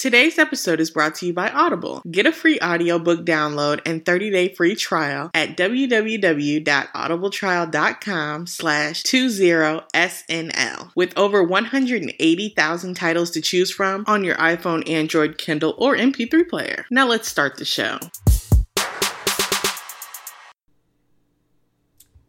[0.00, 2.00] Today's episode is brought to you by Audible.
[2.10, 10.92] Get a free audiobook download and 30-day free trial at www.audibletrial.com slash 20SNL.
[10.96, 16.86] With over 180,000 titles to choose from on your iPhone, Android, Kindle, or MP3 player.
[16.90, 17.98] Now let's start the show.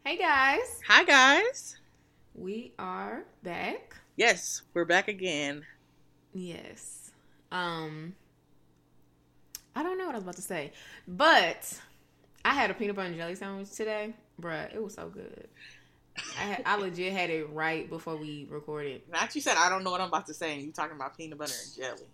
[0.04, 1.78] Hey guys, Hi guys.
[2.36, 3.96] we are back.
[4.18, 5.64] Yes, we're back again.
[6.34, 7.01] Yes.
[7.52, 8.16] Um
[9.76, 10.74] I don't know what I was about to say,
[11.08, 11.80] but
[12.44, 14.14] I had a peanut butter and jelly sandwich today.
[14.42, 15.48] Bruh, it was so good.
[16.38, 19.92] I, I legit had it right before we recorded Not you said I don't know
[19.92, 22.08] what I'm about to say and you talking about peanut butter and jelly.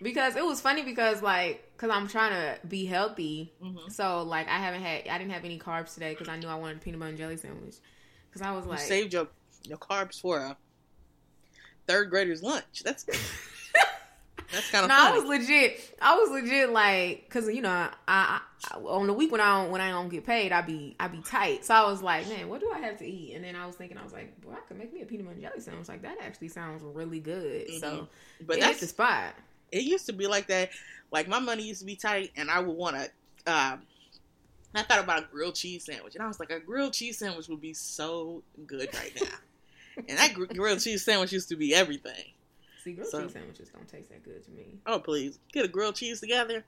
[0.00, 3.88] because it was funny because like because I'm trying to be healthy, Mm-hmm.
[3.90, 6.54] so like I haven't had I didn't have any carbs today because I knew I
[6.54, 7.74] wanted a peanut butter and jelly sandwich
[8.30, 9.26] because I was You like saved your
[9.64, 10.56] your carbs for a
[11.88, 12.82] third grader's lunch.
[12.84, 13.04] That's
[14.52, 15.96] that's kind of No, I was legit.
[16.00, 18.40] I was legit like, cause you know, I, I,
[18.72, 21.08] I on the week when I don't when I don't get paid, I be I
[21.08, 21.64] be tight.
[21.64, 23.34] So I was like, man, what do I have to eat?
[23.34, 25.26] And then I was thinking, I was like, boy, I could make me a peanut
[25.26, 25.88] butter and jelly sandwich.
[25.88, 27.70] Like that actually sounds really good.
[27.80, 28.08] So
[28.46, 29.34] but that's the spot.
[29.70, 30.70] it used to be like that.
[31.10, 33.10] Like my money used to be tight, and I would want to.
[33.50, 33.82] Um,
[34.74, 37.48] I thought about a grilled cheese sandwich, and I was like, a grilled cheese sandwich
[37.48, 39.36] would be so good right now.
[40.08, 42.24] and that gr- grilled cheese sandwich used to be everything.
[42.88, 44.78] See, grilled So- cheese sandwiches don't taste that good to me.
[44.86, 46.64] Oh please, get a grilled cheese together.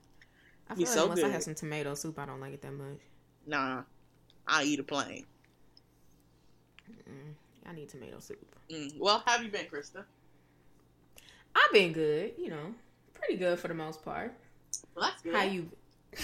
[0.69, 2.61] I Be feel like so unless I have some tomato soup, I don't like it
[2.61, 2.99] that much.
[3.47, 3.83] Nah,
[4.47, 5.25] I'll eat a plain.
[7.09, 7.33] Mm,
[7.65, 8.39] I need tomato soup.
[8.69, 8.99] Mm.
[8.99, 10.03] Well, how have you been, Krista?
[11.55, 12.73] I've been good, you know,
[13.15, 14.33] pretty good for the most part.
[14.95, 15.33] Well, that's good.
[15.33, 15.69] How you?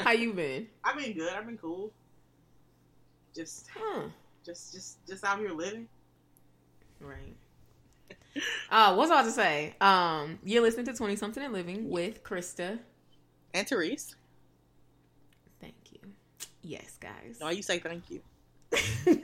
[0.00, 0.66] How you been?
[0.84, 1.32] I've been good.
[1.32, 1.92] I've been cool.
[3.34, 4.02] Just, Huh.
[4.44, 5.86] just, just, just out here living.
[7.00, 7.34] Right.
[8.70, 9.74] Uh, what was I about to say?
[9.80, 12.78] Um, you're listening to Twenty Something and Living with Krista.
[13.52, 14.16] And Therese,
[15.60, 16.00] Thank you.
[16.62, 17.36] Yes, guys.
[17.38, 18.20] why you say thank you?
[18.72, 19.16] Cause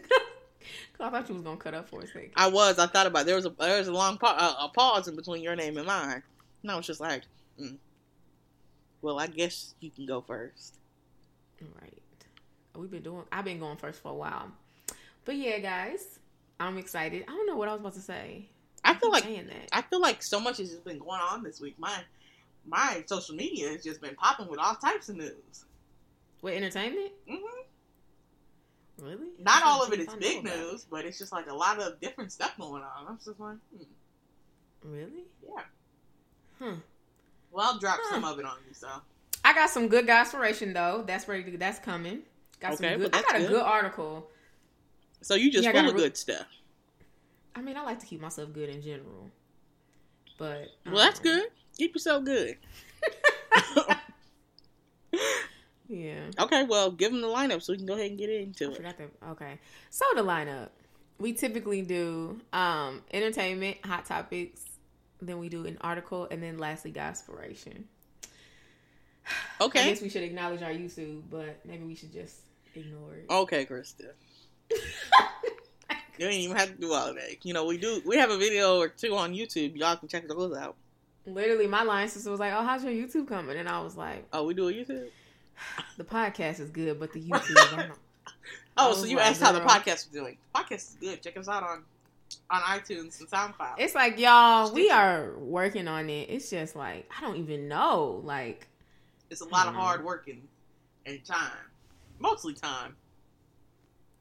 [1.00, 2.30] I thought you was gonna cut up for a second.
[2.36, 2.78] I was.
[2.78, 3.26] I thought about it.
[3.26, 5.76] there was a there was a long pa- uh, a pause in between your name
[5.76, 6.22] and mine.
[6.62, 7.22] And I was just like,
[7.60, 7.76] mm.
[9.02, 10.76] well, I guess you can go first.
[11.80, 12.00] Right.
[12.76, 13.24] We've been doing.
[13.32, 14.52] I've been going first for a while,
[15.24, 16.20] but yeah, guys,
[16.60, 17.24] I'm excited.
[17.26, 18.48] I don't know what I was about to say.
[18.84, 19.68] I feel like that.
[19.72, 21.78] I feel like so much has just been going on this week.
[21.78, 21.94] My
[22.66, 25.64] my social media has just been popping with all types of news.
[26.42, 27.36] With entertainment, hmm
[28.98, 29.28] really?
[29.38, 31.54] Not all of it is big find out about news, but it's just like a
[31.54, 33.06] lot of different stuff going on.
[33.08, 33.84] I'm just like, hmm.
[34.82, 35.24] Really?
[35.42, 35.62] yeah.
[36.58, 36.74] Huh.
[37.50, 38.14] Well, I'll drop Huh.
[38.14, 38.74] some of it on you.
[38.74, 38.88] So
[39.44, 41.04] I got some good inspiration though.
[41.06, 41.56] That's ready to.
[41.58, 42.20] That's coming.
[42.60, 43.14] Got Okay, some but good.
[43.14, 43.50] I that's got a good.
[43.50, 44.30] good article.
[45.22, 46.46] so you just Yeah, I full of re- good stuff.
[47.54, 49.30] I mean, I like to keep myself good in general.
[50.38, 51.48] But Well, that's um, good.
[51.76, 52.56] Keep yourself good.
[55.90, 56.20] Yeah.
[56.38, 58.70] okay, well, give them the lineup so we can go ahead and get I into
[58.70, 58.76] it.
[58.76, 59.10] forgot that.
[59.30, 59.58] Okay.
[59.90, 60.68] So the lineup.
[61.18, 64.62] We typically do um entertainment, hot topics,
[65.20, 67.86] then we do an article, and then lastly, inspiration.
[69.60, 69.82] Okay.
[69.82, 72.36] I guess we should acknowledge our YouTube, but maybe we should just
[72.74, 73.26] ignore it.
[73.28, 74.10] Okay, Krista.
[76.20, 77.46] You ain't even have to do all of that.
[77.46, 78.02] You know, we do.
[78.04, 79.74] We have a video or two on YouTube.
[79.74, 80.76] Y'all can check those out.
[81.24, 84.26] Literally, my line sister was like, "Oh, how's your YouTube coming?" And I was like,
[84.30, 85.08] Oh, we do a YouTube.
[85.96, 87.98] "The podcast is good, but the YouTube." I'm not.
[88.76, 90.36] Oh, I Oh, so you like, asked how the podcast is doing.
[90.54, 91.22] The Podcast is good.
[91.22, 91.84] Check us out on
[92.50, 93.76] on iTunes and SoundCloud.
[93.78, 96.28] It's like y'all, we are working on it.
[96.30, 98.20] It's just like I don't even know.
[98.24, 98.68] Like,
[99.30, 100.46] It's a lot of hard work and,
[101.06, 101.50] and time.
[102.18, 102.94] Mostly time.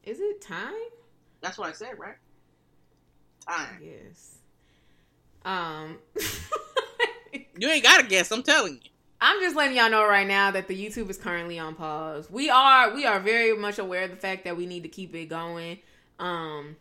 [0.02, 0.72] is it time?
[1.40, 2.16] That's what I said, right?
[3.46, 3.80] Time.
[3.82, 4.38] Yes.
[5.44, 5.98] Um,
[7.60, 8.30] You ain't got to guess.
[8.32, 8.90] I'm telling you.
[9.20, 12.30] I'm just letting y'all know right now that the YouTube is currently on pause.
[12.30, 15.14] We are we are very much aware of the fact that we need to keep
[15.14, 15.78] it going.
[16.18, 16.76] Um,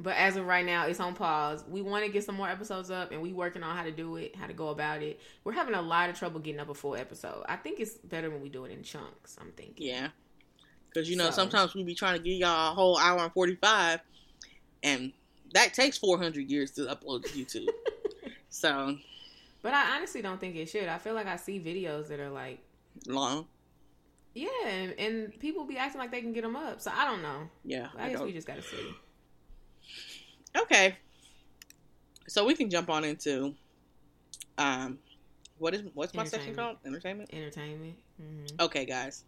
[0.00, 1.62] but as of right now, it's on pause.
[1.68, 4.16] We want to get some more episodes up, and we working on how to do
[4.16, 5.20] it, how to go about it.
[5.44, 7.44] We're having a lot of trouble getting up a full episode.
[7.48, 9.36] I think it's better when we do it in chunks.
[9.40, 9.86] I'm thinking.
[9.86, 10.08] Yeah.
[10.96, 13.30] Because, you know, So- sometimes we be trying to give y'all a whole hour and
[13.34, 14.00] 45,
[14.82, 15.12] and
[15.52, 17.68] that takes 400 years to upload to YouTube.
[18.48, 18.96] so,
[19.60, 20.88] But I honestly don't think it should.
[20.88, 22.60] I feel like I see videos that are like,
[23.06, 23.46] long.
[24.32, 26.80] yeah, and, and people be acting like they can get them up.
[26.80, 27.50] So I don't know.
[27.62, 27.88] Yeah.
[27.98, 28.94] I, I guess don't- we just gotta see.
[30.56, 30.96] Okay.
[32.26, 33.54] So we can jump on into
[34.56, 34.98] um
[35.58, 36.78] what is what's my section called?
[36.86, 37.28] Entertainment.
[37.34, 37.96] Entertainment.
[38.18, 38.52] Entertainment.
[38.58, 39.24] hmm Okay, guys.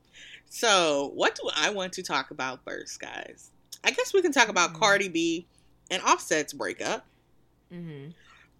[0.50, 3.50] So what do I want to talk about first, guys?
[3.84, 4.80] I guess we can talk about Mhm.
[4.80, 5.46] Cardi B
[5.90, 7.06] and Offset's breakup.
[7.72, 8.10] Mm-hmm.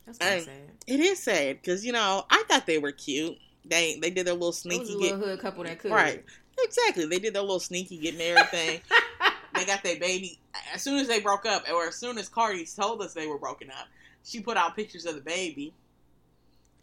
[0.07, 0.71] That's kind of sad.
[0.87, 3.37] It is sad because you know I thought they were cute.
[3.65, 5.91] They they did their little sneaky get little hood couple that could.
[5.93, 6.25] right.
[6.61, 8.81] Exactly, they did their little sneaky getting everything.
[9.55, 10.39] they got their baby
[10.75, 13.39] as soon as they broke up, or as soon as Cardi told us they were
[13.39, 13.87] broken up.
[14.25, 15.73] She put out pictures of the baby,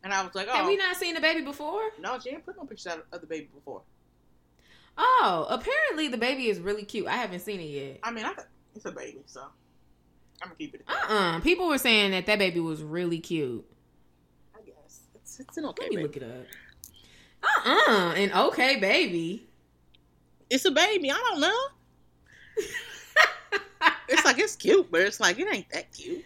[0.04, 1.90] and I was like, "Oh, Have we not seen the baby before?
[2.00, 3.82] no, she didn't put no pictures of the baby before."
[4.98, 7.08] Oh, apparently the baby is really cute.
[7.08, 8.00] I haven't seen it yet.
[8.04, 8.34] I mean, I
[8.76, 9.42] it's a baby, so
[10.42, 10.82] I'm gonna keep it.
[10.88, 13.66] Uh uh People were saying that that baby was really cute.
[14.56, 16.08] I guess it's it's an okay Let me baby.
[16.08, 16.46] look it up.
[17.44, 19.48] Uh uh An okay baby.
[20.50, 21.12] It's a baby.
[21.12, 21.58] I don't know.
[24.08, 26.24] It's like it's cute, but it's like it ain't that cute.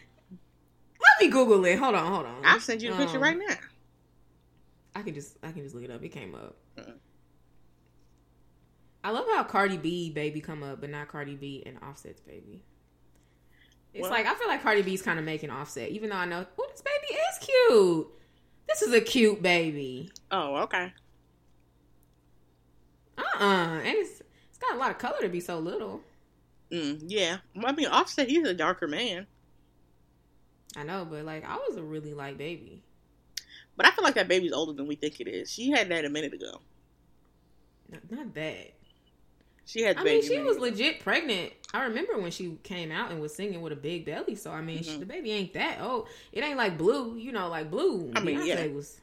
[1.01, 1.79] Let me Google it.
[1.79, 2.41] Hold on, hold on.
[2.43, 3.55] I'll send you the picture Um, right now.
[4.95, 6.03] I can just I can just look it up.
[6.03, 6.55] It came up.
[9.03, 12.63] I love how Cardi B baby come up, but not Cardi B and Offset's baby.
[13.93, 16.25] It's Well- like I feel like Cardi B's kind of making Offset, even though I
[16.25, 18.07] know, oh, this baby is cute.
[18.67, 20.11] This is a cute baby.
[20.31, 20.93] Oh, okay.
[23.17, 26.01] Uh uh and it's it's got a lot of color to be so little.
[26.71, 27.37] Mm, yeah.
[27.55, 29.25] Well, I mean, Offset, he's a darker man,
[30.77, 32.83] I know, but like I was a really light baby.
[33.75, 35.51] but I feel like that baby's older than we think it is.
[35.51, 36.61] She had that a minute ago.
[37.89, 38.73] Not, not that.
[39.69, 40.21] She had the I baby.
[40.21, 41.53] mean, she a was legit pregnant.
[41.75, 44.33] I remember when she came out and was singing with a big belly.
[44.33, 44.99] So I mean, she, Mhm.
[45.01, 46.07] the baby ain't that old.
[46.31, 48.11] It ain't like Blue, you know, like Blue.
[48.15, 48.65] I mean, Beyonce yeah.
[48.67, 48.99] was.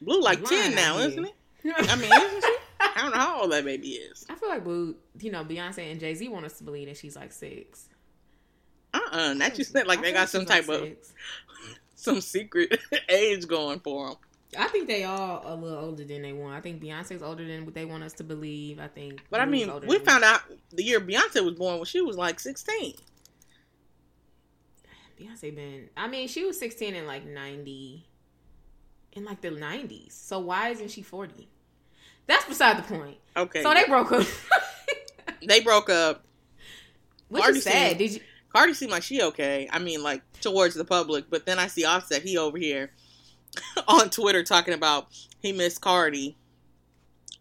[0.00, 1.34] Blue like ten now, isn't it?
[1.64, 2.56] I mean, isn't she?
[2.80, 4.24] I don't know how old that baby is.
[4.30, 6.96] I feel like Blue, you know, Beyonce and Jay Z want us to believe that
[6.96, 7.88] she's like six.
[8.92, 10.96] Uh uh That you said like I they got some type like of
[11.96, 12.78] some secret
[13.08, 14.16] age going for them.
[14.58, 16.54] I think they all a little older than they want.
[16.54, 18.78] I think Beyonce's older than what they want us to believe.
[18.80, 19.22] I think.
[19.30, 20.40] But I mean, we found out
[20.70, 22.94] the year Beyonce was born when she was like sixteen.
[25.20, 25.88] Beyonce been.
[25.96, 28.06] I mean, she was sixteen in like ninety,
[29.12, 30.14] in like the nineties.
[30.14, 31.48] So why isn't she forty?
[32.26, 33.18] That's beside the point.
[33.36, 33.62] Okay.
[33.62, 34.26] So they broke up,
[35.46, 36.24] they broke up.
[37.28, 37.72] which Cardi is sad.
[37.72, 38.20] said- Did you?
[38.52, 39.68] Cardi seemed like she okay.
[39.72, 42.22] I mean, like towards the public, but then I see Offset.
[42.22, 42.92] He over here
[43.88, 45.08] on Twitter talking about
[45.40, 46.36] he missed Cardi,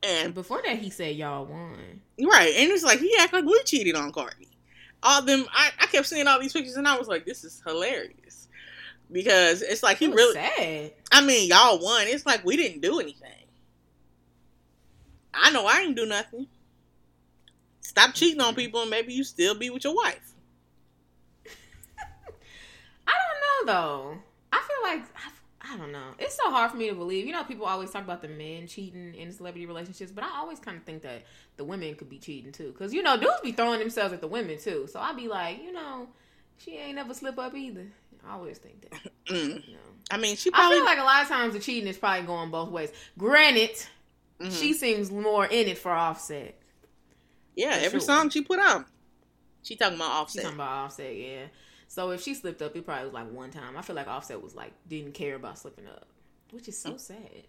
[0.04, 2.02] and Before that, he said y'all won.
[2.20, 4.50] right, and it's like he act like we cheated on Cardi.
[5.02, 7.62] All them, I, I kept seeing all these pictures, and I was like, this is
[7.66, 8.48] hilarious
[9.12, 10.34] because it's like he really.
[10.34, 10.92] sad.
[11.12, 12.08] I mean, y'all won.
[12.08, 13.30] It's like we didn't do anything.
[15.34, 16.48] I know I didn't do nothing.
[17.82, 20.34] Stop cheating on people, and maybe you still be with your wife.
[23.08, 24.18] I don't know though.
[24.52, 25.30] I feel like I,
[25.74, 26.12] I don't know.
[26.20, 27.26] It's so hard for me to believe.
[27.26, 30.60] You know, people always talk about the men cheating in celebrity relationships, but I always
[30.60, 31.24] kind of think that
[31.58, 32.72] the women could be cheating too.
[32.72, 34.88] Because you know, dudes be throwing themselves at the women too.
[34.92, 36.08] So I'd be like, you know,
[36.58, 37.88] she ain't never slip up either.
[38.28, 39.00] I always think that.
[39.30, 39.66] Mm.
[39.68, 39.80] You know.
[40.12, 40.78] I mean, she I probably.
[40.78, 42.92] feel like a lot of times the cheating is probably going both ways.
[43.18, 43.72] Granted,
[44.42, 44.52] Mhm.
[44.60, 46.60] she seems more in it for Offset.
[47.56, 48.08] yeah, for every sure.
[48.08, 48.86] song she put out,
[49.64, 50.44] she talking about She's Offset.
[50.44, 51.46] talking about Offset, yeah.
[51.94, 53.78] So if she slipped up, it probably was like one time.
[53.78, 56.08] I feel like Offset was like didn't care about slipping up,
[56.50, 57.00] which is so mm.
[57.00, 57.44] sad.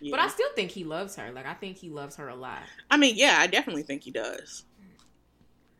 [0.00, 0.12] Yeah.
[0.12, 1.30] But I still think he loves her.
[1.32, 2.62] Like I think he loves her a lot.
[2.90, 4.64] I mean, yeah, I definitely think he does.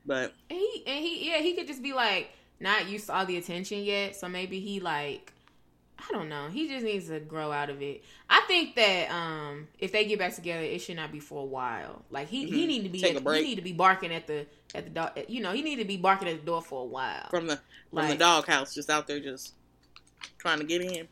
[0.05, 2.29] But And he and he yeah he could just be like
[2.61, 4.17] not used to all the attention yet.
[4.17, 5.33] So maybe he like
[6.09, 6.49] I don't know.
[6.49, 8.03] He just needs to grow out of it.
[8.29, 11.45] I think that um if they get back together, it should not be for a
[11.47, 12.03] while.
[12.11, 12.69] Like he he Mhm.
[12.69, 15.11] need to be a at, he need to be barking at the at the door.
[15.29, 17.29] You know he need to be barking at the door for a while.
[17.31, 17.57] from the
[17.91, 19.55] from the Like- doghouse, just out there, just
[20.39, 21.09] trying to get in.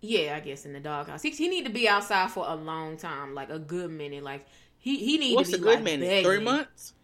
[0.00, 1.22] Yeah, I guess in the doghouse.
[1.22, 4.24] He, he need to be outside for a long time, like a good minute.
[4.24, 4.46] Like
[4.78, 6.08] he he need What's to a be good like, minute?
[6.08, 6.24] begging.
[6.24, 6.94] Three months.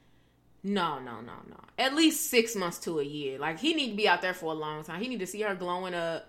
[0.64, 1.56] No, no, no, no.
[1.78, 3.38] At least six months to a year.
[3.38, 5.00] Like he need to be out there for a long time.
[5.00, 6.27] He need to see her glowing up,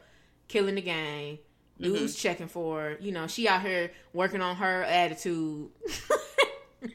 [0.49, 1.39] killing the game.
[1.79, 2.19] Dudes Mm-hmm.
[2.19, 2.97] checking for her.
[2.99, 5.69] You know, she out here working on her attitude,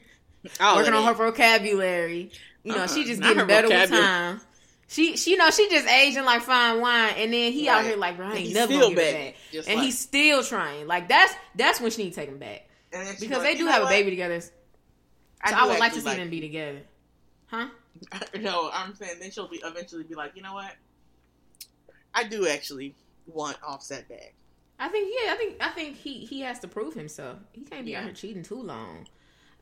[0.59, 2.31] working of on her vocabulary.
[2.63, 4.41] You know, Uh-uh, she just not getting better with time.
[4.87, 7.97] She, she, you know, she just aging like fine wine, and then he out here
[7.97, 9.35] like, bro, I And ain't he's never still gonna get back.
[9.51, 10.85] Just and like- he's still trying.
[10.85, 13.53] Like that's that's when she need to take him back And then she's because like,
[13.53, 14.39] they do have a baby together.
[14.41, 14.51] So
[15.41, 16.81] I, I, would like to see them be together,
[17.47, 17.67] huh?
[18.39, 20.71] No, I'm saying then she'll be eventually be like, you know what?
[22.13, 22.95] I do actually
[23.27, 24.33] want Offset back.
[24.79, 27.37] I think yeah, I think I think he he has to prove himself.
[27.53, 29.07] He can't be out here cheating too long.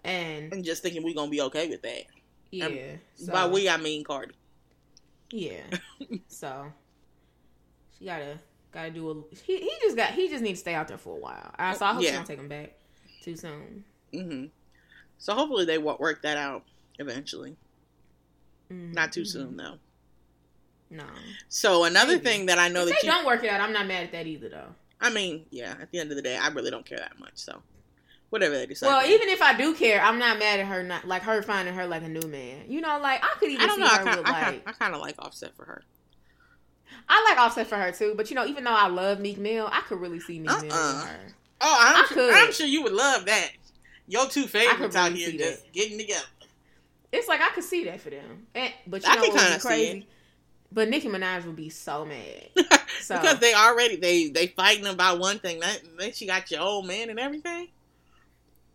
[0.03, 2.03] And And just thinking we're gonna be okay with that.
[2.51, 4.33] yeah, so, By we, I mean Cardi.
[5.31, 5.61] yeah.
[6.27, 6.65] so
[7.97, 8.39] she gotta
[8.71, 9.35] gotta do a.
[9.45, 11.51] He he just got he just needs to stay out there for a while.
[11.57, 12.73] I so I hope she don't take him back
[13.21, 13.83] too soon.
[14.11, 14.45] hmm
[15.19, 16.63] So hopefully they wo- work that out
[16.99, 17.55] eventually.
[18.71, 18.93] Mhm.
[18.93, 19.77] Not too soon though.
[20.93, 21.03] No.
[21.49, 22.23] So another Maybe.
[22.23, 24.03] thing that I know if that they you, don't work it out, I'm not mad
[24.03, 24.75] at that either, though.
[25.01, 25.75] I mean, yeah.
[25.81, 27.33] At the end of the day, I really don't care that much.
[27.35, 27.61] So
[28.29, 28.87] whatever they decide.
[28.87, 31.73] Well, even if I do care, I'm not mad at her not like her finding
[31.73, 32.65] her like a new man.
[32.67, 33.87] You know, like I could even I don't see know.
[33.87, 35.83] I her kind, with I, like I kind of like Offset for her.
[37.09, 39.67] I like Offset for her too, but you know, even though I love Meek Mill,
[39.71, 40.93] I could really see Meek Mill Uh-uh.
[40.95, 41.19] with her.
[41.61, 42.33] Oh, I'm, I sure, could.
[42.33, 43.49] I'm sure you would love that.
[44.07, 46.25] Your two favorites out here just getting together.
[47.11, 48.47] It's like I could see that for them.
[48.55, 50.07] And, but you I know can kinda see crazy?
[50.73, 52.49] But Nicki Minaj would be so mad.
[53.01, 55.59] So because they already they they fighting about one thing.
[55.59, 57.67] That then she got your old man and everything.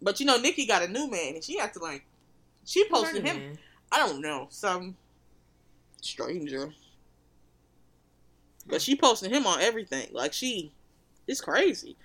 [0.02, 2.04] But you know, Nicki got a new man, and she had to like.
[2.66, 3.38] She posted him.
[3.38, 3.58] man?
[3.90, 4.96] I don't know some
[6.02, 6.74] stranger,
[8.66, 10.08] but she posted him on everything.
[10.12, 10.72] Like she,
[11.26, 11.96] it's crazy.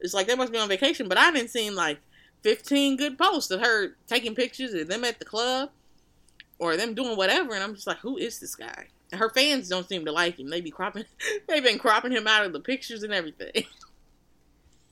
[0.00, 1.08] It's like they must be on vacation.
[1.08, 1.98] But I didn't see like
[2.42, 5.70] fifteen good posts of her taking pictures of them at the club
[6.58, 8.88] or them doing whatever, and I'm just like, who is this guy?
[9.12, 10.48] Her fans don't seem to like him.
[10.48, 11.04] They be cropping,
[11.48, 13.64] they've been cropping him out of the pictures and everything.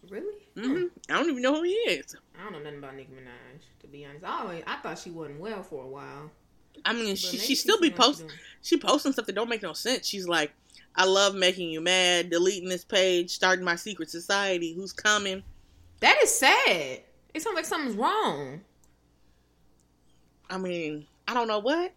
[0.08, 0.34] Really?
[0.54, 2.16] hmm I don't even know who he is.
[2.38, 4.24] I don't know nothing about Nicki Minaj, to be honest.
[4.24, 6.30] I always I thought she wasn't well for a while.
[6.84, 8.30] I mean, But she, she still be seems like she posting.
[8.62, 10.06] she posting stuff that don't make no sense.
[10.06, 10.52] She's like,
[10.94, 14.72] I love making you mad, deleting this page, starting my secret society.
[14.72, 15.42] Who's coming?
[16.00, 17.00] That is sad.
[17.34, 18.60] It sounds like something's wrong.
[20.48, 21.92] I mean, I don't know what.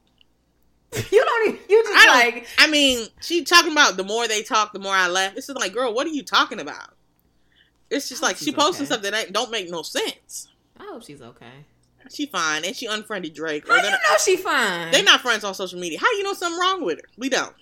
[1.12, 4.44] you don't even, you just I like I mean, she talking about the more they
[4.44, 5.38] talk, the more I laugh.
[5.38, 6.94] It's just like, girl, what are you talking about?
[7.90, 9.00] It's just like she posting okay.
[9.00, 10.50] stuff that don't make no sense.
[10.80, 11.66] I hope she's okay.
[12.10, 13.68] She fine, and she unfriended Drake.
[13.68, 14.92] How you know she fine?
[14.92, 16.00] they not friends on social media.
[16.00, 17.08] How you know something wrong with her?
[17.18, 17.54] We don't.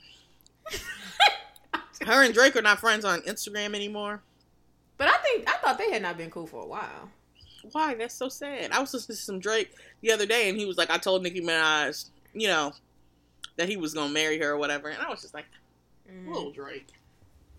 [2.06, 4.22] Her and Drake are not friends on Instagram anymore.
[4.98, 7.10] But I think I thought they had not been cool for a while.
[7.72, 7.94] Why?
[7.96, 8.72] That's so sad.
[8.72, 9.72] I was listening to some Drake
[10.02, 12.74] the other day, and he was like, "I told Nicki Minaj, you know,
[13.60, 15.46] that he was gonna marry her or whatever," and I was just like,
[16.12, 16.26] Mhm.
[16.28, 16.88] "Whoa, Drake."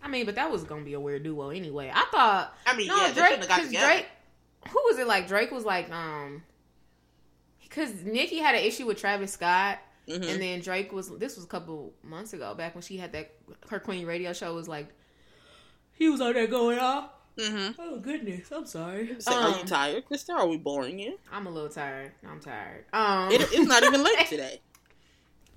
[0.03, 1.91] I mean, but that was gonna be a weird duo anyway.
[1.95, 3.85] I thought I mean, no yeah, Drake shouldn't have got because.
[3.87, 4.07] Drake.
[4.69, 5.07] Who was it?
[5.07, 6.43] Like Drake was like um,
[7.63, 9.79] because Nicki had an issue with Travis Scott,
[10.09, 10.29] Mhm.
[10.29, 11.11] and then Drake was.
[11.19, 13.31] This was a couple months ago, back when she had that
[13.69, 14.89] her Queen radio show was like.
[15.93, 17.11] He was out there going off.
[17.37, 17.81] Mm-hmm.
[17.81, 19.15] Oh goodness, I'm sorry.
[19.21, 20.35] Say, are you Um, tired, Krista?
[20.35, 21.19] Are we boring you?
[21.31, 22.13] I'm a little tired.
[22.27, 22.85] I'm tired.
[22.93, 24.61] Um, It, it's not even late today.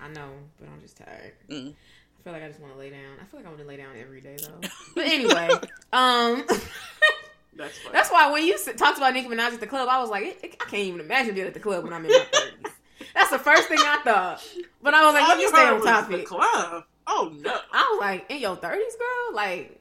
[0.04, 0.30] I know,
[0.60, 1.32] but I'm just tired.
[1.48, 1.72] Mm.
[1.72, 3.16] I feel like I just want to lay down.
[3.20, 4.68] I feel like I want to lay down every day though.
[4.94, 5.48] But anyway,
[5.92, 6.44] um,
[7.56, 10.24] That's that's why when you talked about Nicki Minaj at the club, I was like,
[10.24, 12.72] it, it- I can't even imagine being at the club when I'm in my thirties.
[13.14, 14.44] That's the first thing I thought.
[14.82, 16.26] But I was like, All let me you stay heard on was the topic.
[16.26, 16.84] club.
[17.06, 17.56] Oh no.
[17.72, 19.34] I was like, in your thirties, girl?
[19.36, 19.80] Like,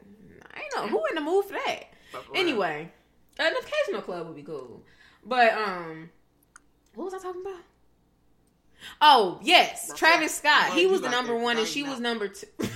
[0.56, 1.84] I ain't know who in the mood for that.
[2.36, 2.92] Anyway,
[3.40, 4.84] an occasional club would be cool.
[5.26, 6.10] But um,
[6.94, 7.62] what was I talking about?
[9.02, 10.36] Oh yes, That's Travis.
[10.36, 10.74] Scott.
[10.74, 11.92] He was the number one, and she know.
[11.92, 12.48] was number two.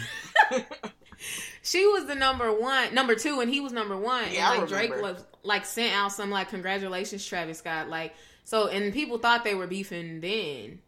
[1.62, 4.26] she was the number one, number two, and he was number one.
[4.32, 7.90] Yeah, and like Drake was like sent out some like congratulations, Travis Scott.
[7.90, 10.80] Like so, and people thought they were beefing then.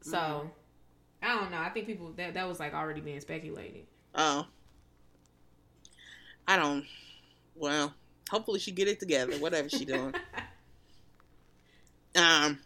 [0.00, 0.48] So Mm-hmm.
[1.20, 1.58] I don't know.
[1.58, 3.86] I think people that that was like already being speculated.
[4.14, 4.46] Oh.
[6.46, 6.84] I don't.
[7.56, 7.92] Well,
[8.30, 9.36] hopefully she get it together.
[9.38, 10.14] Whatever she doing.
[12.16, 12.58] um,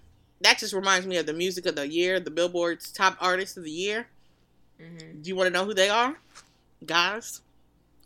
[0.43, 3.65] that just reminds me of the music of the year, the Billboard's top artists of
[3.65, 4.07] the year.
[4.79, 6.17] hmm Do you want to know who they are,
[6.85, 7.41] guys?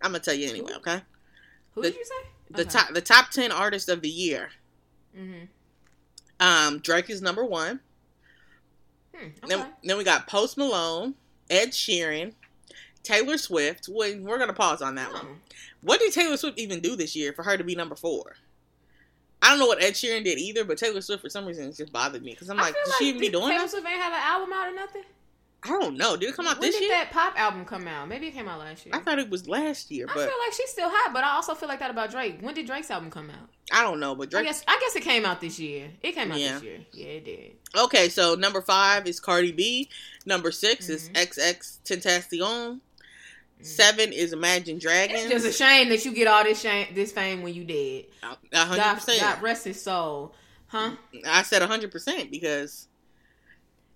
[0.02, 0.72] I'm gonna tell you anyway.
[0.76, 1.00] Okay.
[1.72, 2.28] Who The- did you say?
[2.50, 4.50] The top the top ten artists of the year.
[5.14, 5.44] hmm
[6.38, 7.80] Um, Drake is number one.
[9.14, 9.34] Hmm, okay.
[9.48, 11.14] Then then we got Post Malone,
[11.50, 12.34] Ed Sheeran,
[13.02, 13.88] Taylor Swift.
[13.88, 15.22] We, we're gonna pause on that one.
[15.24, 15.36] Oh.
[15.80, 18.36] What did Taylor Swift even do this year for her to be number four?
[19.42, 21.92] I don't know what Ed Sheeran did either, but Taylor Swift for some reason just
[21.92, 23.70] bothered me because I'm like, feel did she even be doing Taylor that?
[23.70, 25.02] Swift ain't have an album out or nothing.
[25.62, 26.16] I don't know.
[26.16, 26.88] Did it come out when this year?
[26.90, 28.08] When did that pop album come out?
[28.08, 28.94] Maybe it came out last year.
[28.94, 31.54] I thought it was last year, I feel like she's still hot, but I also
[31.54, 32.38] feel like that about Drake.
[32.40, 33.48] When did Drake's album come out?
[33.72, 34.14] I don't know.
[34.14, 34.46] But I Drake.
[34.46, 35.90] guess I guess it came out this year.
[36.02, 36.54] It came out Yeah.
[36.54, 36.78] this year.
[36.92, 37.52] Yeah, it did.
[37.76, 39.88] Okay, so number five is Cardi B.
[40.24, 41.16] Number 6 is Mhm.
[41.16, 42.80] XXXTentacion.
[43.60, 43.64] Mhm.
[43.64, 45.20] Seven is Imagine Dragons.
[45.20, 48.04] It's just a shame that you get all this shame, this fame when you dead.
[48.22, 49.20] Hundred God, percent.
[49.20, 50.34] God rest his soul,
[50.68, 50.92] huh?
[51.26, 52.88] I said hundred percent because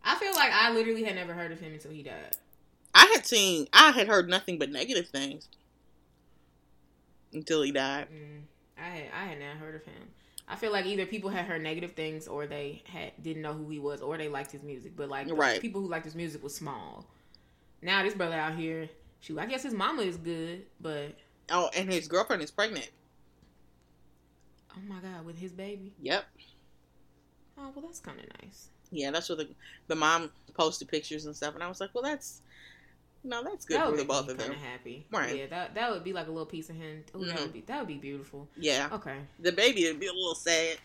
[0.02, 2.36] I feel like I literally had never heard of him until he died.
[2.94, 5.48] I had seen, I had heard nothing but negative things
[7.32, 8.08] until he died.
[8.12, 8.42] Mm,
[8.78, 10.08] I had I had not heard of him.
[10.48, 13.68] I feel like either people had heard negative things or they had didn't know who
[13.68, 14.96] he was or they liked his music.
[14.96, 15.60] But like the Right.
[15.60, 17.06] people who liked his music was small.
[17.82, 18.88] Now this brother out here,
[19.20, 21.16] shoot, I guess his mama is good, but
[21.50, 22.90] Oh, and his girlfriend is pregnant.
[24.76, 25.92] oh my god, with his baby.
[26.00, 26.24] Yep.
[27.58, 28.68] Oh well, that's kind of nice.
[28.90, 29.48] Yeah, that's what the
[29.88, 32.40] the mom posted pictures and stuff, and I was like, well, that's
[33.22, 34.52] No, that's good that for the both of them.
[34.52, 35.06] happy.
[35.10, 35.36] Right.
[35.36, 37.04] Yeah, that that would be like a little piece of him.
[37.16, 37.42] Ooh, that Mhm.
[37.42, 38.48] would be that would be beautiful.
[38.56, 39.18] Yeah, Okay.
[39.40, 40.78] the baby would be a little sad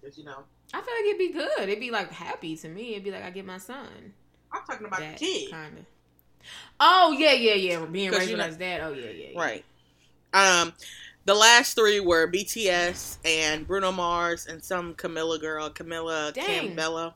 [0.00, 0.44] because you know
[0.74, 1.68] I feel like it'd be good.
[1.68, 2.92] It'd be like happy to me.
[2.92, 4.14] It'd be like I get my son.
[4.52, 5.84] I'm talking about that the kid, kind of.
[6.80, 7.84] Oh yeah, yeah, yeah.
[7.84, 8.80] Being raised you know- his dad.
[8.82, 9.40] Oh yeah, yeah, yeah.
[9.40, 9.64] right?
[10.34, 10.72] Um,
[11.24, 16.74] the last three were BTS and Bruno Mars and some Camilla girl, Camilla Dang.
[16.74, 17.14] Campbell.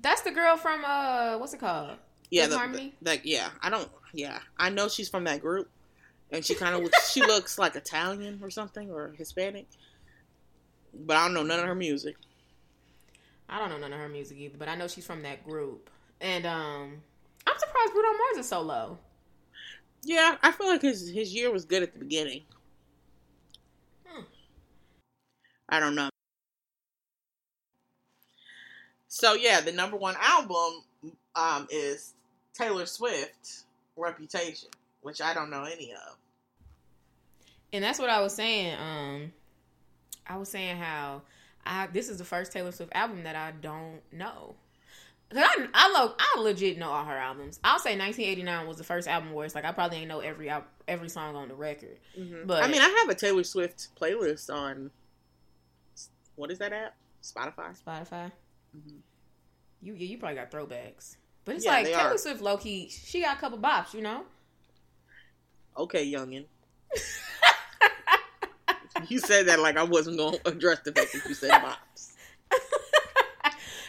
[0.00, 1.96] That's the girl from uh, what's it called?
[2.30, 2.94] Yeah, the, Harmony?
[3.02, 3.88] the- like yeah, I don't.
[4.12, 5.68] Yeah, I know she's from that group,
[6.30, 7.10] and she kind of looks.
[7.12, 9.66] she looks like Italian or something or Hispanic,
[10.94, 12.16] but I don't know none of her music.
[13.48, 15.90] I don't know none of her music either, but I know she's from that group.
[16.20, 17.02] And um,
[17.46, 18.98] I'm surprised Bruno Mars is so low.
[20.04, 22.42] Yeah, I feel like his his year was good at the beginning.
[24.06, 24.22] Hmm.
[25.68, 26.08] I don't know.
[29.08, 30.82] So yeah, the number one album
[31.36, 32.14] um, is
[32.54, 33.64] Taylor Swift,
[33.96, 34.70] Reputation,
[35.02, 36.16] which I don't know any of.
[37.72, 38.76] And that's what I was saying.
[38.78, 39.32] Um,
[40.26, 41.22] I was saying how
[41.64, 44.54] I this is the first Taylor Swift album that I don't know.
[45.32, 47.58] 'Cause I I, lo- I legit know all her albums.
[47.64, 50.50] I'll say 1989 was the first album where it's like I probably ain't know every
[50.50, 51.98] al- every song on the record.
[52.44, 54.90] But I mean, I have a Taylor Swift playlist on
[56.36, 56.94] what is that app?
[57.22, 57.80] Spotify.
[57.82, 58.30] Spotify,
[58.76, 58.98] Mhm.
[59.80, 61.16] you yeah, you probably got throwbacks.
[61.44, 62.18] But it's Yeah, like Taylor are.
[62.18, 64.24] Swift, low key, she got a couple bops, you know.
[65.76, 66.44] Okay, youngin.
[69.08, 72.11] You said that like I wasn't going to address the fact that you said bops.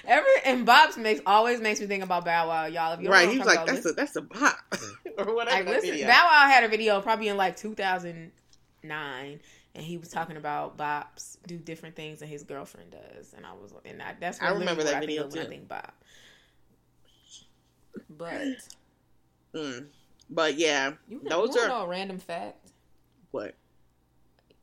[0.05, 2.93] Every and bops makes always makes me think about Bow Wow, y'all.
[2.93, 3.25] If you don't Right?
[3.25, 4.57] know He what was like, "That's about, a that's a bop,"
[5.27, 5.55] or whatever.
[5.57, 6.07] Like, that listen, video.
[6.07, 9.39] Bow Wow had a video probably in like 2009,
[9.75, 13.53] and he was talking about bops do different things than his girlfriend does, and I
[13.53, 15.47] was, and I, that's I what remember that what video I think of when too.
[15.47, 15.93] I think bop.
[18.09, 18.43] But
[19.55, 19.85] Mm.
[20.29, 22.71] But yeah, you Those you are- know a random fact.
[23.31, 23.55] what?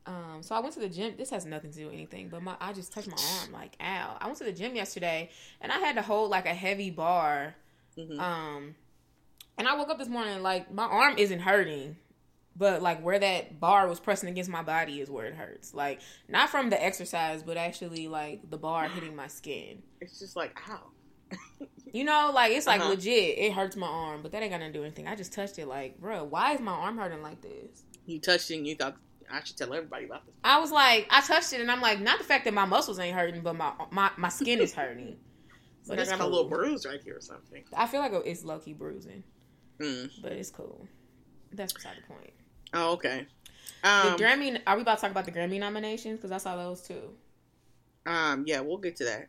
[0.05, 1.13] Um, so I went to the gym.
[1.17, 3.75] This has nothing to do with anything, but my I just touched my arm like
[3.81, 4.17] ow.
[4.19, 5.29] I went to the gym yesterday,
[5.61, 7.55] and I had to hold like a heavy bar.
[7.97, 8.19] Mhm.
[8.19, 8.75] Um,
[9.57, 11.97] and I woke up this morning like my arm isn't hurting,
[12.55, 15.73] but like where that bar was pressing against my body is where it hurts.
[15.73, 19.83] Like not from the exercise, but actually like the bar hitting my skin.
[19.99, 20.79] It's just like ow.
[21.93, 22.91] You know, like it's like Uh-huh.
[22.91, 23.37] legit.
[23.37, 25.07] It hurts my arm, but that ain't gonna do anything.
[25.09, 25.67] I just touched it.
[25.67, 27.83] Like, bro, why is my arm hurting like this?
[28.05, 28.95] You touched it and you thought
[29.33, 30.35] I should tell everybody about this.
[30.43, 32.99] I was like, I touched it, and I'm like, not the fact that my muscles
[32.99, 35.17] ain't hurting, but my my, my skin is hurting.
[35.87, 37.63] But I got a little bruise right here or something.
[37.75, 39.23] I feel like it's low key bruising,
[39.79, 40.11] Mm.
[40.21, 40.87] but it's cool.
[41.51, 42.29] That's beside the point.
[42.73, 43.25] Oh, okay.
[43.81, 44.61] The Um, Grammy.
[44.67, 46.17] Are we about to talk about the Grammy nominations?
[46.19, 47.15] Because I saw those too.
[48.05, 49.27] um, yeah, we'll get to that.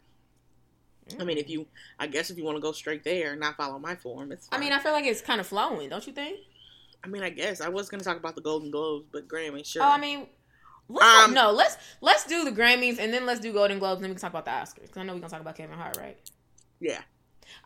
[1.19, 1.67] I mean, if you,
[1.99, 4.47] I guess if you want to go straight there and not follow my form, it's.
[4.53, 6.39] I mean, I feel like it's kind of flowing, don't you think?
[7.05, 9.83] I mean, I guess I was gonna talk about the Golden Globes, but Grammy, sure.
[9.83, 10.27] Oh, I mean,
[10.89, 14.05] let's Um, no, let's let's do the Grammys and then let's do Golden Globes, and
[14.05, 14.83] then we can talk about the Oscars.
[14.83, 16.17] Because I know we're gonna talk about Kevin Hart, right?
[16.81, 17.01] yeah.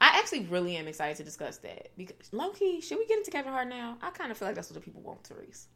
[0.00, 3.30] I actually really am excited to discuss that because low key, should we get into
[3.30, 3.98] Kevin Hart now?
[4.02, 5.68] I kind of feel like that's what the people want, Therese.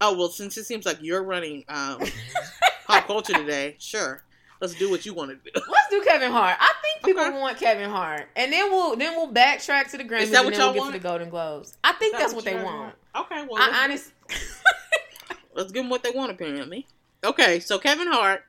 [0.00, 2.00] Oh well, since it seems like you're running um,
[2.86, 4.22] pop culture today, sure.
[4.64, 5.50] Let's do what you want to do.
[5.68, 6.56] Let's do Kevin Hart.
[6.58, 7.38] I think people Okay.
[7.38, 10.50] want Kevin Hart, and then we'll then we'll backtrack to the Grammys, that and what
[10.52, 10.92] then y'all we'll get want?
[10.94, 11.76] to the Golden Globes.
[11.84, 12.94] I think that's what you they guys want.
[13.14, 14.12] Okay, well, I let's, honest.
[15.54, 16.30] let's give them what they want.
[16.30, 16.86] Apparently,
[17.22, 17.60] okay.
[17.60, 18.44] So Kevin Hart,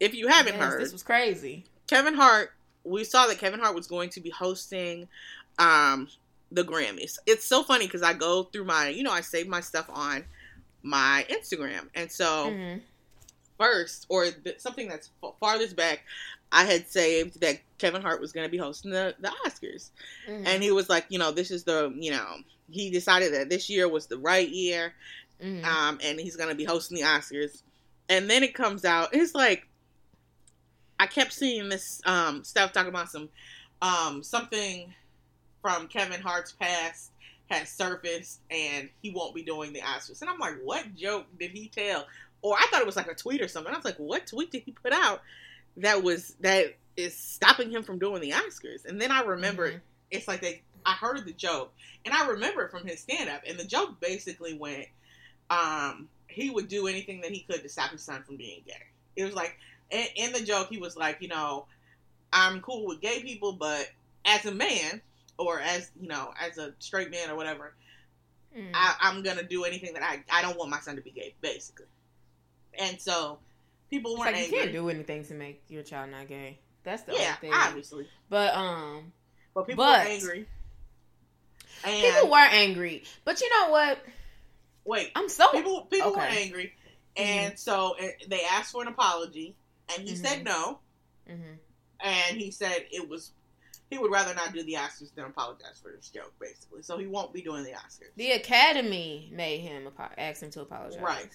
[0.00, 1.64] if you haven't Yes, heard, this was crazy.
[1.86, 2.52] Kevin Hart,
[2.84, 5.08] we saw that Kevin Hart was going to be hosting
[5.58, 6.08] um
[6.50, 7.18] the Grammys.
[7.26, 10.24] It's so funny because I go through my, you know, I save my stuff on
[10.82, 12.80] my Instagram, and so Mhm.
[13.58, 16.04] First or th- something that's f- farthest back,
[16.52, 19.90] I had saved that Kevin Hart was going to be hosting the the Oscars,
[20.28, 20.46] Mhm.
[20.46, 22.36] and he was like, you know, this is the, you know,
[22.70, 24.94] he decided that this year was the right year,
[25.42, 25.64] Mhm.
[25.64, 27.62] um, and he's gonna be hosting the Oscars.
[28.08, 29.66] And then it comes out, it's like
[31.00, 33.28] I kept seeing this um, stuff talking about some
[33.82, 34.92] um, something
[35.62, 37.12] from Kevin Hart's past
[37.50, 40.20] has surfaced, and he won't be doing the Oscars.
[40.20, 42.06] And I'm like, what joke did he tell?
[42.42, 43.72] Or I thought it was like a tweet or something.
[43.72, 45.22] I was like, what tweet did he put out
[45.78, 48.84] that was that is stopping him from doing the Oscars?
[48.84, 49.80] And then I remembered Mhm.
[50.10, 51.72] it's like they I heard the joke
[52.04, 54.86] and I remember it from his stand up and the joke basically went
[55.50, 58.74] um he would do anything that he could to stop his son from being gay.
[59.16, 59.58] It was like
[59.90, 61.66] in, the joke he was like, you know,
[62.32, 63.90] I'm cool with gay people but
[64.24, 65.00] as a man
[65.38, 67.74] or as, you know, as a straight man or whatever,
[68.56, 68.70] Mhm.
[68.74, 71.34] I, I'm gonna do anything that I I don't want my son to be gay,
[71.40, 71.86] basically.
[72.78, 73.38] And so
[73.90, 76.58] people weren't like you can't do anything to make your child not gay.
[76.84, 77.52] That's the yeah, thing.
[77.52, 78.06] obviously.
[78.30, 79.12] But um,
[79.54, 80.46] But people But- were angry.
[81.84, 84.00] And People were angry, but you know what?
[84.84, 86.26] wait, I'm so people people were Okay.
[86.26, 86.38] Mm-hmm.
[86.44, 86.74] angry,
[87.16, 89.54] and so uh, they asked for an apology,
[89.94, 90.18] and he Mhm.
[90.26, 90.80] said no,
[91.30, 91.58] Mhm.
[92.00, 93.30] and he said it was
[93.90, 96.82] he would rather not do the Oscars than apologize for this joke, basically.
[96.82, 98.10] So he won't be doing the Oscars.
[98.16, 99.88] the Academy made him
[100.18, 101.00] ask him to apologize.
[101.00, 101.32] Right.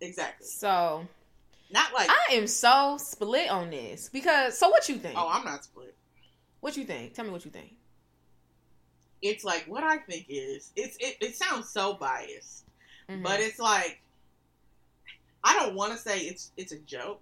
[0.00, 0.46] Exactly.
[0.46, 1.06] So
[1.70, 4.56] Not like I am so split on this because.
[4.58, 5.18] So what you think?
[5.18, 5.94] oh, I'm not split.
[6.60, 7.14] What you think?
[7.14, 7.72] Tell me what you think.
[9.22, 12.64] It's like what I think is it's it, it sounds so biased,
[13.08, 13.22] Mhm.
[13.22, 14.00] but it's like
[15.42, 17.20] I don't want to say it's it's a joke,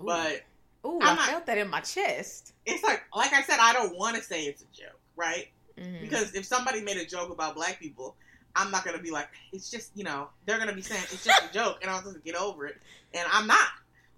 [0.00, 0.04] Ooh.
[0.04, 0.42] but
[0.84, 2.52] Ooh, I'm I not- felt that in my chest.
[2.66, 5.48] it's like like I said, I don't want to say it's a joke, right?
[5.78, 6.00] Mhm.
[6.00, 8.16] Because if somebody made a joke about black people,
[8.56, 11.42] I'm not gonna be like, it's just you know, they're gonna be saying it's just
[11.50, 12.76] a joke, and I'm to get over it,
[13.14, 13.68] and I'm not.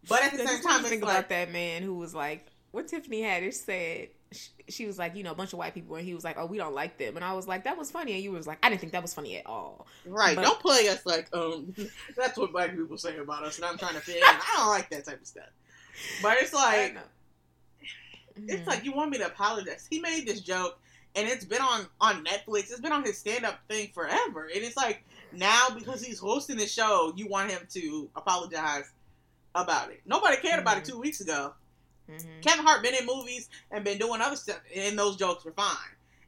[0.08, 2.88] But at the same just time, think like about that man who was like, what
[2.88, 4.08] Tiffany Haddish said.
[4.34, 6.38] She, she was like, you know, a bunch of white people, and he was like,
[6.38, 8.46] oh, we don't like them, and I was like, that was funny, and you was
[8.46, 9.86] like, I didn't think that was funny at all.
[10.06, 10.34] right.
[10.34, 11.74] but- don't play us like um,
[12.16, 14.22] that's what black people say about us, and I'm trying to fit in.
[14.24, 15.50] I don't like that type of stuff.
[16.22, 16.96] But it's like
[18.36, 18.66] it's Mhm.
[18.66, 19.86] like you want me to apologize.
[19.90, 20.78] He made this joke,
[21.14, 22.70] and it's been on on Netflix.
[22.70, 26.56] It's been on his stand up thing forever, and it's like now because he's hosting
[26.56, 28.90] the show, you want him to apologize
[29.54, 30.00] about it.
[30.06, 30.88] Nobody cared about it Mhm.
[30.88, 31.54] two weeks ago.
[32.08, 32.42] Mhm.
[32.42, 35.76] Kevin Hart been in movies and been doing other stuff, and those jokes were fine.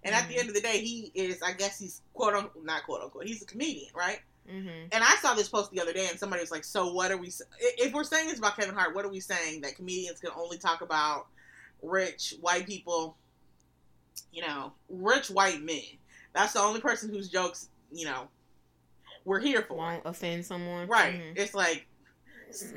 [0.03, 0.41] And at the Mhm.
[0.41, 3.43] end of the day, he is, I guess, he's quote unquote, not quote unquote, he's
[3.43, 4.21] a comedian, right?
[4.47, 4.89] Mhm.
[4.93, 7.17] And I saw this post the other day, and somebody was like, "So what are
[7.17, 7.33] we?
[7.59, 10.59] If we're saying this about Kevin Hart, what are we saying that comedians can only
[10.59, 11.29] talk about
[11.83, 13.17] rich white people?
[14.33, 15.81] You know, rich white men.
[16.35, 18.29] That's the only person whose jokes, you know,
[19.25, 21.15] we're here for, Won't offend someone, right?
[21.15, 21.37] Mhm.
[21.37, 21.87] It's like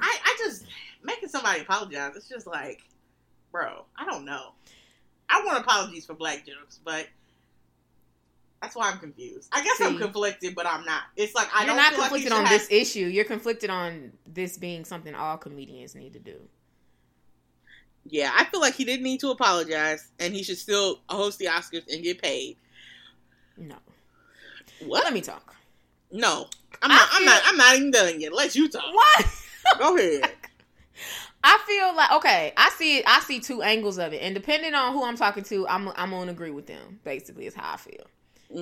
[0.02, 0.66] I, I just
[1.04, 2.16] making somebody apologize.
[2.16, 2.82] It's just like,
[3.52, 4.54] bro, I don't know.
[5.30, 7.08] I want apologies for black jokes, but
[8.62, 9.50] that's why I'm confused.
[9.52, 11.04] I guess I'm conflicted, but I'm not.
[11.16, 13.06] It's like I You're don't not feel like conflicted should on have- this issue.
[13.06, 16.40] You're conflicted on this being something all comedians need to do.
[18.10, 21.46] Yeah, I feel like he didn't need to apologize, and he should still host the
[21.46, 22.58] Oscars and get paid.
[23.58, 23.78] No.
[24.80, 25.04] What?
[25.04, 25.56] Let me talk.
[26.12, 26.48] No,
[26.82, 27.10] I'm I not.
[27.12, 27.42] I'm not.
[27.46, 28.34] I'm not even done yet.
[28.34, 28.84] Let you talk.
[28.94, 29.26] What?
[29.78, 30.32] Go ahead.
[31.44, 32.54] I feel like okay.
[32.58, 33.06] I see it.
[33.08, 36.12] I see two angles of it, and depending on who I'm talking to, I'm I'm
[36.12, 37.00] gonna agree with them.
[37.04, 38.06] Basically, is how I feel.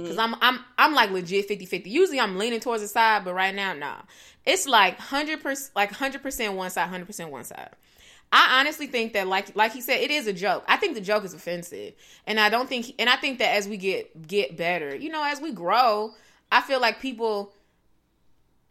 [0.04, 0.20] Cause Mhm.
[0.20, 1.92] I'm I'm I'm like legit 50-50.
[1.92, 4.02] Usually I'm leaning towards the side, but right now, nah.
[4.46, 7.70] It's like hundred percent, like hundred percent one side, hundred percent one side.
[8.38, 10.66] I honestly think that, like like he said, it is a joke.
[10.68, 11.94] I think the joke is offensive,
[12.28, 15.24] and I don't think, and I think that as we get get better, you know,
[15.24, 16.14] as we grow,
[16.52, 17.54] I feel like people.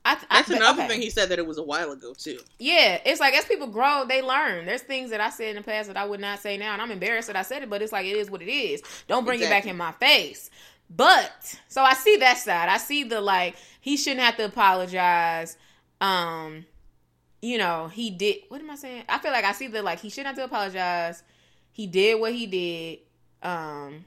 [0.04, 0.88] I, I- That's but- another okay.
[0.88, 2.38] thing he said that it was a while ago too.
[2.58, 4.66] Yeah, it's like as people grow, they learn.
[4.66, 6.82] There's things that I said in the past that I would not say now, and
[6.82, 8.82] I'm embarrassed that I said it, but it's like it is what it is.
[9.08, 9.56] Don't bring Exactly.
[9.56, 10.50] it back in my face.
[10.94, 12.68] But so I see that side.
[12.68, 15.56] I see the like he shouldn't have to apologize.
[16.02, 16.66] Um,
[17.44, 19.04] you know, he did what am I saying?
[19.08, 21.22] I feel like I see the like he shouldn't have to apologize.
[21.72, 22.98] He did what he did.
[23.42, 24.04] Um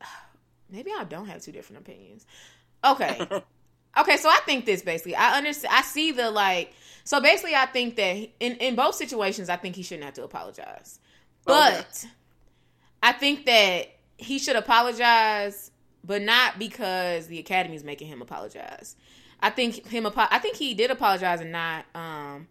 [0.70, 2.26] maybe I don't have two different opinions.
[2.84, 3.26] Okay.
[3.96, 5.14] Okay, so I think this basically.
[5.14, 5.72] I understand.
[5.72, 6.72] I see the like.
[7.04, 10.24] So basically, I think that in in both situations, I think he shouldn't have to
[10.24, 10.98] apologize.
[11.44, 12.04] But
[13.02, 15.70] I think that he should apologize,
[16.02, 18.96] but not because the academy is making him apologize.
[19.40, 20.08] I think him.
[20.16, 22.48] I think he did apologize, and not um,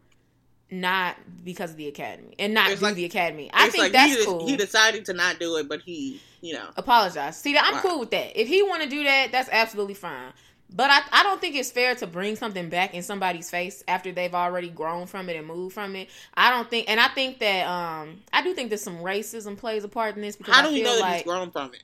[0.81, 3.49] not because of the academy, and not It's through like- the academy.
[3.53, 6.53] I think like that's he, cool he decided to not do it, but he, you
[6.53, 7.37] know, apologize.
[7.37, 8.39] See that I'm cool with that.
[8.39, 10.33] If he want to do that, that's absolutely fine.
[10.75, 14.11] But I, I don't think it's fair to bring something back in somebody's face after
[14.11, 16.09] they've already grown from it and moved from it.
[16.33, 19.83] I don't think, and I think that um I do think that some racism plays
[19.83, 21.73] a part in this because how I do we feel know that he's grown from
[21.73, 21.83] it?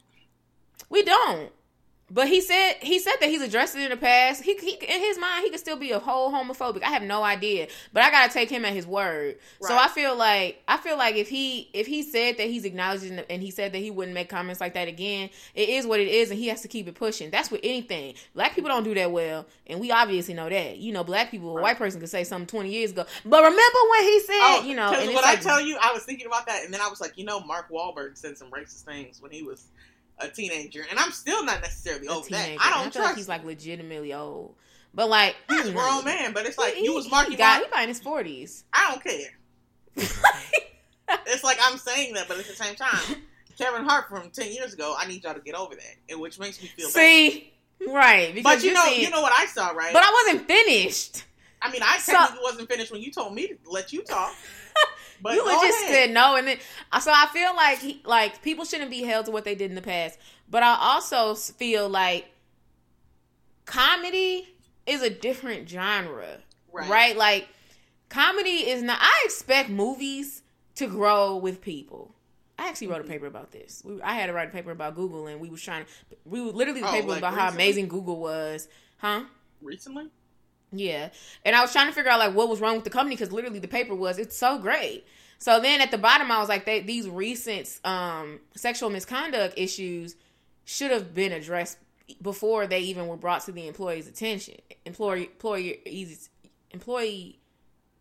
[0.90, 1.52] we don't.
[2.12, 4.44] But he said he said that he's addressed it in the past.
[4.44, 6.84] He, he in his mind he could still be a whole homophobic.
[6.84, 9.38] I have no idea, but I gotta take him at his word.
[9.62, 13.20] So I feel like I feel like if he if he said that he's acknowledging
[13.30, 16.08] and he said that he wouldn't make comments like that again, it is what it
[16.08, 17.30] is, and he has to keep it pushing.
[17.30, 18.16] That's with anything.
[18.34, 20.78] Black people don't do that well, and we obviously know that.
[20.78, 23.80] You know, black people, a white person could say something twenty years ago, but remember
[23.92, 26.04] when he said, Oh, you know, because and what I like, tell you, I was
[26.04, 28.84] thinking about that, and then I was like, you know, Mark Wahlberg said some racist
[28.84, 29.68] things when he was
[30.20, 32.50] a teenager, and I'm still not necessarily a over that.
[32.60, 33.08] I don't feel trust.
[33.10, 34.56] like he's like legitimately old,
[34.94, 37.62] but like he's a grown man, but it's like He- you was Marky he got
[37.62, 37.74] Mark.
[37.76, 38.64] he in his forties.
[38.74, 40.06] I don't care.
[41.26, 43.00] It's like I'm saying that, but at the same time,
[43.58, 46.38] Kevin Hart from ten years ago, I need y'all to get over that, and which
[46.40, 46.94] makes me feel bad.
[46.94, 47.52] See,
[47.88, 48.34] right?
[48.34, 49.92] Because But you know, seeing- you know what I saw, right?
[49.94, 51.24] but I wasn't finished.
[51.62, 54.34] I mean, I So- technically wasn't finished when you told me to let you talk.
[55.22, 55.74] But you ahead.
[55.88, 56.58] said no, and then
[56.94, 59.70] uh, so I feel like he, like people shouldn't be held to what they did
[59.70, 60.18] in the past.
[60.50, 62.32] But I also feel like
[63.66, 64.48] comedy
[64.86, 66.38] is a different genre,
[66.72, 66.90] right?
[66.90, 67.18] right?
[67.18, 67.50] Like
[68.08, 68.98] comedy is not.
[69.02, 70.42] I expect movies
[70.76, 72.16] to grow with people.
[72.58, 73.12] I actually wrote a mm-hmm.
[73.12, 73.82] paper about this.
[73.86, 75.92] We, I had to write a paper about Google, and we was trying to.
[76.26, 77.50] We were literally the oh, paper like about recently?
[77.50, 78.68] how amazing Google was,
[78.98, 79.24] huh?
[79.62, 80.08] Recently.
[80.72, 81.10] Yeah,
[81.44, 83.32] and I was trying to figure out like what was wrong with the company because
[83.32, 85.06] literally the paper was it's so great.
[85.40, 90.16] So then at the bottom I was like, they, these recent um, sexual misconduct issues
[90.66, 91.78] should have been addressed
[92.22, 94.56] before they even were brought to the employee's attention.
[94.86, 95.30] Employee
[96.72, 97.40] employee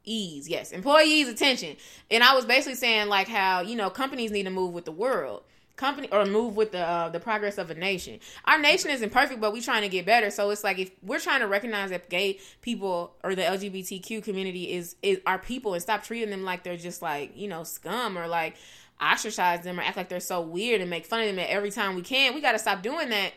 [0.05, 1.77] ease yes employees attention
[2.11, 4.93] and i was basically saying like how you know companies need to move with the
[4.93, 5.43] world
[5.79, 8.21] company or move with the uh, the progress of a nation.
[8.45, 10.31] Our nation isn't perfect but we're trying to get better.
[10.31, 14.73] So it's like if we're trying to recognize that gay people or the lgbtq community
[14.73, 18.19] is is our people and stop treating them like they're just like you know scum
[18.19, 18.57] or like
[19.01, 21.95] ostracize them or act like they're so weird and make fun of them every time
[21.95, 23.33] we can we got to stop doing that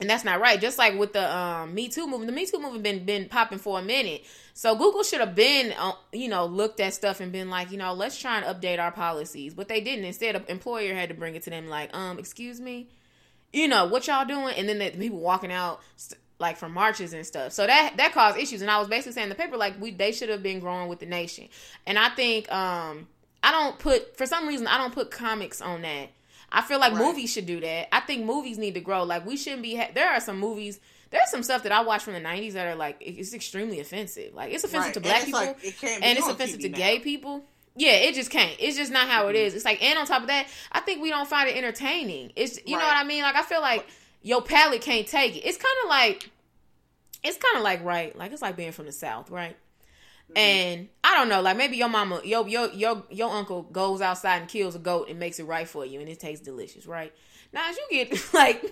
[0.00, 0.60] and that's not right.
[0.60, 3.58] Just like with the um, Me Too movement, the Me Too movement been been popping
[3.58, 4.24] for a minute.
[4.54, 7.78] So Google should have been, uh, you know, looked at stuff and been like, you
[7.78, 9.54] know, let's try and update our policies.
[9.54, 10.04] But they didn't.
[10.04, 12.88] Instead, an employer had to bring it to them, like, um, excuse me,
[13.52, 14.54] you know, what y'all doing?
[14.56, 15.80] And then the people walking out.
[16.40, 17.52] like from marches and stuff.
[17.52, 18.62] So that that caused issues.
[18.62, 21.00] And I was basically saying the paper like we they should have been growing with
[21.00, 21.48] the nation.
[21.86, 23.08] And I think um
[23.42, 26.10] I don't put for some reason I don't put comics on that
[26.50, 27.02] I feel like right.
[27.02, 27.94] movies should do that.
[27.94, 29.02] I think movies need to grow.
[29.02, 29.76] Like we shouldn't be.
[29.76, 30.80] Ha- there are some movies.
[31.10, 34.34] There's some stuff that I watch from the '90s that are like it's extremely offensive.
[34.34, 34.94] Like it's offensive right.
[34.94, 36.78] to black people, like, it and it's offensive TV to now.
[36.78, 37.44] gay people.
[37.76, 38.56] Yeah, it just can't.
[38.58, 39.30] It's just not how mm-hmm.
[39.30, 39.54] it is.
[39.54, 42.32] It's like, and on top of that, I think we don't find it entertaining.
[42.34, 42.82] It's you right.
[42.82, 43.22] know what I mean.
[43.22, 43.86] Like I feel like
[44.22, 45.40] your palate can't take it.
[45.40, 46.30] It's kind of like,
[47.22, 48.16] it's kind of like right.
[48.16, 49.56] Like it's like being from the south, right?
[50.30, 50.38] Mm-hmm.
[50.38, 54.40] And I don't know, like maybe your mama, your your your your uncle goes outside
[54.40, 57.12] and kills a goat and makes it right for you, and it tastes delicious, right?
[57.52, 58.62] Now, as you get like,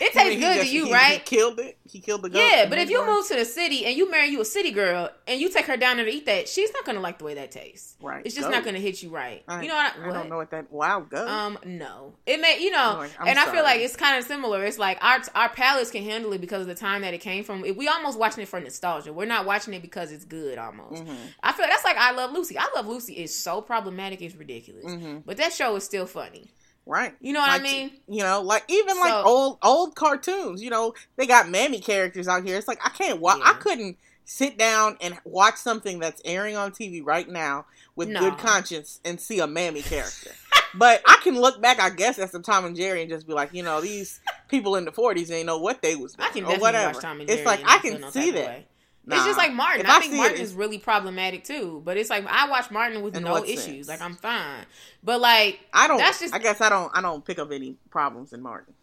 [0.00, 1.12] it tastes good just, to you, he, right?
[1.14, 1.78] He killed it.
[1.84, 2.38] He killed the goat.
[2.38, 5.10] Yeah, but if you move to the city and you marry you a city girl
[5.26, 7.34] and you take her down there to eat that, she's not gonna like the way
[7.34, 7.96] that tastes.
[8.00, 8.24] Right.
[8.24, 8.54] It's just goat.
[8.54, 9.42] not gonna hit you right.
[9.48, 9.94] I, you know what?
[9.98, 10.72] I, I don't know what that.
[10.72, 11.28] Wow, goat.
[11.28, 12.60] Um, no, it may.
[12.60, 13.50] You know, like, and sorry.
[13.50, 14.64] I feel like it's kind of similar.
[14.64, 17.44] It's like our our palates can handle it because of the time that it came
[17.44, 17.62] from.
[17.62, 19.12] We almost watching it for nostalgia.
[19.12, 20.58] We're not watching it because it's good.
[20.58, 21.02] Almost.
[21.02, 21.14] Mm-hmm.
[21.42, 22.56] I feel that's like I Love Lucy.
[22.58, 24.22] I Love Lucy is so problematic.
[24.22, 24.86] It's ridiculous.
[24.86, 25.18] Mm-hmm.
[25.26, 26.50] But that show is still funny.
[26.84, 27.14] Right.
[27.20, 27.92] You know what like, I mean?
[28.08, 32.44] You know, like even like old old cartoons, you know, they got mammy characters out
[32.44, 32.56] here.
[32.56, 33.50] It's like I can't watch yeah.
[33.50, 38.20] I couldn't sit down and watch something that's airing on TV right now with no.
[38.20, 40.30] good conscience and see a mammy character.
[40.74, 43.32] but I can look back, I guess, at some Tom and Jerry and just be
[43.32, 46.32] like, you know, these people in the forties ain't know what they was doing I
[46.32, 46.98] can or whatever.
[47.20, 48.66] It's like I can see that.
[49.04, 49.84] Nah, it's just like Martin.
[49.86, 51.82] I, I, think Martin is really problematic too.
[51.84, 53.86] But it's like I watch Martin with no issues.
[53.86, 53.88] Sense?
[53.88, 54.64] Like I'm fine.
[55.02, 55.98] But like I don't.
[55.98, 56.32] That's just.
[56.32, 56.90] I guess I don't.
[56.94, 58.74] I don't pick up any problems in Martin.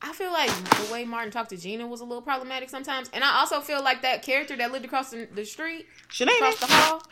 [0.00, 3.24] I feel like the way Martin talked to Gina was a little problematic sometimes, and
[3.24, 6.36] I also feel like that character that lived across the, the street, Shanae.
[6.36, 7.02] across the hall,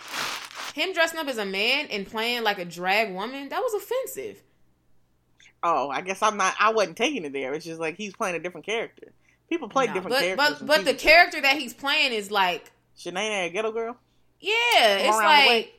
[0.73, 4.43] him dressing up as a man and playing like a drag woman, that was offensive.
[5.65, 6.55] Oh, I guess I'm not.
[6.61, 7.55] I wasn't taking it there.
[7.55, 9.13] It's just like he's playing a different character.
[9.49, 10.59] People play no, different but, characters.
[10.59, 13.97] But but the character that he's playing is like Shanae, a ghetto girl.
[14.41, 14.53] Yeah,
[14.99, 15.73] it's like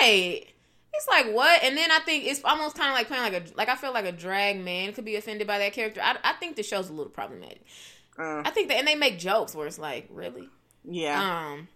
[0.00, 0.46] right.
[0.92, 1.62] It's like what?
[1.62, 3.92] And then I think it's almost kind of like playing like a like I feel
[3.92, 6.00] like a drag man could be offended by that character.
[6.02, 7.62] I I think the show's a little problematic.
[8.18, 10.48] Uh, I think that and they make jokes where it's like really
[10.84, 11.50] yeah.
[11.50, 11.68] Um,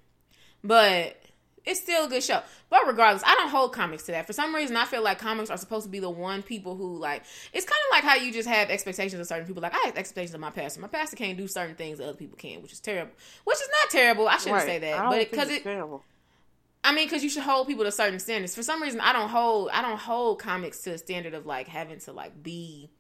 [0.65, 1.20] but
[1.65, 2.41] it's still a good show.
[2.69, 4.27] But regardless, I don't hold comics to that.
[4.27, 6.97] For some reason, I feel like comics are supposed to be the one people who
[6.99, 7.23] like.
[7.53, 9.63] It's kind of like how you just have expectations of certain people.
[9.63, 10.81] Like I have expectations of my pastor.
[10.81, 13.13] My pastor can't do certain things that other people can, which is terrible.
[13.45, 14.29] Which is not terrible.
[14.29, 14.67] I shouldn't right.
[14.67, 15.63] say that, but because it.
[15.63, 16.03] Terrible.
[16.83, 18.55] I mean, because you should hold people to certain standards.
[18.55, 19.69] For some reason, I don't hold.
[19.73, 22.91] I don't hold comics to a standard of like having to like be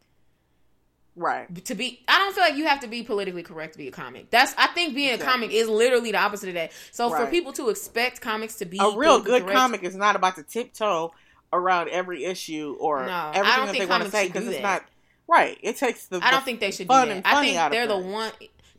[1.20, 1.64] Right.
[1.66, 3.90] To be, I don't feel like you have to be politically correct to be a
[3.90, 4.30] comic.
[4.30, 5.26] That's, I think being exactly.
[5.26, 6.72] a comic is literally the opposite of that.
[6.92, 7.24] So right.
[7.24, 10.36] for people to expect comics to be a real good correct, comic is not about
[10.36, 11.12] to tiptoe
[11.52, 14.82] around every issue or no, everything that they want to say because it's not
[15.28, 15.58] right.
[15.62, 16.20] It takes the.
[16.24, 17.22] I don't think they should do that.
[17.26, 18.32] I think they're the one.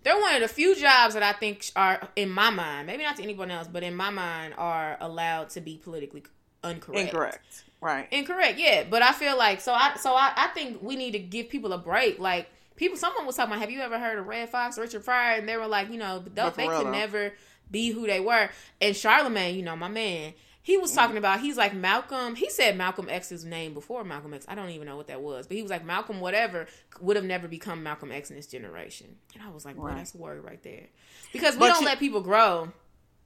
[0.03, 3.17] They're one of the few jobs that I think are, in my mind, maybe not
[3.17, 6.23] to anyone else, but in my mind, are allowed to be politically
[6.63, 6.99] incorrect.
[6.99, 7.63] Incorrect.
[7.81, 8.07] Right.
[8.11, 8.59] Incorrect.
[8.59, 11.49] Yeah, but I feel like so I so I, I think we need to give
[11.49, 12.19] people a break.
[12.19, 15.39] Like people, someone was talking about, have you ever heard of Redd Foxx Richard Pryor?
[15.39, 17.33] And they were like, you know, they, they could never
[17.71, 18.49] be who they were.
[18.79, 22.35] And Charlemagne, you know, my man, he was talking about he's like Malcolm.
[22.35, 24.45] He said Malcolm X's name before Malcolm X.
[24.47, 26.67] I don't even know what that was, but he was like Malcolm whatever
[26.99, 29.15] would have never become Malcolm X in this generation.
[29.33, 29.97] And I was like, right.
[29.97, 30.87] that's a word right there,
[31.33, 32.71] because we but don't you, let people grow.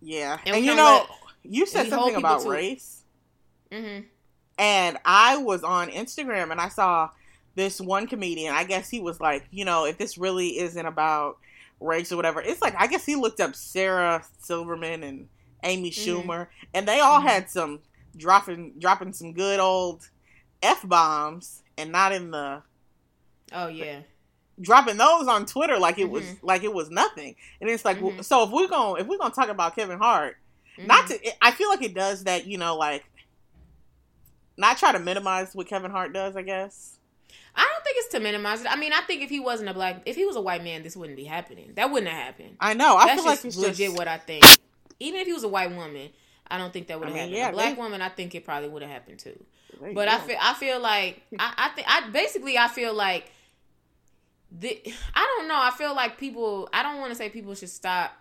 [0.01, 3.01] Yeah, and, and you know, let, you said something about race.
[3.69, 4.05] Mm-hmm.
[4.57, 7.09] And I was on Instagram and I saw
[7.55, 8.53] this one comedian.
[8.53, 11.37] I guess he was like, you know, if this really isn't about
[11.79, 15.27] race or whatever, it's like I guess he looked up Sarah Silverman and
[15.63, 16.23] Amy Mhm.
[16.25, 17.27] Schumer, and they all Mhm.
[17.27, 17.79] had some
[18.15, 20.09] dropping dropping some good old
[20.61, 22.61] f bombs, and not in the
[23.51, 24.01] Oh yeah.
[24.61, 26.39] dropping those on Twitter like it was Mhm.
[26.43, 27.35] like it was nothing.
[27.59, 28.23] And it's like, Mhm.
[28.23, 30.37] so if we're going to if we're gonna talk about Kevin Hart,
[30.77, 33.03] not to, I feel like it does that, you know, like
[34.57, 36.35] not try to minimize what Kevin Hart does.
[36.35, 36.97] I guess.
[37.57, 38.67] I don't think it's to minimize it.
[38.69, 40.83] I mean, I think if he wasn't a black, if he was a white man,
[40.83, 41.71] this wouldn't be happening.
[41.75, 42.57] That wouldn't have happened.
[42.59, 42.97] I know.
[42.97, 44.43] I That's feel like it's legit just what I think.
[44.99, 46.09] Even if he was a white woman,
[46.47, 47.37] I don't think that would have I mean, happened.
[47.37, 49.41] yeah, a black they- woman, I think it probably would have happened too.
[49.93, 53.29] But I feel, I feel like I, I think I basically I feel like
[54.51, 54.81] the
[55.13, 55.57] I don't know.
[55.57, 56.69] I feel like people.
[56.73, 58.13] I don't want to say people should stop.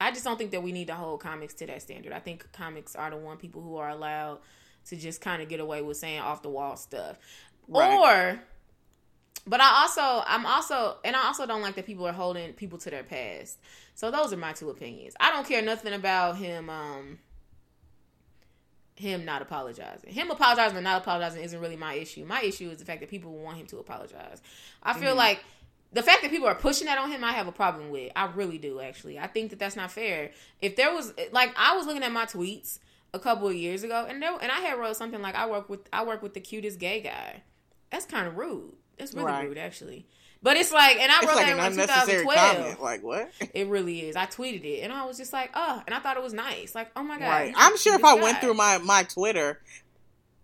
[0.00, 2.12] I just don't think that we need to hold comics to that standard.
[2.12, 4.38] I think comics are the one people who are allowed
[4.86, 7.18] to just kind of get away with saying off the wall stuff,
[7.68, 7.92] Right.
[8.34, 8.40] or.
[9.44, 12.78] But I also, I'm also, and I also don't like that people are holding people
[12.78, 13.58] to their past.
[13.94, 15.14] So those are my two opinions.
[15.18, 16.70] I don't care nothing about him.
[16.70, 17.18] Um,
[18.94, 20.12] him not apologizing.
[20.12, 22.24] Him apologizing or not apologizing isn't really my issue.
[22.24, 24.40] My issue is the fact that people want him to apologize.
[24.82, 25.16] I feel Mhm.
[25.18, 25.44] like
[25.92, 28.12] the fact that people are pushing that on him, I have a problem with.
[28.14, 29.18] I really do, actually.
[29.18, 30.30] I think that that's not fair.
[30.60, 32.78] If there was, like, I was looking at my tweets
[33.14, 35.68] a couple of years ago, and there, and I had wrote something like, "I work
[35.68, 37.42] with, I work with the cutest gay guy."
[37.90, 38.72] That's kind of rude.
[38.98, 39.48] That's really Right.
[39.48, 40.06] rude, actually.
[40.42, 42.56] But it's like, and I wrote like that in unnecessary 2012.
[42.56, 42.82] comment.
[42.82, 43.30] Like what?
[43.54, 44.16] It really is.
[44.16, 46.74] I tweeted it, and I was just like, "Oh," and I thought it was nice.
[46.74, 47.54] Like, "Oh my god!" Right.
[47.56, 49.60] I'm sure if I went through my my Twitter,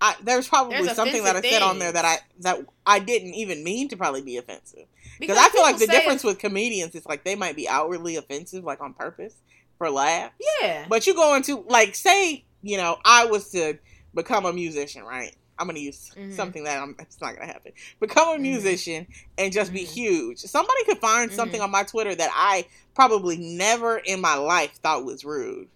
[0.00, 3.34] I there's probably There's something that I said on there that I that I didn't
[3.34, 4.84] even mean to probably be offensive.
[5.18, 8.62] Because I feel like the difference with comedians is like they might be outwardly offensive,
[8.62, 9.34] like on purpose
[9.78, 10.34] for laughs.
[10.60, 13.78] yeah, But you go into like say, you know, I was to
[14.14, 15.34] become a musician, right?
[15.58, 16.34] I'm gonna use Mhm.
[16.36, 17.72] something that I'm it's not gonna happen.
[18.00, 18.42] Become a Mhm.
[18.42, 19.88] musician and just be Mhm.
[19.92, 20.38] huge.
[20.38, 21.64] Somebody could find something Mhm.
[21.64, 25.68] on my Twitter that I probably never in my life thought was rude.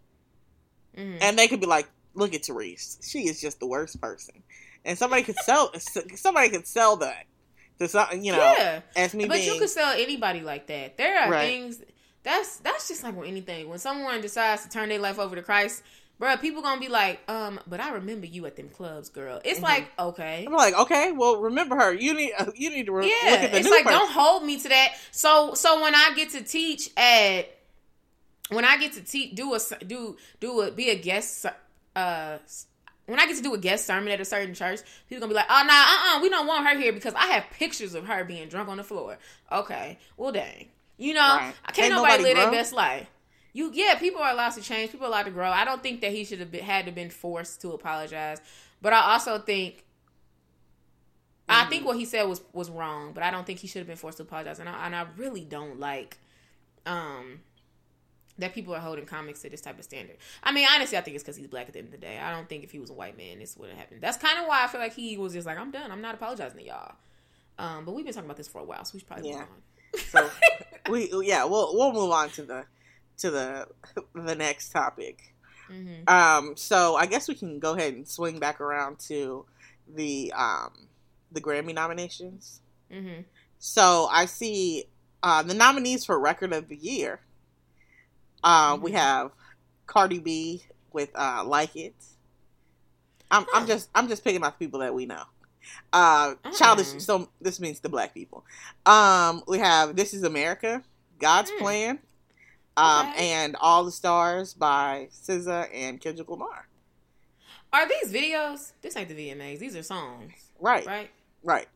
[0.96, 1.18] Mhm.
[1.20, 2.98] And they could be like, look at Therese.
[3.02, 4.42] She is just the worst person.
[4.84, 5.72] And somebody could sell
[6.16, 7.26] somebody could sell that
[7.78, 8.80] to some you know yeah.
[8.96, 10.96] as me But being you could sell anybody like that.
[10.96, 11.46] There are Right.
[11.46, 11.80] things
[12.22, 13.68] that's that's just like with anything.
[13.68, 15.82] When someone decides to turn their life over to Christ,
[16.22, 19.40] bruh, people gonna be like, um, but I remember you at them clubs, girl.
[19.44, 19.64] It's Mhm.
[19.64, 20.44] like, okay.
[20.46, 21.92] I'm like, okay, well, remember her.
[21.92, 23.98] You need you need to re- Yeah, look at the it's like person.
[23.98, 24.92] don't hold me to that.
[25.10, 27.48] So so when I get to teach at
[28.50, 31.46] when I get to teach do a do do a be a guest
[31.96, 32.38] uh
[33.06, 35.34] when I get to do a guest sermon at a certain church, people gonna be
[35.34, 35.72] like, "Oh, nah,
[36.14, 38.68] uh, uh we don't want her here because I have pictures of her being drunk
[38.68, 39.18] on the floor."
[39.50, 41.52] Okay, well, dang, you know, Right.
[41.64, 43.08] I can't Ain't nobody, nobody live their best life.
[43.54, 44.90] You, yeah, people are allowed to change.
[44.92, 45.50] People are allowed to grow.
[45.50, 48.40] I don't think that he should have been, had to been forced to apologize,
[48.80, 49.84] but I also think
[51.48, 51.68] I Mhm.
[51.68, 53.96] think what he said was was wrong, but I don't think he should have been
[53.96, 54.58] forced to apologize.
[54.58, 56.18] And I, and I really don't like
[56.86, 57.40] um
[58.38, 60.16] that people are holding comics to this type of standard.
[60.42, 62.18] I mean, honestly, I think it's because he's black at the end of the day.
[62.18, 64.00] I don't think if he was a white man, this would have happened.
[64.00, 65.90] That's kind of why I feel like he was just like, I'm done.
[65.92, 66.94] I'm not apologizing to y'all.
[67.58, 69.40] Um, but we've been talking about this for a while, so we should probably Yeah.
[69.40, 70.00] move on.
[70.00, 70.30] So
[70.90, 72.64] we yeah, we'll we'll move on to the
[73.22, 73.66] to the
[74.14, 75.34] the next topic.
[75.68, 79.46] hmm Um, so I guess we can go ahead and swing back around to
[79.92, 80.88] the um
[81.32, 82.60] the Grammy nominations.
[82.90, 83.22] hmm
[83.58, 84.84] So I see
[85.22, 87.20] uh, the nominees for Record of the Year.
[88.44, 88.94] Uh, We Mhm.
[88.96, 89.30] have
[89.86, 91.94] Cardi B with uh, "Like It."
[93.30, 95.22] I'm, I'm just I'm just picking out the people that we know.
[95.92, 96.58] Uh, Mm.
[96.58, 96.88] childish.
[96.98, 98.44] So this means the black people.
[98.84, 100.82] Um, we have "This Is America,"
[101.18, 101.58] "God's Mm.
[101.58, 101.98] Plan,"
[102.76, 103.30] um, Okay.
[103.32, 106.68] and "All the Stars" by SZA and Kendrick Lamar.
[107.72, 108.72] Are these videos?
[108.82, 109.58] This ain't the VMAs.
[109.58, 111.10] These are songs, Right, right?
[111.42, 111.68] right.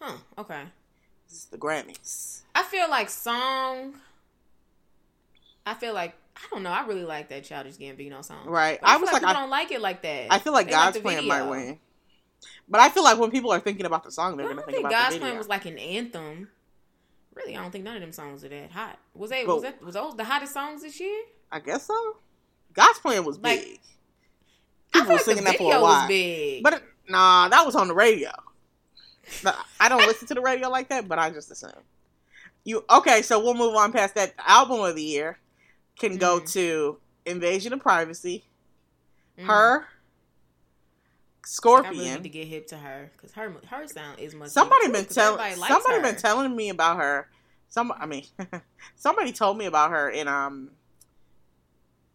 [0.00, 0.16] Huh.
[0.38, 0.62] Okay.
[1.28, 2.42] This is the Grammys.
[2.54, 3.94] I feel like song.
[5.64, 6.70] I feel like I don't know.
[6.70, 8.46] I really like that Childish Gambino song.
[8.46, 8.78] Right.
[8.80, 10.26] But I, I feel was like like, I, don't like it like that.
[10.30, 11.50] I feel like They God's Plan might video.
[11.50, 11.78] win.
[12.68, 14.76] But I feel like when people are thinking about the song, they're going to think
[14.76, 15.28] think about God's the video.
[15.28, 16.48] Plan was like an anthem.
[17.34, 18.98] Really, I don't think none of them songs are that hot.
[19.14, 19.44] Was they?
[19.46, 19.82] But- was that?
[19.82, 21.22] Was those the hottest songs this year?
[21.50, 22.16] I guess so.
[22.74, 23.80] God's Plan was Like, big.
[24.94, 26.06] I People were like singing that for a while.
[26.62, 28.30] But it- nah, that was on the radio.
[29.80, 31.70] I don't listen to the radio like that, but I just assume.
[32.64, 33.22] You okay?
[33.22, 34.34] So we'll move on past that.
[34.38, 35.38] Album of the year
[35.98, 36.52] can go Mhm.
[36.52, 38.44] to Invasion of Privacy,
[39.38, 39.46] Mhm.
[39.46, 39.86] her,
[41.42, 41.94] Like, I Scorpion.
[41.98, 44.50] really need to get hip to her because her her sound is much.
[44.50, 46.02] somebody been telling somebody her.
[46.02, 47.28] been telling me about her.
[47.68, 48.24] Some I mean,
[48.96, 50.70] somebody told me about her in um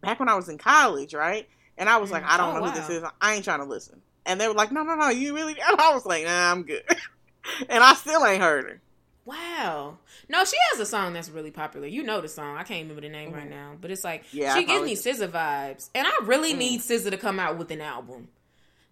[0.01, 1.47] back when I was in college, right?
[1.77, 2.29] And I was like, Mm.
[2.29, 3.03] I don't Oh, know who this is.
[3.21, 4.01] I ain't trying to listen.
[4.25, 5.53] And they were like, No, no, no, you really?
[5.53, 6.83] And I was like, Nah, I'm good.
[7.69, 8.81] and I still ain't heard her.
[9.25, 9.97] Wow.
[10.29, 11.85] No, she has a song that's really popular.
[11.85, 12.55] You know the song.
[12.55, 15.27] I can't remember the name right now, but it's like Yeah, she gives me SZA
[15.27, 16.57] vibes, and I really Mm.
[16.59, 18.29] need SZA to come out with an album.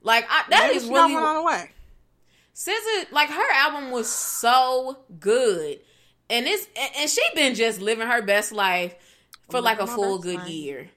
[0.06, 1.70] Like I, that Maybe is really one on the way.
[2.56, 3.12] SZA.
[3.12, 5.80] Like her album was so good,
[6.30, 8.95] and it's and- and she been just living her best life
[9.49, 10.49] for like a full good life.
[10.49, 10.89] year.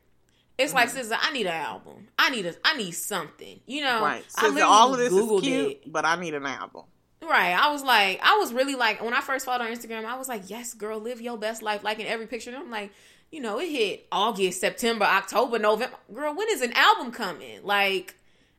[0.57, 1.13] It's like mm-hmm.
[1.13, 2.09] SZA, I need an album.
[2.19, 3.61] I need a I need something.
[3.67, 4.25] You know, Right.
[4.37, 5.93] I So all of this Googled is cute, it.
[5.93, 6.83] but I need an album.
[7.23, 7.53] Right.
[7.53, 10.29] I was like, I was really like, when I first followed on Instagram, I was
[10.29, 11.85] like, yes, girl, live your best life.
[11.85, 12.51] Like in every picture.
[12.51, 12.93] And I'm like,
[13.31, 15.95] you know, it hit August, September, October, November.
[16.13, 17.63] Girl, when is an album coming?
[17.63, 18.17] Like,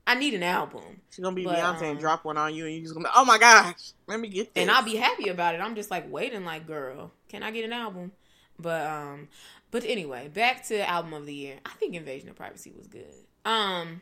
[0.10, 1.02] I need an album.
[1.12, 3.06] She's gonna be But, Beyonce um, and drop one on you, and you just gonna
[3.08, 4.62] be, oh my gosh, let me get this.
[4.62, 5.62] And I'll be happy about it.
[5.62, 8.12] I'm just like waiting, like, girl, can I get an album?
[8.58, 9.28] But um,
[9.70, 11.60] but anyway, back to album of the year.
[11.64, 13.14] I think Invasion of Privacy was good.
[13.46, 14.02] Um,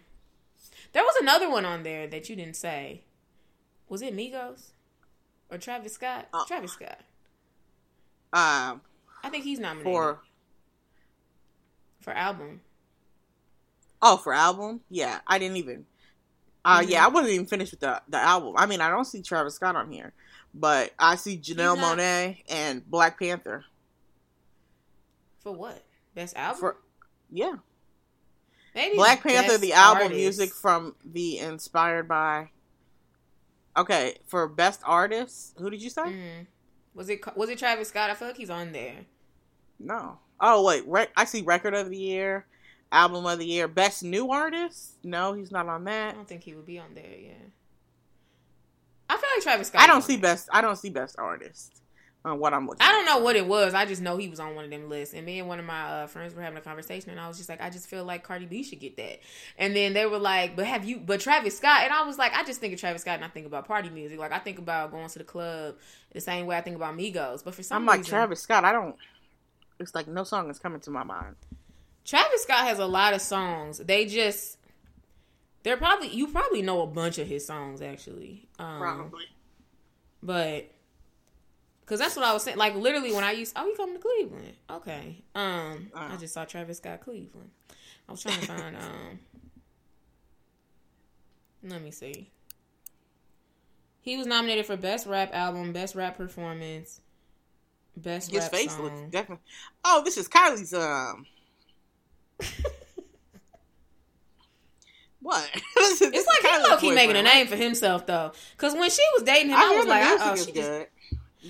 [0.93, 3.01] there was another one on there that you didn't say.
[3.89, 4.71] Was it Migos
[5.51, 6.29] or Travis Scott?
[6.33, 6.99] Uh, Travis Scott.
[8.31, 8.81] um
[9.23, 10.19] I think he's nominated for
[11.99, 12.61] for album.
[14.01, 14.79] oh for album.
[14.89, 15.85] Yeah, I didn't even.
[16.69, 18.55] Uh, yeah, I wasn't even finished with the the album.
[18.57, 20.11] I mean, I don't see Travis Scott on here,
[20.53, 23.63] but I see Janelle not- Monáe and Black Panther.
[25.39, 25.83] For what?
[26.13, 26.59] Best album?
[26.59, 26.77] For
[27.31, 27.53] yeah,
[28.75, 30.19] Maybe Black Panther, the album artist.
[30.19, 32.49] music from the inspired by.
[33.77, 36.01] Okay, for best artist, who did you say?
[36.01, 36.47] Mhm.
[36.95, 38.09] Was it was it Travis Scott?
[38.09, 39.05] I feel like he's on there.
[39.79, 40.19] No.
[40.39, 42.45] Oh wait, rec- I see record of the year,
[42.91, 44.97] album of the year, best new artist.
[45.03, 46.13] No, he's not on that.
[46.13, 47.03] I don't think he would be on there.
[47.19, 47.33] Yeah.
[49.09, 49.81] I feel like Travis Scott.
[49.81, 50.33] I don't see there.
[50.33, 50.49] best.
[50.51, 51.81] I don't see best artist
[52.25, 52.81] on what I'm looking.
[52.81, 53.73] I don't know what it was.
[53.73, 55.13] I just know he was on one of them lists.
[55.13, 57.37] And me and one of my uh, friends were having a conversation, and I was
[57.37, 59.19] just like, I just feel like Cardi B should get that.
[59.57, 60.99] And then they were like, But have you?
[60.99, 63.29] But Travis Scott, and I was like, I just think of Travis Scott, and I
[63.29, 64.19] think about party music.
[64.19, 65.75] Like I think about going to the club
[66.11, 67.43] the same way I think about Migos.
[67.43, 68.65] But for some I'm like reason, Travis Scott.
[68.65, 68.95] I don't.
[69.79, 71.35] It's like no song is coming to my mind.
[72.07, 73.77] Travis Scott has a lot of songs.
[73.77, 74.57] They just
[75.63, 78.47] they're probably you probably know a bunch of his songs actually.
[78.57, 79.11] Um,
[80.23, 80.71] But
[81.81, 82.57] because that's what I was saying.
[82.57, 84.53] Like literally when I used oh you coming to Cleveland.
[84.69, 85.21] Okay.
[85.35, 86.17] Um I Uh.
[86.17, 87.51] just saw Travis Scott Cleveland.
[88.07, 89.19] I was trying to find um
[91.63, 92.29] let me see.
[94.01, 97.01] He was nominated for Best Rap Album, Best Rap Performance,
[97.97, 98.83] Best His Rap face Song.
[98.85, 99.43] looks definitely.
[99.83, 100.73] Oh, this is Kylie's.
[100.73, 101.25] Um.
[105.21, 105.49] what?
[105.79, 108.31] It's like he low key making a name for himself though.
[108.51, 110.87] Because when she was dating him, I, I, was like, oh, she just good.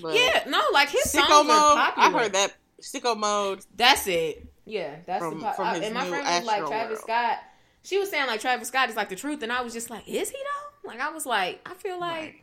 [0.02, 1.50] but yeah, no, like his songs mode.
[1.50, 2.08] are popular.
[2.08, 3.60] I heard that sicko mode.
[3.76, 4.46] That's it.
[4.64, 7.00] Yeah, that's From- the po- and my friend was like Travis World.
[7.00, 7.38] Scott.
[7.82, 10.06] She was saying like Travis Scott is like the truth, and I was just like,
[10.06, 10.88] is he though?
[10.88, 12.34] Like I was like, I feel like Right.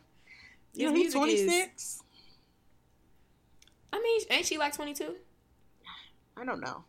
[0.74, 2.02] You know, he's 26.
[3.94, 5.16] I mean, ain't she like twenty two?
[6.36, 6.84] I don't know.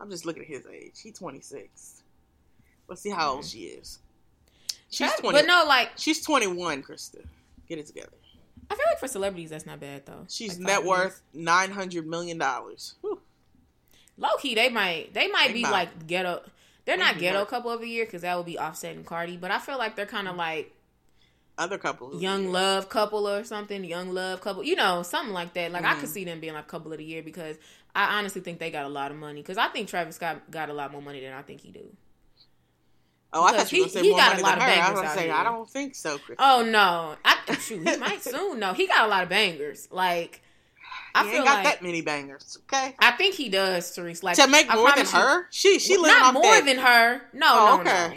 [0.00, 1.00] I'm just looking at his age.
[1.02, 2.02] He's 26.
[2.88, 3.98] Let's see how old she is.
[4.90, 5.36] She's 20.
[5.38, 7.24] But no, like She's 21, Krista.
[7.68, 8.08] Get it together.
[8.70, 10.24] I feel like for celebrities, that's not bad though.
[10.28, 12.94] She's Like, net five worth nine hundred million dollars.
[14.16, 15.70] Low key, they might they might They be might.
[15.70, 16.42] like ghetto.
[16.84, 17.48] They're not be ghetto hurt.
[17.48, 19.36] couple of the year because that would be offsetting and Cardi.
[19.36, 20.72] But I feel like they're kind of like
[21.58, 25.72] Other couples, young love couple or something, young love couple, you know, something like that.
[25.72, 26.12] Like I could Mhm.
[26.12, 27.56] see them being like couple of the year because
[27.94, 29.42] I honestly think they got a lot of money.
[29.42, 31.84] Because I think Travis Scott got a lot more money than I think he do.
[33.32, 34.68] Oh, I because thought you were he- he more got a lot of her.
[34.68, 35.34] I bangers was gonna out say here.
[35.34, 36.36] I don't think so, Krista.
[36.38, 38.58] Oh no, I shoot, he might soon.
[38.58, 39.86] No, he got a lot of bangers.
[39.90, 40.40] Like
[41.14, 42.58] I he feel ain't got like that many bangers.
[42.62, 44.22] Okay, I think he does, Therese.
[44.22, 47.22] Like to make I more than you- her, she she Well, not more than her.
[47.32, 48.12] No, Oh, no, no.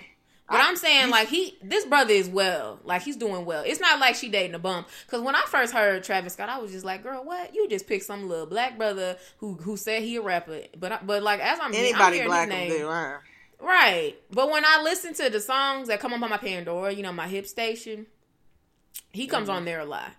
[0.53, 3.63] But I- I'm saying like he, this brother is well, like he's doing well.
[3.65, 4.85] It's not like she dating a bum.
[5.05, 7.53] Because when I first heard Travis Scott, I was just like, girl, what?
[7.53, 10.61] You just picked some little black brother who who said he a rapper.
[10.79, 12.87] But I- but like as I'm, I'm Anybody hearing black his will name, do.
[12.87, 13.17] Huh?
[13.59, 14.15] right?
[14.31, 17.13] But when I listen to the songs that come up on my Pandora, you know,
[17.13, 18.07] my hip station,
[19.11, 19.57] he comes Mm-hmm.
[19.57, 20.11] on there a lot.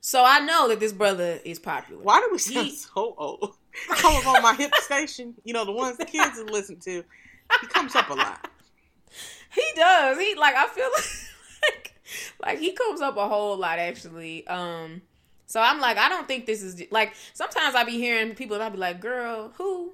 [0.00, 2.02] So I know that this brother is popular.
[2.02, 3.54] Why do we sound He- so old?
[3.88, 5.34] Come up on my hip station.
[5.44, 7.02] You know the ones the kids listen to.
[7.60, 8.48] He comes up a lot.
[9.54, 10.18] He does.
[10.18, 10.88] He like I feel
[11.70, 11.92] like
[12.42, 14.46] like he comes up a whole lot actually.
[14.46, 15.02] Um
[15.46, 18.62] so I'm like I don't think this is like sometimes I be hearing people and
[18.64, 19.92] I be like, "Girl, who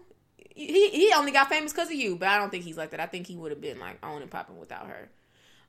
[0.54, 3.00] he he only got famous cuz of you." But I don't think he's like that.
[3.00, 5.10] I think he would have been like on and popping without her.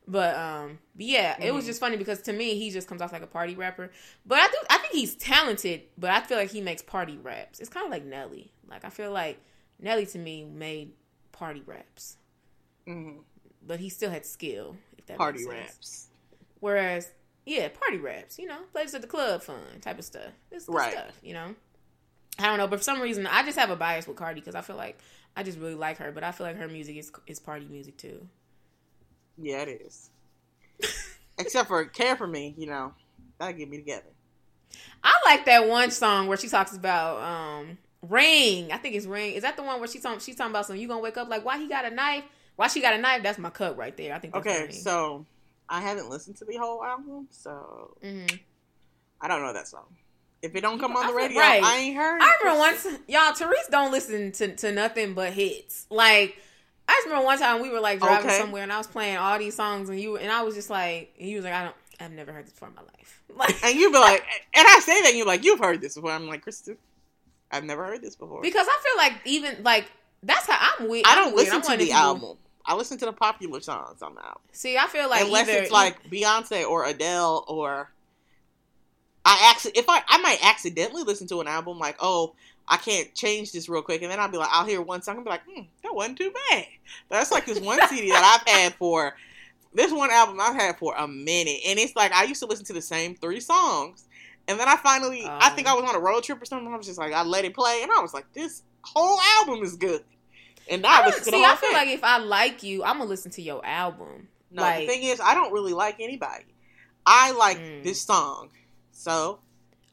[0.08, 1.68] But um but yeah, it was Mhm.
[1.68, 3.92] just funny because to me he just comes off like a party rapper.
[4.26, 7.60] But I do I think he's talented, but I feel like he makes party raps.
[7.60, 8.52] It's kind of like Nelly.
[8.68, 9.40] Like I feel like
[9.80, 10.94] Nelly to me made
[11.32, 12.18] party raps
[12.86, 13.20] hmm
[13.66, 14.76] but he still had skill.
[14.98, 16.08] If that Party raps.
[16.60, 17.12] Whereas
[17.46, 18.38] yeah, party raps.
[18.38, 20.32] You know, plays at the club, fun type of stuff.
[20.52, 20.92] It's good Right.
[20.94, 21.18] stuff.
[21.24, 21.56] You know,
[22.40, 24.56] I don't know, but for some reason, I just have a bias with Cardi because
[24.56, 25.00] I feel like
[25.36, 27.98] I just really like her, but I feel like her music is is party music
[27.98, 28.28] too.
[29.38, 30.10] Yeah, it is.
[31.40, 32.94] Except for "Care for Me," you know,
[33.40, 34.06] that'll get me together.
[35.04, 38.72] I like that one song where she talks about um ring.
[38.72, 39.34] I think it's ring.
[39.34, 40.20] Is that the one where she's talking?
[40.20, 40.82] She's talking about something.
[40.82, 42.24] You gonna wake up like why he got a knife?
[42.62, 43.24] Why she got a knife?
[43.24, 44.14] That's my cup right there.
[44.14, 44.36] I think.
[44.36, 45.26] That's Okay, so
[45.68, 48.40] I haven't listened to the whole album, so Mhm.
[49.20, 49.96] I don't know that song.
[50.44, 51.64] If it don't come on the radio, right.
[51.64, 52.20] I ain't heard.
[52.22, 55.88] I remember once, y'all, Therese don't listen to, to nothing but hits.
[55.90, 56.38] Like,
[56.88, 58.38] I just remember one time we were like driving Okay.
[58.38, 61.16] somewhere and I was playing all these songs and you and I was just like,
[61.20, 63.24] and you was like, I don't, I've never heard this before in my life.
[63.36, 64.22] Like, and you'd be like,
[64.54, 66.12] and I say that, and you're like, you've heard this before.
[66.12, 66.78] I'm like, Kristen,
[67.50, 68.42] I've never heard this before.
[68.42, 69.86] because I feel like even like
[70.22, 71.06] that's how I'm weird.
[71.08, 72.38] I don't listen I'm to one of the album.
[72.66, 74.42] I listen to the popular songs on the album.
[74.52, 77.92] See, I feel like Unless either, it's like Beyonce or Adele or
[79.26, 82.34] I actually if I I might accidentally listen to an album like oh
[82.68, 85.18] I can't change this real quick and then I'll be like I'll hear one song
[85.18, 86.66] and be like hmm, that wasn't too bad.
[87.10, 89.16] That's like this one CD that I've had for
[89.74, 92.66] this one album I've had for a minute and it's like I used to listen
[92.66, 94.06] to the same three songs
[94.48, 95.82] and then I finally I think I Um.
[95.82, 97.80] was on a road trip or something I was just like I let it play
[97.84, 100.04] and I was like this whole album is good.
[100.70, 101.74] And now I I, to the see, whole I feel thing.
[101.74, 104.28] like if I like you, I'm gonna listen to your album.
[104.52, 106.46] No, like, the thing is, I don't really like anybody.
[107.06, 107.84] I like Mm.
[107.84, 108.50] this song,
[108.92, 109.40] so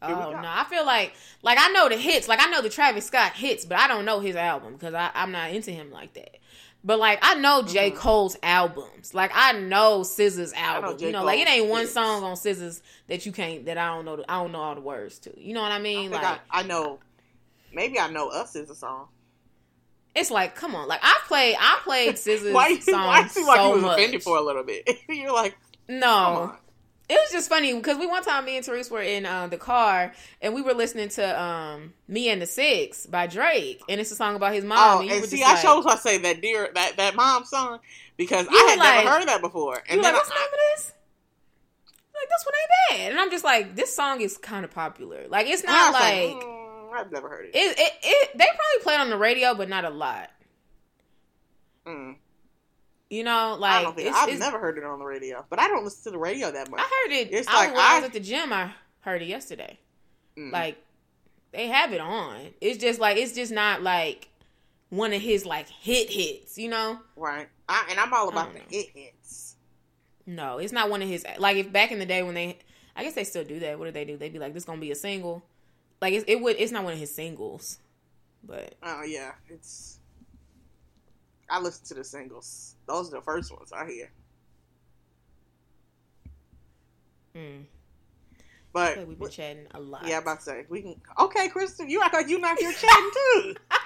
[0.01, 3.07] Oh no, I feel like like I know the hits, like I know the Travis
[3.07, 6.37] Scott hits, but I don't know his album because I'm not into him like that.
[6.85, 7.97] But like I know J Mhm.
[7.97, 10.99] Cole's albums, like I know SZA's know album.
[10.99, 11.07] J.
[11.07, 11.95] You know, like it ain't one hits.
[11.95, 14.23] song on SZA's that you can't that I don't know.
[14.29, 15.33] I don't know all the words to.
[15.41, 16.11] You know what I I, mean?
[16.11, 17.01] think like I, I know.
[17.73, 19.09] Maybe I know "Us" is a song.
[20.15, 22.69] It's like come on, like I play I played SZA's Why?
[22.69, 23.23] you- songs Why?
[23.25, 23.99] it seem like you was much.
[23.99, 24.89] offended for a little bit.
[25.09, 25.57] You're like,
[25.87, 26.57] come no, on.
[27.09, 29.57] it was just funny because we one time me and Therese were in uh, the
[29.59, 34.11] car and we were listening to um "Me and the Six by Drake, and it's
[34.11, 34.79] a song about his mom.
[34.99, 37.79] Oh, and and see, I like, chose I say that dear that that mom song
[38.17, 40.35] because I had like- never heard that before, You and were then like, what's the
[40.35, 40.93] I, name of this?
[42.15, 45.27] Like this one ain't bad, and I'm just like, this song is kind of popular.
[45.29, 46.58] Like it's not like mm,
[46.93, 47.51] I've never heard it.
[47.55, 47.93] it, it.
[48.03, 50.31] It they probably play it on the radio, but not a lot.
[51.87, 52.17] Mm.
[53.11, 55.59] You know, I like don't think I've it's- never heard it on the radio, but
[55.59, 56.81] I don't listen to the radio that much.
[56.81, 57.33] I heard it.
[57.33, 58.53] It's I like when I was at the gym.
[58.53, 59.79] I heard it yesterday.
[60.37, 60.53] Mm.
[60.53, 60.77] Like
[61.53, 62.37] they have it on.
[62.61, 64.29] It's just like it's just not like
[64.91, 66.59] one of his like hit hits.
[66.59, 66.99] You know.
[67.17, 69.57] right, I, and I'm all about the don't it hits.
[70.27, 71.25] No, it's not one of his.
[71.39, 72.59] Like if back in the day when they,
[72.95, 73.79] I guess they still do that.
[73.79, 74.19] What do they do?
[74.19, 75.43] They'd be like, "This gonna be a single."
[76.01, 76.57] Like it's, it would.
[76.59, 77.79] It's not one of his singles,
[78.45, 79.99] but Oh yeah, it's.
[81.51, 82.77] I listen to the singles.
[82.87, 84.11] Those are the first ones I hear.
[87.35, 87.65] mm,
[88.73, 90.07] But like we've been chatting a lot.
[90.07, 91.01] yeah, I'm about to say we can.
[91.19, 93.55] Okay, Kristen, you act like you not here chatting too.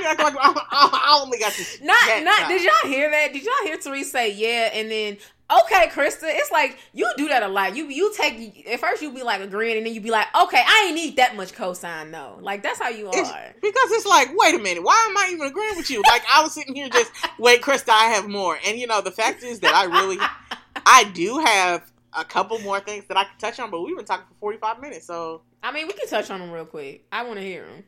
[0.00, 1.80] you act like I, I only got this.
[1.82, 2.38] not not.
[2.40, 2.48] time.
[2.48, 3.32] Did y'all hear that?
[3.32, 5.16] Did y'all hear Therese say yeah, and then
[5.64, 6.24] okay, Krista?
[6.24, 7.76] It's like you do that a lot.
[7.76, 10.62] You you take at first you be like agreeing, and then you be like, okay,
[10.64, 12.38] I ain't need that much cosign though.
[12.40, 13.54] Like that's how you It's, are.
[13.60, 16.02] because it's like, wait a minute, why am I even agreeing with you?
[16.06, 18.58] Like I was sitting here just, wait, Krista, I have more.
[18.66, 20.18] And you know, the fact is that I really,
[20.86, 24.04] I do have a couple more things that I can touch on, but we've been
[24.04, 25.42] talking for 45 minutes, so.
[25.62, 27.04] I mean, we can touch on them real quick.
[27.12, 27.84] I want to hear them.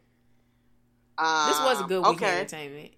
[1.19, 2.39] Um, This was a good week Okay.
[2.39, 2.91] entertainment.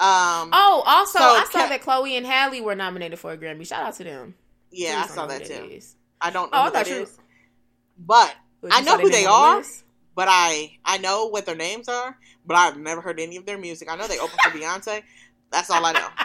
[0.00, 3.36] Um, Oh, also, So, I saw Ca- that Chloe and Halle were nominated for a
[3.38, 3.66] Grammy.
[3.66, 4.34] Shout out to them.
[4.70, 5.80] yeah, I saw that too.
[6.20, 7.18] I don't know Oh, who that you- is.
[7.96, 9.58] But But I know who they are.
[9.58, 9.84] list?
[10.16, 13.58] but I I know what their names are, but I've never heard any of their
[13.58, 13.88] music.
[13.90, 15.02] I know they opened for Beyonce.
[15.50, 16.08] That's all I know.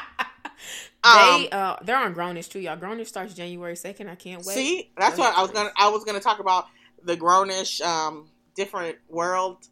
[1.01, 2.75] Um, they uh they're on Grownish too, y'all.
[2.75, 4.09] Grownish starts January second.
[4.09, 4.53] I can't wait.
[4.55, 5.71] See, that's what I was gonna.
[5.77, 6.67] I was gonna talk about
[7.01, 9.65] the Grownish, um, different world.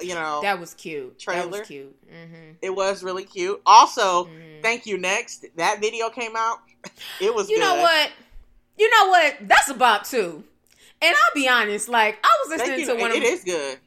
[0.00, 1.18] You know, that was cute.
[1.18, 1.58] That Trailer.
[1.60, 1.96] was cute.
[2.10, 2.52] Mm-hmm.
[2.62, 3.60] it was really cute.
[3.66, 4.62] Also, Mhm.
[4.62, 4.98] thank you.
[4.98, 6.58] Next, that video came out.
[7.20, 7.48] It was.
[7.48, 7.62] You good.
[7.62, 8.10] know what?
[8.76, 9.36] You know what?
[9.42, 10.44] That's a bop too.
[11.02, 13.78] And I'll be honest, like I was listening to one It, of it is good.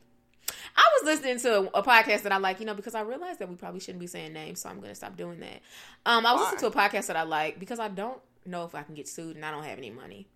[0.75, 3.49] I was listening to a podcast that I like, you know, because I realized that
[3.49, 5.61] we probably shouldn't be saying names, so I'm going to stop doing that.
[6.05, 6.51] Um, I was Why?
[6.51, 9.07] listening to a podcast that I like because I don't know if I can get
[9.09, 10.27] sued and I don't have any money.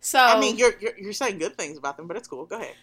[0.00, 2.44] So I mean, you're, you're you're saying good things about them, but it's cool.
[2.46, 2.74] Go ahead.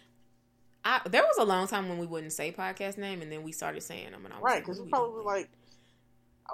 [0.86, 3.52] I, there was a long time when we wouldn't say podcast name, and then we
[3.52, 4.56] started saying them, and I was Right?
[4.56, 5.50] like, Because what we're probably like,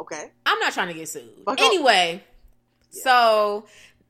[0.01, 0.31] okay.
[0.45, 1.29] I'm not trying to get sued.
[1.45, 2.23] Go- anyway,
[2.91, 3.03] Yeah.
[3.03, 3.65] so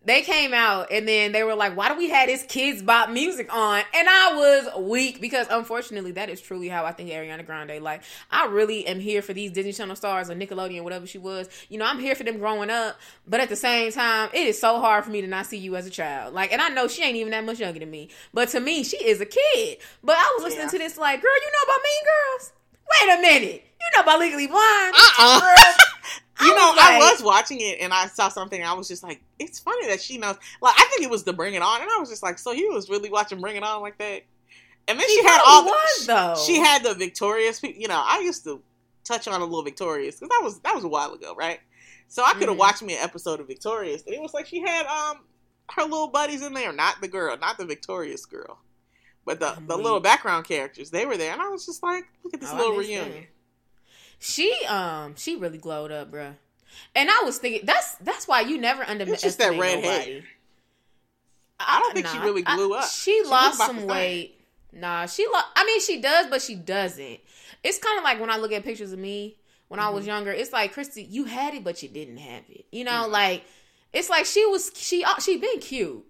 [0.06, 3.10] they came out and then they were like, "Why do we have this Kidz Bop
[3.10, 7.46] music on?" And I was weak because unfortunately, that is truly how I think Ariana
[7.46, 7.82] Grande.
[7.84, 11.50] Like, I really am here for these Disney Channel stars or Nickelodeon, whatever she was.
[11.68, 12.98] You know, I'm here for them growing up,
[13.28, 15.76] but at the same time, it is so hard for me to not see you
[15.76, 16.34] as a child.
[16.34, 18.84] Like, and I know she ain't even that much younger than me, but to me,
[18.84, 19.78] she is a kid.
[20.04, 20.72] But I was listening Yeah.
[20.72, 22.54] to this like, girl, you know about Mean Girls?
[23.02, 24.96] Wait a minute, you know about Legally Blonde?
[24.96, 25.74] Uh-uh.
[26.42, 28.60] You know, was I was watching it and I saw something.
[28.60, 30.36] And I was just like, it's funny that she knows.
[30.62, 32.54] Like, I think it was the Bring It On, and I was just like, so
[32.54, 34.22] he was really watching Bring It On like that?
[34.88, 35.64] And then she, She had all.
[35.64, 36.36] The, was, though.
[36.46, 37.62] She had the Victorious.
[37.62, 38.62] You know, I used to
[39.04, 41.60] touch on a little Victorious because that was that was a while ago, right?
[42.08, 42.60] So I could have Mhm.
[42.60, 45.20] watched me an episode of Victorious, and it was like she had um
[45.74, 48.58] her little buddies in there, not the girl, not the Victorious girl,
[49.26, 49.84] but the I'm the weak.
[49.84, 50.90] little background characters.
[50.90, 53.28] They were there, and I was just like, look at this Oh, little reunion.
[54.20, 56.36] She um she really glowed up, bruh.
[56.96, 59.98] And I was thinking that's that's why you never underestimate just that red hair.
[59.98, 60.24] nobody.
[61.60, 62.86] I don't think she really blew up.
[62.90, 64.36] She, She lost some weight.
[64.72, 67.20] Nah, she lo- I mean she does, but she doesn't.
[67.64, 69.36] It's kind of like when I look at pictures of me
[69.68, 70.08] when I was Mhm.
[70.08, 70.32] younger.
[70.32, 72.66] It's like Christy, you had it, but you didn't have it.
[72.72, 73.12] You know, Mhm.
[73.12, 73.44] like
[73.94, 76.06] it's like she was she uh, she been cute.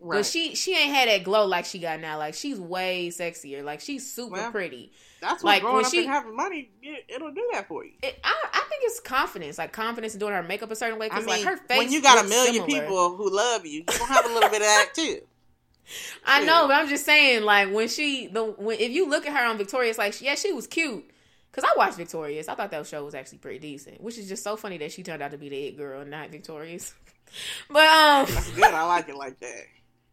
[0.00, 0.18] Right.
[0.18, 2.18] But she she ain't had that glow like she got now.
[2.18, 3.62] Like she's way sexier.
[3.62, 4.92] Like she's super Well, pretty.
[5.22, 7.84] That's what like, growing when up she- and having money, it, it'll do that for
[7.84, 7.92] you.
[8.02, 11.06] It, I, I think it's confidence, like confidence in doing her makeup a certain way.
[11.06, 12.80] I Because mean, like her face, when you got a million similar.
[12.82, 15.20] people who love you, you gonna have a little bit of that too.
[16.26, 19.36] I know, but I'm just saying, like when she the when if you look at
[19.36, 21.08] her on Victorious, like yeah, she was cute.
[21.52, 24.00] Cause I watched Victorious, I thought that show was actually pretty decent.
[24.00, 26.10] Which is just so funny that she turned out to be the it girl, and
[26.10, 26.94] not Victorious.
[27.70, 28.64] But um, That's good.
[28.64, 29.62] I like it like that.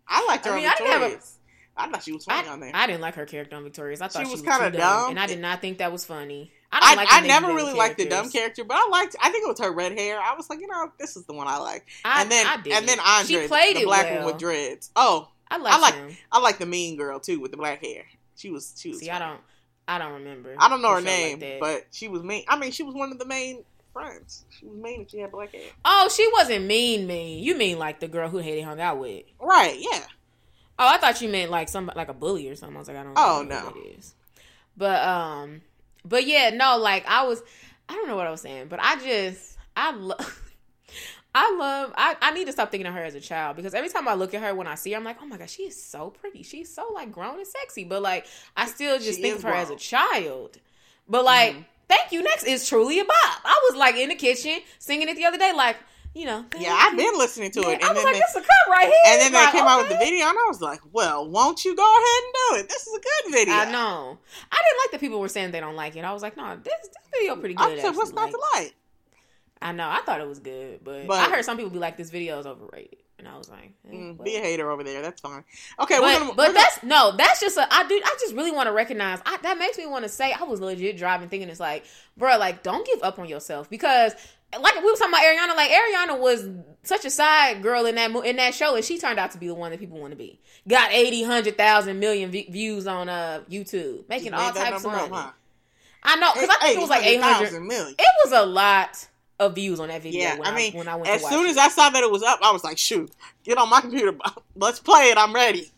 [0.07, 1.39] I liked her I mean, on I didn't have a- Victorious.
[1.78, 2.72] I thought she was funny I, on there.
[2.74, 4.01] I didn't like her character on Victorious.
[4.01, 5.09] I thought She she, was was, kinda dumb, dumb.
[5.11, 6.51] and I did not think that was funny.
[6.72, 7.07] I I, don't like.
[7.11, 9.15] I never really Baby liked the dumb character, but I liked.
[9.22, 10.20] I think it was her red hair.
[10.20, 11.86] I was like, you know, this is the one I like.
[12.05, 14.17] I, and then I and then Andre, she played the black well.
[14.17, 14.91] one with dreads.
[14.95, 15.74] Oh, I like.
[15.74, 16.17] I like- him.
[16.32, 18.03] I like the mean girl too with the black hair.
[18.36, 18.76] She was.
[18.78, 18.99] She was.
[18.99, 19.39] See, I don't.
[19.88, 20.55] I don't remember.
[20.59, 22.43] I don't know her show like name, but she was mean.
[22.47, 24.45] I mean, she was one of the main friends.
[24.59, 25.63] She was mean and she had black hair.
[25.84, 27.07] oh, she wasn't mean.
[27.07, 27.43] Mean.
[27.43, 29.24] You mean like the girl who Haiti hung out with?
[29.41, 29.76] Right?
[29.80, 30.03] Yeah.
[30.80, 32.76] Oh, I thought you meant like some like a bully or something.
[32.76, 33.14] I was like, I don't.
[33.18, 33.66] Oh, know no.
[33.66, 34.16] what that is.
[34.78, 35.62] But um,
[36.06, 37.44] but yeah, no, like I was,
[37.90, 40.52] I don't know what I was saying, but I just I love.
[41.36, 41.94] I love.
[41.96, 44.16] I, I need to stop thinking of her as a child because every time I
[44.16, 46.10] look at her when I see her, I'm like, oh my god, she is so
[46.10, 46.42] pretty.
[46.44, 47.84] She's so like grown and sexy.
[47.84, 48.26] But like,
[48.58, 50.58] I still just She think of her as a child.
[51.08, 51.66] But like, Mhm.
[51.88, 52.24] thank you.
[52.24, 53.42] Next is truly a bop.
[53.46, 55.76] I was like in the kitchen singing it the other day, like
[56.20, 56.43] you know.
[56.57, 58.39] Yeah, I've been listening to Yeah, it, I and was then like, they, this a
[58.41, 58.93] cut right here.
[59.07, 61.63] and then they Like, came out with the video, and I was like, well, won't
[61.63, 62.70] you go ahead and do it?
[62.70, 63.53] This is a good video.
[63.53, 64.17] I know.
[64.51, 66.03] I didn't like that people were saying they don't like it.
[66.03, 67.80] I was like, no, this, this video pretty good.
[67.80, 68.76] I said, what's not to Like, like?
[69.61, 69.89] I know.
[69.89, 72.39] I thought it was good, but, But- I heard some people be like, this video
[72.39, 75.01] is overrated, and I was like, eh, Mm, be a hater over there.
[75.01, 75.43] That's fine.
[75.80, 76.26] Okay, we're But, gonna.
[76.34, 78.74] but we're gonna- that's no, that's just a I do I just really want to
[78.74, 81.84] recognize I, that makes me want to say I was legit driving thinking it's like,
[82.17, 84.13] bro, like don't give up on yourself because
[84.54, 86.47] like we were talking about Ariana, like Ariana was
[86.84, 89.47] such a side girl in that in that show, and she turned out to be
[89.47, 90.39] the one that people want to be.
[90.68, 95.04] Got 80, 100,000 million v- views on uh YouTube, making all types of money.
[95.04, 95.32] up, huh?
[96.02, 97.26] I know because I think it was like 800.
[97.47, 97.95] 800,000 million.
[98.00, 99.08] It was a lot
[99.39, 100.22] of views on that video.
[100.22, 101.50] Yeah, when I mean, when I went As to watch soon it.
[101.52, 103.12] as I saw that it was up, I was like, shoot,
[103.43, 104.18] get on my computer.
[104.56, 105.18] Let's play it.
[105.18, 105.70] I'm ready.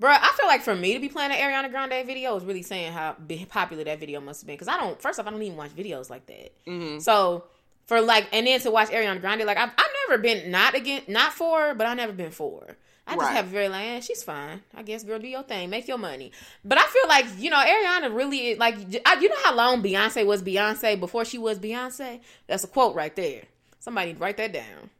[0.00, 2.62] Bruh, I feel like for me to be playing an Ariana Grande video is really
[2.62, 3.16] saying how
[3.48, 4.56] popular that video must have been.
[4.56, 6.50] Because I don't, first off, I don't even watch videos like that.
[6.66, 7.44] hmm So
[7.92, 11.02] for like, and then to watch Ariana Grande, like I've, I've never been not again,
[11.08, 12.76] not for but I've never been for.
[13.06, 13.34] I just Right.
[13.34, 14.62] have very like, eh, she's fine.
[14.74, 16.30] I guess, girl, do your thing, make your money.
[16.64, 20.24] But I feel like you know, Ariana really like, I, you know how long Beyonce
[20.24, 22.20] was Beyonce before she was Beyonce.
[22.46, 23.42] That's a quote right there.
[23.80, 24.90] Somebody write that down.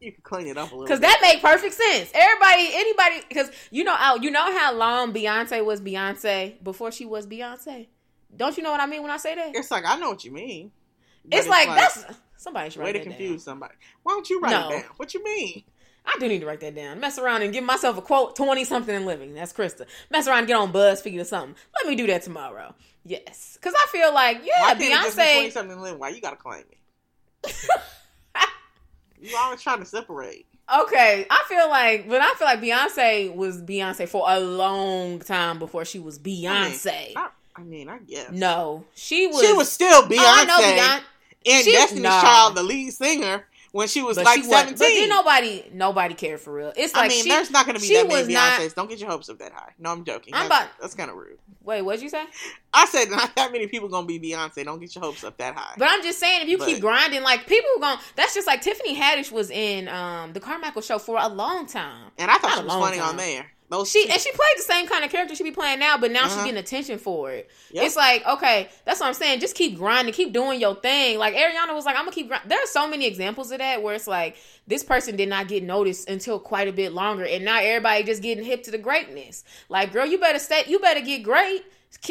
[0.00, 0.84] You can clean it up a little.
[0.86, 2.10] Because that make perfect sense.
[2.14, 7.04] Everybody, anybody, because you know how you know how long Beyonce was Beyonce before she
[7.06, 7.86] was Beyonce.
[8.36, 9.52] Don't you know what I mean when I say that?
[9.54, 10.72] It's like I know what you mean.
[11.24, 12.04] But It's, like, that's
[12.36, 13.54] somebody should way to confuse down.
[13.54, 13.74] somebody.
[14.02, 14.68] Why don't you write No.
[14.68, 14.82] it down?
[14.96, 15.64] What you mean?
[16.06, 17.00] I do need to write that down.
[17.00, 19.32] Mess around and give myself a quote twenty something and living.
[19.34, 19.86] That's Krista.
[20.10, 21.56] Mess around and get on BuzzFeed or something.
[21.74, 22.74] Let me do that tomorrow.
[23.06, 25.34] Yes, because I feel like yeah, Why can't it just be Beyonce.
[25.36, 25.98] 20 something living?
[25.98, 27.54] Why you gotta claim it?
[29.20, 30.44] You always trying to separate.
[30.82, 35.58] Okay, I feel like, but I feel like Beyonce was Beyonce for a long time
[35.58, 37.12] before she was Beyonce.
[37.16, 38.30] I, I mean, I guess.
[38.32, 39.40] no, she was.
[39.42, 41.00] She was still Beyonce Oh, I know Beyonce.
[41.44, 42.20] In she- Destiny's nah.
[42.20, 44.78] Child, the lead singer, when she was But like she seventeen.
[44.78, 46.72] but then nobody, nobody cared for real.
[46.76, 48.74] It's like I mean, she, there's not going to be that many was not- Beyonces.
[48.74, 49.72] Don't get your hopes up that high.
[49.78, 50.32] No, I'm joking.
[50.34, 51.38] I'm that's, about- that's kind of rude.
[51.62, 52.24] Wait, what'd you say?
[52.72, 54.64] I said not that many people going to be Beyonce.
[54.64, 55.74] Don't get your hopes up that high.
[55.78, 58.60] But I'm just saying, if you But- keep grinding, like people going, that's just like
[58.62, 62.10] Tiffany Haddish was in um the Carmichael show for a long time.
[62.18, 63.08] and I thought not she was funny time.
[63.10, 63.46] on there.
[63.84, 66.24] She and she played the same kind of character she be playing now, but now
[66.24, 66.44] she's Uh-huh.
[66.44, 67.50] getting attention for it.
[67.72, 67.84] Yep.
[67.84, 69.40] It's like okay, that's what I'm saying.
[69.40, 71.18] Just keep grinding, keep doing your thing.
[71.18, 72.28] Like Ariana was like, I'm gonna keep.
[72.28, 72.42] Grind.
[72.48, 74.36] There are so many examples of that where it's like
[74.68, 78.22] this person did not get noticed until quite a bit longer, and now everybody just
[78.22, 79.42] getting hip to the greatness.
[79.68, 80.62] Like, girl, you better stay.
[80.68, 81.64] You better get great.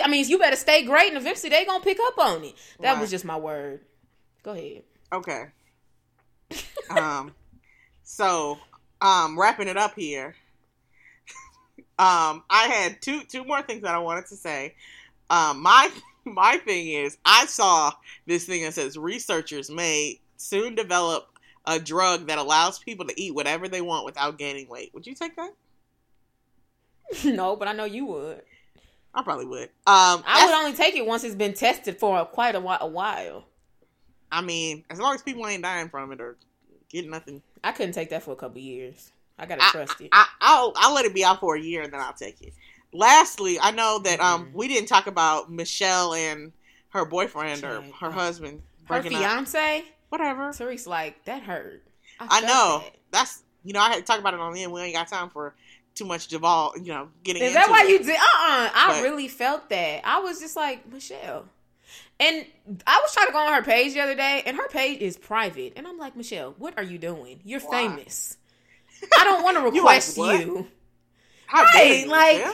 [0.03, 2.55] I mean, you better stay great, and eventually they gonna pick up on it.
[2.79, 3.01] That Right.
[3.01, 3.81] was just my word.
[4.41, 4.83] Go ahead.
[5.13, 5.45] Okay.
[6.89, 7.33] um,
[8.03, 8.57] so,
[9.01, 10.35] um, wrapping it up here.
[12.03, 14.75] Um, I had two two more things that I wanted to say.
[15.29, 15.89] Um, my
[16.25, 17.93] my thing is, I saw
[18.25, 21.29] this thing that says researchers may soon develop
[21.65, 24.93] a drug that allows people to eat whatever they want without gaining weight.
[24.93, 25.53] Would you take that?
[27.23, 28.41] no, but I know you would.
[29.15, 29.69] I probably would.
[29.87, 32.87] Um, I would only take it once it's been tested for quite a while, a
[32.87, 33.45] while.
[34.29, 36.35] I mean, as long as people ain't dying from it or
[36.89, 39.12] getting nothing, I couldn't take that for a couple years.
[39.37, 40.09] I gotta I- trust it.
[40.11, 42.53] I, I'll I'll let it be out for a year and then I'll take it.
[42.91, 44.53] Lastly, I know that um Mhm.
[44.53, 46.51] we didn't talk about Michelle and
[46.89, 49.23] her boyfriend or her husband Her breaking up.
[49.23, 50.53] fiance, Whatever.
[50.53, 51.83] Therese, like that hurt.
[52.19, 52.95] I felt know that.
[53.11, 54.71] that's you know I had to talk about it on the end.
[54.71, 55.55] We ain't got time for
[55.95, 56.73] too much Duval.
[56.77, 57.89] You know, getting Is that why it.
[57.89, 58.09] you did?
[58.15, 60.01] Uh, uh I But- really felt that.
[60.05, 61.45] I was just like Michelle,
[62.19, 62.45] and
[62.85, 65.17] I was trying to go on her page the other day, and her page is
[65.17, 67.41] private, and I'm like Michelle, what are you doing?
[67.43, 67.87] You're Why?
[67.87, 68.37] famous.
[69.19, 70.67] I don't want to You like request you.
[71.47, 72.45] How Right, like?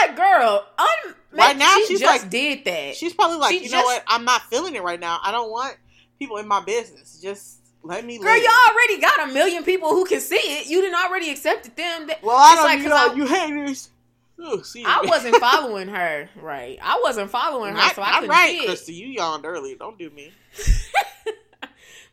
[0.00, 2.94] Like, girl, un- Right now, she she's just like- did that.
[2.96, 4.02] she's probably like, she you know what?
[4.06, 5.18] I'm not feeling it right now.
[5.22, 5.76] I don't want
[6.18, 7.20] people in my business.
[7.22, 8.18] Just let me.
[8.18, 8.42] Girl, live.
[8.42, 10.66] you already got a million people who can see it.
[10.66, 12.06] You didn't already accepted them.
[12.08, 12.64] That- Well, I don't.
[12.64, 13.90] like, you know, I- you haters.
[14.38, 16.78] Oh, see, I wasn't following her, right?
[16.82, 18.70] I wasn't following her, so I couldn't right, see it.
[18.70, 18.94] Krista.
[18.94, 19.76] You yawned early.
[19.76, 20.32] Don't do me.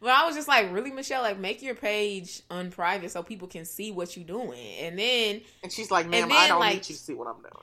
[0.03, 3.63] But I was just like, really, Michelle, like make your page unprivate so people can
[3.63, 4.59] see what you're doing.
[4.81, 7.27] And then, And she's like, "Ma'am, And I don't like- need you to see what
[7.27, 7.53] I'm doing."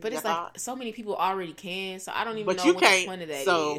[0.00, 2.74] but it's like so many people already can, so I don't even But know you
[2.74, 3.44] what the point of that is.
[3.44, 3.78] so-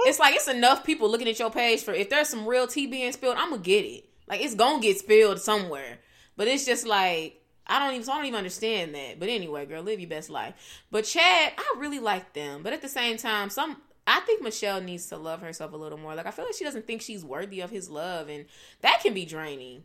[0.00, 2.86] It's like it's enough people looking at your page for if there's some real tea
[2.86, 4.04] being spilled, I'm gonna get it.
[4.28, 5.98] Like it's gonna get spilled somewhere.
[6.36, 9.18] But it's just like I don't even so I don't even understand that.
[9.18, 10.54] But anyway, girl, live your best life.
[10.92, 12.62] But Chad, I really like them.
[12.62, 15.98] But at the same time, some I think Michelle needs to love herself a little
[15.98, 16.14] more.
[16.14, 18.46] Like I feel like she doesn't think she's worthy of his love, and
[18.82, 19.84] that can be draining.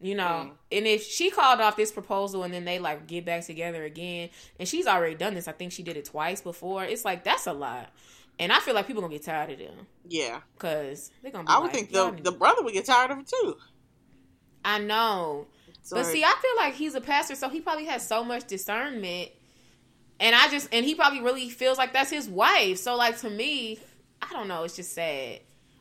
[0.00, 0.52] You know, Mm.
[0.72, 4.30] and if she called off this proposal and then they like get back together again,
[4.58, 6.82] and she's already done this, I think she did it twice before.
[6.84, 7.90] It's like that's a lot,
[8.40, 11.48] and I feel like people gonna get tired of them Yeah, because they're gonna.
[11.48, 13.56] I would like, think the the brother would get tired of it too.
[14.64, 15.46] I know,
[15.82, 18.46] So, but see, I feel like he's a pastor, so he probably has so much
[18.48, 19.30] discernment,
[20.22, 22.78] and I just and he probably really feels like that's his wife.
[22.78, 23.78] So like to me,
[24.22, 24.62] I don't know.
[24.64, 25.40] It's just sad,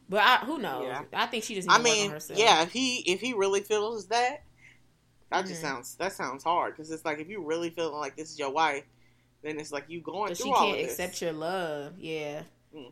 [0.10, 0.86] but I, who knows?
[0.88, 1.04] Yeah.
[1.14, 1.68] I think she just.
[1.70, 2.40] Needs I to work on mean, herself.
[2.40, 4.44] yeah, if he if he really feels that,
[5.30, 5.66] that just Mhm.
[5.66, 8.50] sounds that sounds hard because it's like if you really feeling like this is your
[8.52, 8.84] wife,
[9.44, 10.92] then it's like you going but through she all can't of this.
[11.00, 11.94] accept your love.
[12.00, 12.44] Yeah.
[12.76, 12.92] Mm.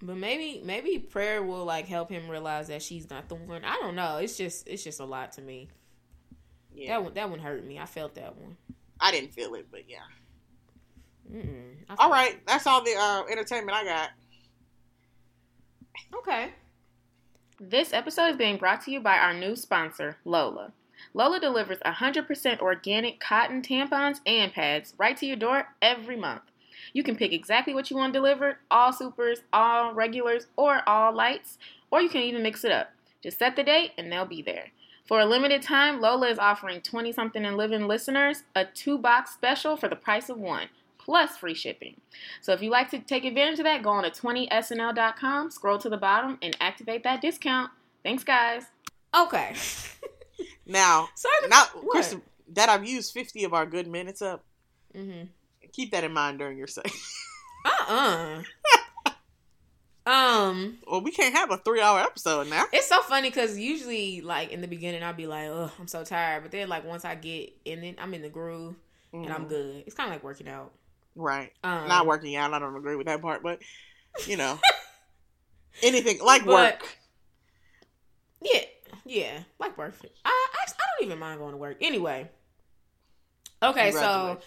[0.00, 3.64] But maybe maybe prayer will like help him realize that she's not the one.
[3.64, 4.16] I don't know.
[4.16, 5.68] It's just it's just a lot to me.
[6.74, 7.78] yeah, That one that one hurt me.
[7.78, 8.56] I felt that one.
[8.98, 9.98] I didn't feel it, but yeah.
[11.90, 14.10] All felt right, that's all the uh, entertainment I got.
[16.16, 16.50] Okay.
[17.60, 20.72] This episode is being brought to you by our new sponsor, Lola.
[21.14, 26.42] Lola delivers 100% organic cotton tampons and pads right to your door every month.
[26.92, 31.58] You can pick exactly what you want delivered all supers, all regulars, or all lights,
[31.90, 32.90] or you can even mix it up.
[33.22, 34.68] Just set the date and they'll be there.
[35.06, 39.32] For a limited time, Lola is offering 20 something and living listeners a two box
[39.32, 40.68] special for the price of one,
[41.04, 42.00] plus free shipping.
[42.40, 45.88] So if you'd like to take advantage of that, go on to 20snl.com, scroll to
[45.88, 47.70] the bottom, and activate that discount.
[48.02, 48.64] Thanks, guys.
[49.16, 49.54] Okay.
[50.64, 51.70] Now, So not
[52.54, 54.44] that I've used fifty of our good minutes up.
[54.96, 55.24] Mm-hmm.
[55.72, 56.82] Keep that in mind during your say.
[57.64, 58.42] Uh
[59.06, 59.10] uh
[60.04, 62.64] Um, well, we can't have a three-hour episode now.
[62.72, 66.02] it's so funny because usually, like in the beginning, I'll be like, "Oh, I'm so
[66.04, 68.74] tired," but then, like once I get in it, I'm in the groove
[69.12, 69.48] and I'm Mhm.
[69.48, 69.84] good.
[69.86, 70.72] It's kind of like working out.
[71.14, 71.52] Right.
[71.62, 72.52] Um, Not working out.
[72.54, 73.60] I don't agree with that part, but
[74.26, 74.58] you know,
[75.82, 76.88] anything like But- work.
[78.40, 78.62] Yeah,
[79.04, 79.94] yeah, like work.
[80.24, 82.28] I, I I don't even mind going to work anyway.
[83.62, 84.38] Okay, so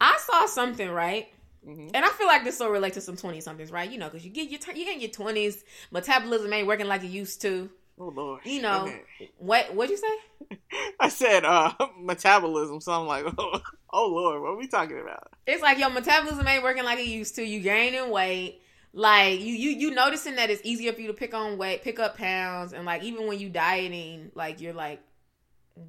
[0.00, 1.28] I saw something right
[1.66, 1.90] Mhm.
[1.92, 3.90] And I feel like this so relate to some twenty somethings, right?
[3.90, 7.08] You know, because you get your you in your twenties, metabolism ain't working like it
[7.08, 7.68] used to.
[8.00, 8.40] Oh lord.
[8.44, 9.30] You know, Okay.
[9.38, 10.58] what what'd you say?
[11.00, 13.60] I said uh metabolism, so I'm like, oh,
[13.92, 15.30] oh lord, what are we talking about?
[15.46, 17.44] It's like your metabolism ain't working like it used to.
[17.44, 18.60] You gaining weight.
[18.92, 21.98] Like you you you noticing that it's easier for you to pick on weight, pick
[21.98, 25.00] up pounds, and like even when you dieting, like you're like,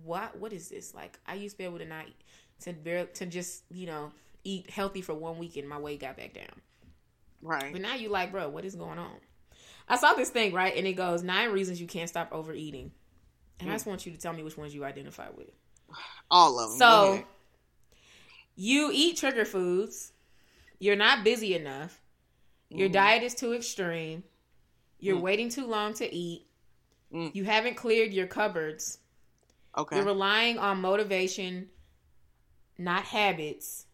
[0.03, 0.93] what what is this?
[0.93, 2.05] Like I used to be able to not
[2.61, 4.11] to bear, to just you know
[4.43, 6.61] eat healthy for one week and my weight got back down.
[7.41, 7.71] Right.
[7.71, 9.15] But now you like, bro, what is going on?
[9.89, 12.91] I saw this thing right, and it goes nine reasons you can't stop overeating,
[13.59, 15.49] and I just want you to tell me which ones you identify with.
[16.29, 16.77] All of them.
[16.77, 17.23] So
[18.55, 20.13] you eat trigger foods.
[20.79, 21.99] You're not busy enough.
[22.69, 22.93] Your Mhm.
[22.93, 24.23] diet is too extreme.
[24.99, 25.21] You're Mm.
[25.21, 26.45] waiting too long to eat.
[27.11, 27.33] Mm.
[27.33, 28.99] You haven't cleared your cupboards.
[29.75, 29.95] Okay.
[29.95, 31.71] You're relying on motivation,
[32.77, 33.87] not habits.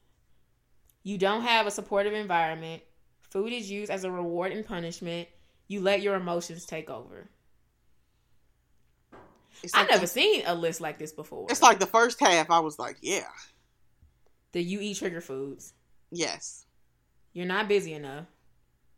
[1.04, 2.84] You don't have a supportive environment.
[3.30, 5.30] Food is used as a reward and punishment.
[5.68, 7.30] You let your emotions take over.
[9.64, 11.48] It's I've never the- seen a list like this before.
[11.50, 12.52] It's like the first half.
[12.52, 13.28] I was like, yeah,
[14.52, 15.74] that you eat trigger foods.
[16.12, 16.66] yes,
[17.34, 18.26] You're not busy enough.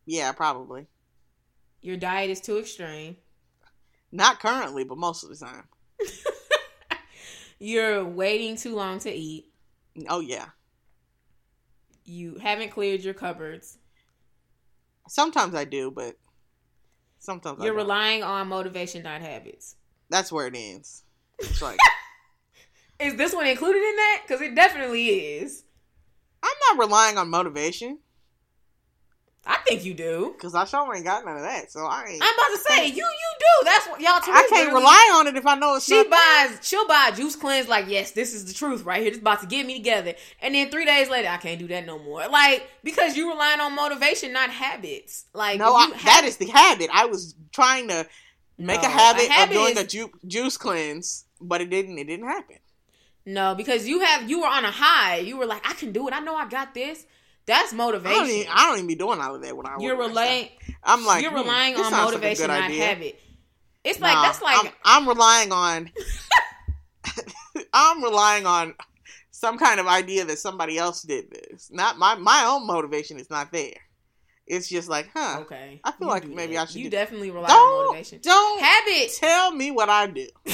[0.05, 0.88] yeah, probably
[1.82, 3.18] Your diet is too extreme.
[4.11, 5.68] not currently, but most of the time.
[7.59, 9.51] You're waiting too long to eat.
[10.09, 10.47] Oh yeah.
[12.05, 13.78] You haven't cleared your cupboards.
[15.09, 16.15] Sometimes I do, but
[17.28, 19.75] sometimes You're relying on motivation, not habits.
[20.09, 21.03] That's where it ends.
[21.38, 21.78] It's like
[22.99, 24.21] Is this one included in that?
[24.25, 25.65] Because it definitely is.
[26.41, 27.99] I'm not relying on motivation
[29.47, 30.33] I think you do.
[30.35, 31.71] because I sure ain't got none of that.
[31.71, 32.21] So I ain't.
[32.21, 33.65] I'm about to say you you do.
[33.65, 34.19] That's what y'all.
[34.23, 36.59] I can't rely on it if I know it's She buys.
[36.61, 37.67] She'll buy a juice cleanse.
[37.67, 39.09] Like yes, this is the truth right here.
[39.11, 40.13] This is about to get me together.
[40.41, 42.27] And then three days later, I can't do that no more.
[42.27, 45.25] Like because you relying on motivation, not habits.
[45.33, 46.89] Like no, I, that the habit.
[46.93, 48.05] I was trying to
[48.57, 51.69] make No, a habit, a habit of doing is- a ju- juice cleanse, but it
[51.69, 51.97] didn't.
[51.97, 52.57] It didn't happen.
[53.25, 55.17] No, because you have you were on a high.
[55.17, 56.13] You were like, I can do it.
[56.13, 57.05] I know I got this.
[57.47, 58.19] That's I motivation.
[58.19, 60.49] don't, even, I don't even be doing all of that when I you're relying.
[60.83, 62.85] I'm like you're hmm, relying this on like motivation, idea.
[62.85, 63.19] habit.
[63.83, 65.89] It's like Nah, that's like I'm, I'm relying on.
[67.73, 68.75] I'm relying on
[69.31, 71.69] some kind of idea that somebody else did this.
[71.71, 73.73] Not my my own motivation is not there.
[74.45, 75.39] It's just like, huh?
[75.41, 75.79] okay.
[75.83, 76.61] I feel like maybe that.
[76.61, 78.19] I should You do- definitely rely on Don't motivation.
[78.21, 79.11] don't Habit.
[79.17, 80.27] tell me what I do.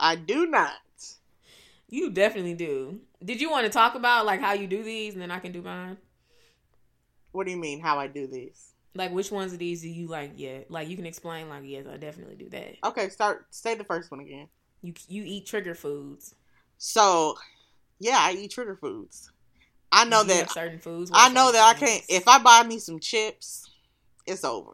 [0.00, 0.72] I do not.
[1.96, 3.00] You definitely do.
[3.24, 5.50] Did you want to talk about like how you do these, and then I can
[5.50, 5.96] do mine?
[7.32, 7.80] What do you mean?
[7.80, 8.74] How I do these?
[8.94, 10.32] Like which ones of these do you like?
[10.36, 11.48] Yeah, like you can explain.
[11.48, 12.74] Like yes, I definitely do that.
[12.84, 13.46] Okay, start.
[13.48, 14.46] Say the first one again.
[14.82, 16.34] You you eat trigger foods.
[16.76, 17.38] So,
[17.98, 19.32] yeah, I eat trigger foods.
[19.90, 21.10] I know you that certain foods.
[21.14, 22.04] I know that I can't.
[22.10, 23.70] If I buy me some chips,
[24.26, 24.72] it's over.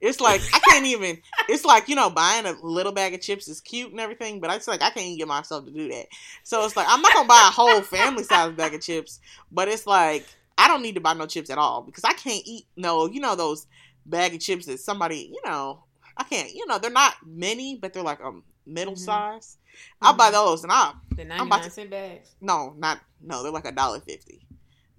[0.00, 1.18] It's like I can't even.
[1.48, 4.48] It's like you know, buying a little bag of chips is cute and everything, but
[4.50, 6.06] I just like I can't even get myself to do that.
[6.42, 9.20] So it's like I'm not gonna buy a whole family size bag of chips,
[9.52, 10.26] but it's like
[10.56, 13.06] I don't need to buy no chips at all because I can't eat no.
[13.06, 13.66] You know those
[14.06, 15.84] bag of chips that somebody you know
[16.16, 16.52] I can't.
[16.54, 18.32] You know they're not many, but they're like a
[18.66, 18.98] middle Mhm.
[18.98, 19.56] size.
[20.02, 20.32] I'll buy Mhm.
[20.32, 22.30] those and I the ninety I'm about to- cent bags.
[22.40, 24.46] no not no they're like a dollar fifty,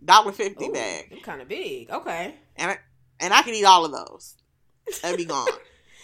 [0.04, 1.10] dollar fifty Ooh, bag.
[1.10, 1.90] they're kind of big.
[1.90, 2.36] Okay.
[2.56, 2.78] and I,
[3.20, 4.36] and I can eat all of those.
[5.02, 5.48] That'd be gone.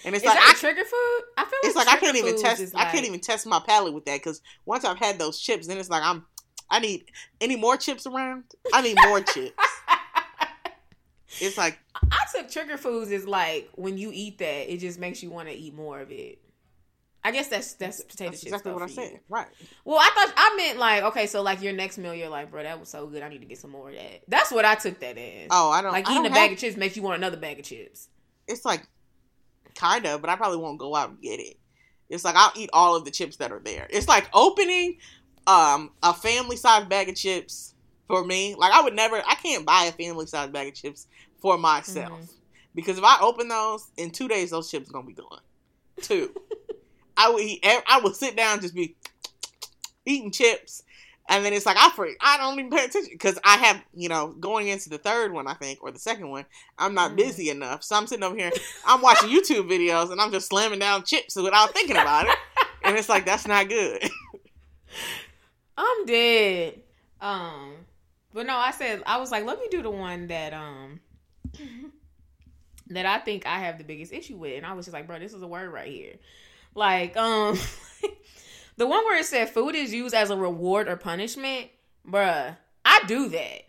[0.06, 1.22] And it's Is like that I, a trigger food?
[1.38, 2.62] I feel like it's like I can't even test.
[2.62, 5.68] is I can't even test my palate with that because once I've had those chips,
[5.68, 6.26] then it's like I'm.
[6.70, 7.06] I need
[7.42, 8.44] any more chips around.
[8.74, 9.54] I need more chips.
[11.40, 15.22] It's like I took trigger foods is like when you eat that, it just makes
[15.22, 16.40] you want to eat more of it.
[17.24, 18.54] I guess that's that's potato that's chips.
[18.54, 19.20] exactly what I for you.
[19.28, 19.48] Right.
[19.84, 22.64] Well, I thought I meant like okay, so like your next meal, you're like, bro,
[22.64, 23.22] that was so good.
[23.24, 24.22] I need to get some more of that.
[24.28, 25.48] That's what I took that as.
[25.52, 25.92] Oh, I don't.
[25.92, 28.08] like eating a don't bag have- of chips makes you want another bag of chips.
[28.48, 28.88] It's like
[29.76, 31.58] kind of, but I probably won't go out and get it.
[32.10, 33.88] It's like I'll eat all of the chips that are there.
[33.90, 34.98] It's like opening
[35.46, 37.74] um a family size bag of chips
[38.08, 38.56] for me.
[38.56, 39.18] Like I would never.
[39.26, 41.08] I can't buy a family size bag of chips
[41.42, 42.30] for myself Mhm.
[42.74, 45.42] because if I open those in two days, those chips are gonna be gone.
[46.02, 46.34] Two.
[47.18, 47.66] I would eat.
[47.66, 48.96] I would sit down and just be
[50.06, 50.84] eating chips.
[51.30, 52.18] And then it's like I freak.
[52.22, 55.46] I don't even pay attention because I have, you know, going into the third one,
[55.48, 56.46] I think, or the second one,
[56.78, 57.18] I'm not Mhm.
[57.18, 57.84] busy enough.
[57.84, 58.52] So I'm sitting over here,
[58.86, 62.36] I'm watching YouTube videos, and I'm just slamming down chips without thinking about it.
[62.84, 64.10] And it's like that's not good.
[65.78, 66.82] I'm dead.
[67.20, 67.74] Um,
[68.34, 71.00] but no, I said I was like, let me do the one that um
[72.90, 75.20] that I think I have the biggest issue with, and I was just like, bro,
[75.20, 76.14] this is a word right here.
[76.74, 77.58] Like, um,
[78.78, 81.70] the one where it said food is used as a reward or punishment,
[82.08, 82.56] bruh.
[82.86, 83.64] I do that.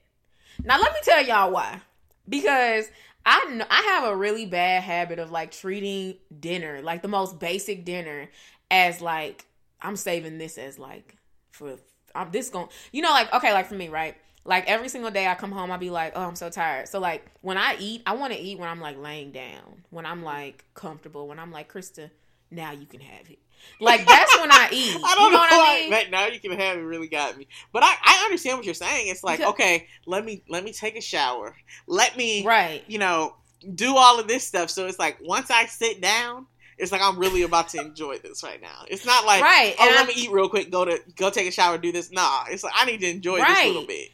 [0.65, 1.81] Now let me tell y'all why.
[2.29, 2.89] Because
[3.27, 7.39] I know, I have a really bad habit of like treating dinner, like the most
[7.39, 8.29] basic dinner,
[8.71, 9.47] as like
[9.81, 11.17] I'm saving this as like
[11.51, 11.77] for
[12.15, 15.27] I'm this going you know like okay like for me right like every single day
[15.27, 18.03] I come home I'll be like oh I'm so tired so like when I eat
[18.07, 21.53] I want to eat when I'm like laying down when I'm like comfortable when I'm
[21.53, 22.11] like Krista
[22.51, 23.39] now you can have it
[23.81, 24.97] like that's when I eat.
[25.05, 26.11] I don't you know, know, what I mean?
[26.11, 27.47] now you can have it really got me.
[27.73, 29.09] But I, I understand what you're saying.
[29.09, 31.55] It's like, okay, let me let me take a shower.
[31.87, 32.83] Let me Right.
[32.89, 33.35] you know,
[33.75, 34.71] do all of this stuff.
[34.71, 36.47] So it's like once I sit down,
[36.79, 38.85] it's like I'm really about to enjoy this right now.
[38.89, 41.31] It's not like Right, oh and let I'm- me eat real quick, go to go
[41.31, 42.11] take a shower, do this.
[42.13, 42.45] Nah.
[42.51, 44.11] It's like I need to enjoy this a little bit.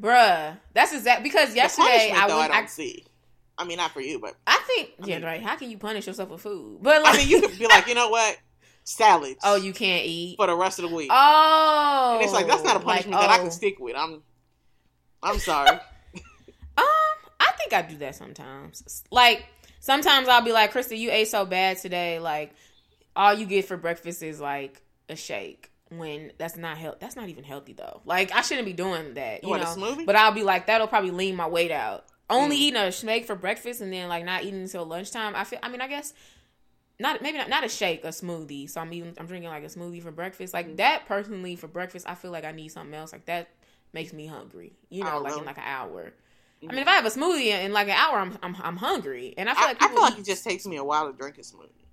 [0.00, 0.58] Bruh.
[0.74, 3.04] That's exact because yesterday I went I I, see.
[3.58, 5.42] I mean not for you, but I think I yeah, mean- right.
[5.42, 6.78] How can you punish yourself with food?
[6.82, 8.36] But like I mean you could be like, you know what?
[8.86, 9.40] Salads.
[9.42, 10.36] Oh, you can't eat.
[10.36, 11.10] for the rest of the week.
[11.12, 12.12] Oh.
[12.14, 13.42] and it's like that's not a punishment like, that I oh.
[13.42, 13.96] can stick with.
[13.96, 14.22] I'm
[15.22, 15.78] I'm sorry.
[16.78, 16.84] Um,
[17.40, 19.02] I think I do that sometimes.
[19.10, 19.46] Like
[19.80, 22.18] sometimes I'll be like, Krista, you ate so bad today.
[22.18, 22.52] Like
[23.16, 25.70] all you get for breakfast is like a shake.
[25.88, 28.02] When that's not health, that's not even healthy though.
[28.04, 29.64] Like I shouldn't be doing that, you a know.
[29.64, 30.04] smoothie?
[30.04, 32.04] But I'll be like, that'll probably lean my weight out.
[32.28, 32.60] Only Mm.
[32.60, 35.34] eating a shake for breakfast and then like not eating until lunchtime.
[35.34, 35.60] I feel.
[35.62, 36.12] I mean, I guess
[36.98, 38.68] not maybe not not a shake, a smoothie.
[38.68, 39.14] So I'm eating.
[39.18, 40.52] I'm drinking like a smoothie for breakfast.
[40.52, 40.56] Mm.
[40.56, 43.12] Like that personally for breakfast, I feel like I need something else.
[43.12, 43.48] Like that
[43.92, 44.72] makes me hungry.
[44.90, 46.12] You know, like in like an hour.
[46.62, 49.34] I mean, if I have a smoothie in like an hour, I'm I'm, I'm hungry,
[49.36, 51.38] and I feel like I feel like it just takes me a while to drink
[51.38, 51.84] a smoothie.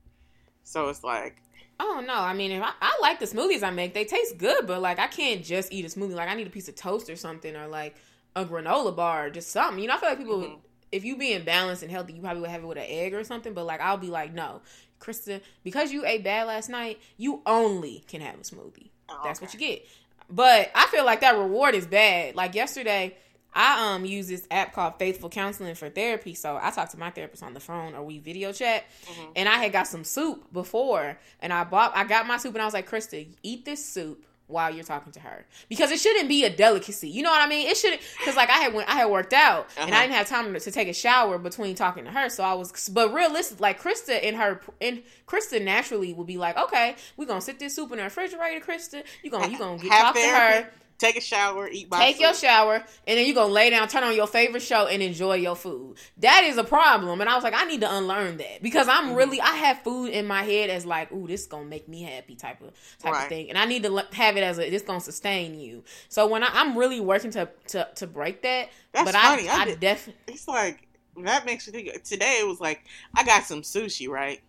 [0.63, 1.41] So it's like
[1.79, 2.13] Oh no!
[2.13, 4.99] I mean, if I, I like the smoothies I make, they taste good, but like
[4.99, 6.13] I can't just eat a smoothie.
[6.13, 7.95] Like I need a piece of toast or something, or like
[8.35, 9.81] a granola bar, or just something.
[9.81, 10.59] You know, I feel like people, Mhm.
[10.93, 13.23] If you being balanced and healthy, you probably would have it with an egg or
[13.23, 13.53] something.
[13.53, 14.61] But like I'll be like, no,
[14.99, 18.89] Krista, because you ate bad last night, you only can have a smoothie.
[19.09, 19.45] oh, That's okay.
[19.45, 19.85] what you get.
[20.29, 22.35] But I feel like that reward is bad.
[22.35, 23.15] Like yesterday,
[23.55, 26.33] I um use this app called Faithful Counseling for therapy.
[26.33, 28.85] So I talk to my therapist on the phone or we video chat.
[29.05, 29.31] Mhm.
[29.35, 32.61] And I had got some soup before, and I bought I got my soup, and
[32.61, 36.27] I was like, Krista, eat this soup while you're talking to her because it shouldn't
[36.29, 37.09] be a delicacy.
[37.09, 37.67] You know what I mean?
[37.67, 39.99] It shouldn't because like I had when I had worked out and Uh-huh.
[39.99, 42.53] I didn't have time to, to take a shower between talking to her, so I
[42.53, 42.89] was.
[42.89, 47.41] But realistic, like Krista in her and Krista naturally would be like, okay, we're gonna
[47.41, 49.03] sit this soup in the refrigerator, Krista.
[49.23, 50.69] You gonna you gonna get, talk to her.
[50.97, 52.75] Take a shower, eat my Take your shower
[53.05, 55.97] and then you're gonna lay down, turn on your favorite show, and enjoy your food.
[56.17, 59.13] That is a problem, and I was like, I need to unlearn that because I'm
[59.13, 59.15] Mm-hmm.
[59.15, 62.01] really I have food in my head as like, ooh, this is gonna make me
[62.01, 63.19] happy type of type Right.
[63.19, 65.83] of thing, and I need to have it as a this gonna sustain you.
[66.09, 69.49] So when I, I'm really working to to to break that, That's but funny.
[69.49, 70.87] I I I, definitely It's like
[71.23, 72.03] that makes me think.
[72.03, 72.85] Today it was like
[73.15, 74.41] I got some sushi, right?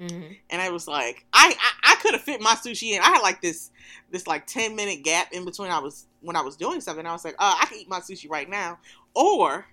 [0.00, 0.32] Mm-hmm.
[0.50, 3.00] And I was like, I I, I could have fit my sushi in.
[3.02, 3.70] I had like this
[4.10, 5.70] this like ten minute gap in between.
[5.70, 7.06] I was when I was doing something.
[7.06, 8.78] I was like, oh, I can eat my sushi right now,
[9.14, 9.66] or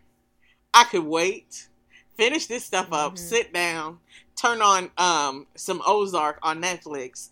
[0.74, 1.68] I could wait,
[2.18, 3.18] finish this stuff up, Mhm.
[3.18, 4.00] sit down,
[4.36, 7.30] turn on um some Ozark on Netflix,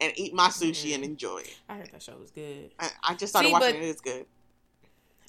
[0.00, 0.94] and eat my sushi Mhm.
[0.96, 1.56] and enjoy it.
[1.68, 2.72] I heard that show was good.
[2.78, 3.84] I, I just started See, watching it.
[3.84, 4.26] It's good.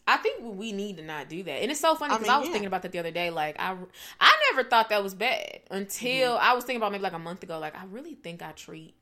[0.07, 1.61] I think we need to not do that.
[1.63, 2.53] And it's so funny I because mean, I, was yeah.
[2.53, 3.31] thinking about that the other day.
[3.31, 3.75] Like I,
[4.19, 6.45] I never thought that was bad until Mm-hmm.
[6.45, 7.57] I was thinking about maybe like a month ago.
[7.59, 8.93] Like I really think I treat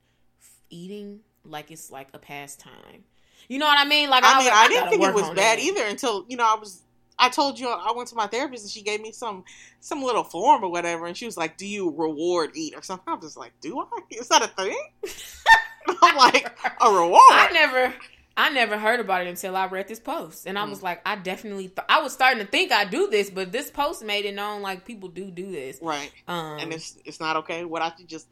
[0.69, 3.03] eating like it's like a pastime.
[3.49, 4.09] You know what I mean?
[4.09, 5.59] Like I was mean, like, I didn't think it was bad that.
[5.59, 6.81] either until you know I was.
[7.19, 9.43] I told you I went to my therapist and she gave me some
[9.79, 13.05] some little form or whatever, and she was like, "Do you reward eat or something?"
[13.13, 13.85] I'm just like, "Do I?
[14.09, 14.77] Is that a thing?"
[16.01, 17.93] I'm like, "A reward." I never,
[18.36, 20.69] I never heard about it until I read this post, and I Mm.
[20.71, 23.69] was like, I definitely, th- I was starting to think I do this, but this
[23.69, 25.77] post made it known like people do do this.
[25.81, 27.63] right, Um, and it's it's not okay.
[27.63, 28.27] What I should just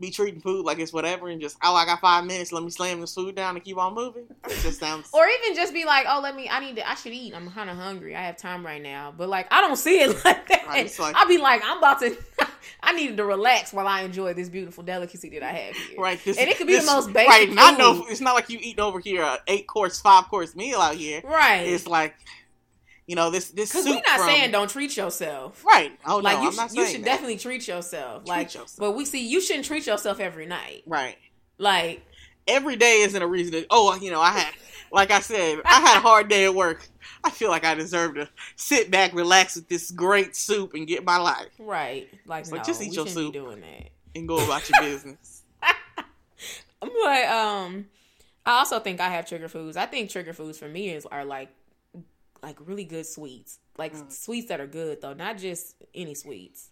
[0.00, 2.50] be treating food like it's whatever, and just oh, I got five minutes.
[2.50, 4.24] Let me slam this food down and keep on moving.
[4.46, 5.10] It just sounds.
[5.12, 6.48] Or even just be like, oh, let me.
[6.48, 6.88] I need to.
[6.90, 7.34] I should eat.
[7.34, 8.16] I'm kind of hungry.
[8.16, 9.12] I have time right now.
[9.16, 10.66] But like, I don't see it like that.
[10.66, 12.16] Right, like- I'll be like, I'm about to.
[12.82, 15.98] I needed to relax while I enjoy this beautiful delicacy that I have here.
[16.00, 18.06] Right, this, And it could be the most basic Right, not no.
[18.08, 21.20] It's not like you eating over here a eight course, five course meal out here.
[21.24, 21.66] Right.
[21.66, 22.14] It's like,
[23.06, 25.64] you know, this this Because we're not from- saying don't treat yourself.
[25.64, 25.92] Right.
[26.06, 27.04] Oh like no, you, I'm not sh- you should that.
[27.06, 28.26] definitely treat yourself.
[28.26, 28.76] Like, yourself.
[28.78, 30.82] but we see you shouldn't treat yourself every night.
[30.86, 31.16] Right.
[31.58, 32.02] Like,
[32.48, 33.66] Every day isn't a reason to.
[33.70, 34.52] Oh, you know, I had,
[34.92, 36.86] like I said, I had a hard day at work.
[37.24, 41.04] I feel like I deserve to sit back, relax with this great soup, and get
[41.04, 42.08] my life right?
[42.26, 43.32] Like, no, like, just eat your soup.
[43.32, 43.90] doing that.
[44.14, 45.42] and go about your business.
[46.80, 47.86] But um,
[48.44, 49.76] I also think I have trigger foods.
[49.76, 51.48] I think trigger foods for me is are like
[52.42, 54.10] like really good sweets, like Mm.
[54.10, 56.70] sweets that are good though, not just any sweets.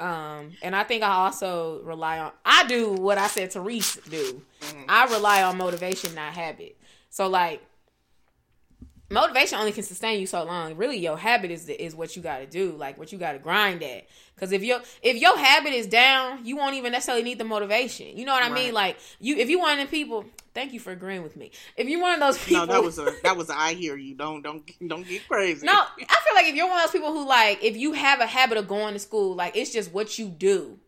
[0.00, 2.32] Um, and I think I also rely on.
[2.44, 4.42] I do what I said Therese do.
[4.62, 4.84] Mhm.
[4.88, 6.76] I rely on motivation, not habit.
[7.14, 7.62] So like,
[9.08, 10.76] motivation only can sustain you so long.
[10.76, 13.34] Really, your habit is the, is what you got to do, like what you got
[13.34, 14.08] to grind at.
[14.34, 18.16] Because if your if your habit is down, you won't even necessarily need the motivation.
[18.16, 18.74] You know what I mean?
[18.74, 21.52] Like you, if you one of the people, thank you for agreeing with me.
[21.76, 23.96] If you're one of those people, No, that was a that was a, I hear
[23.96, 24.16] you.
[24.16, 25.64] Don't don't don't get crazy.
[25.64, 28.18] no, I feel like if you're one of those people who like, if you have
[28.18, 30.80] a habit of going to school, like it's just what you do.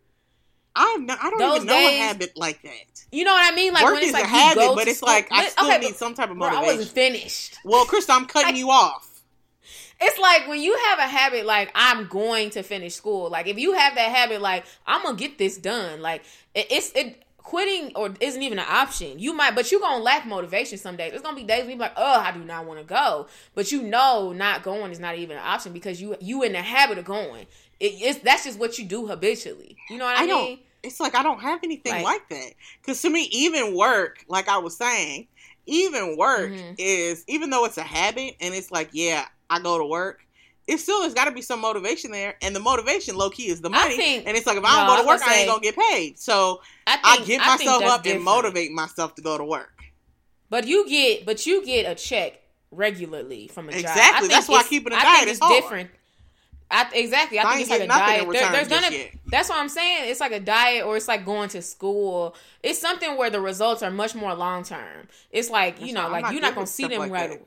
[0.79, 3.05] I'm not, I don't Those even know days- a habit like that.
[3.13, 3.73] You know what I mean?
[3.73, 5.79] Like Work when it's is like a habit, but it's school- like I still okay,
[5.79, 6.77] need some type of bro, I motivation.
[6.79, 7.59] wasn't finished.
[7.65, 9.23] well, Chris, I'm cutting I- you off.
[9.99, 13.31] It's like when you have a habit like I'm going to finish school.
[13.31, 16.03] Like if you have that habit like I'm gonna get this done.
[16.03, 16.23] Like
[16.55, 19.19] it, it's it quitting or isn't even an option.
[19.19, 21.13] You might, but you're gonna lack motivation some days.
[21.13, 23.27] There's gonna be days where you be like, oh, I do not want to go.
[23.55, 26.61] But you know, not going is not even an option because you you in the
[26.61, 27.47] habit of going.
[27.81, 29.77] It, it's that's just what you do habitually.
[29.89, 30.59] You know what I, I mean?
[30.87, 32.53] It's like I don't have anything Like- like, that.
[32.81, 35.27] Because to me, even work, like I was saying,
[35.67, 36.75] even work Mhm.
[36.79, 40.21] is even though it's a habit and it's like, yeah, I go to work.
[40.69, 43.61] It still has got to be some motivation there, and the motivation, low key, is
[43.61, 43.97] the money.
[43.97, 45.61] think- and it's like if I don't I go to work, gonna I ain't gonna
[45.61, 46.19] get paid.
[46.19, 49.73] So I, I think, get I myself up and motivate myself to go to work.
[50.51, 52.41] But you get, but you get a check
[52.73, 53.81] regularly from a job.
[53.81, 54.29] Exactly.
[54.29, 55.91] That's why keeping a I diet is it's hard.
[56.71, 57.39] I, exactly.
[57.39, 58.33] I, I think it's like a getting nothing in diet.
[58.33, 60.11] There- there's just gonna—that's what I'm saying.
[60.11, 62.35] It's like a diet, or it's like going to school.
[62.63, 65.07] It's something where the results are much more long term.
[65.31, 67.37] It's like you know, like not you're not gonna see them like right that.
[67.37, 67.47] away.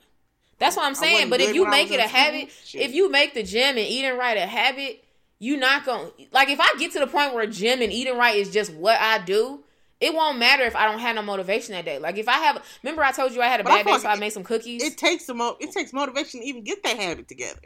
[0.58, 1.30] That's what I'm saying.
[1.30, 2.20] But if you make it a school.
[2.20, 2.82] habit, Shit.
[2.82, 5.04] if you make the gym and eating right a habit,
[5.40, 6.50] you're not gonna like.
[6.50, 9.20] If I get to the point where gym and eating right is just what I
[9.20, 9.64] do.
[10.02, 12.00] It won't matter if I don't have no motivation that day.
[12.00, 14.02] Like if I have, remember I told you I had a But bad day, like
[14.02, 14.82] so I made some cookies.
[14.82, 15.40] It takes some.
[15.40, 17.60] Mo- it takes motivation to even get that habit together.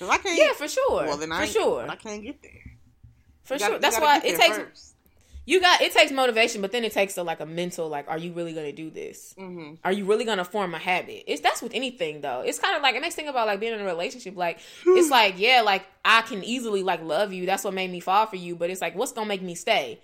[0.00, 0.36] Cause I can't.
[0.38, 1.04] yeah, for sure.
[1.06, 1.88] Well, then for I ain't- sure.
[1.88, 2.52] I can't get there.
[3.44, 3.78] For gotta- sure.
[3.78, 4.94] That's why it takes first.
[5.46, 8.16] you got it takes motivation, but then it takes a, like a mental like, are
[8.18, 9.34] you really gonna do this?
[9.38, 9.78] Mhm.
[9.84, 11.24] Are you really gonna form a habit?
[11.26, 12.40] It's that's with anything though.
[12.40, 14.36] It's kind of like makes me think about like being in a relationship.
[14.36, 17.44] Like it's like yeah, like I can easily like love you.
[17.46, 18.56] That's what made me fall for you.
[18.56, 20.00] But it's like what's gonna make me stay?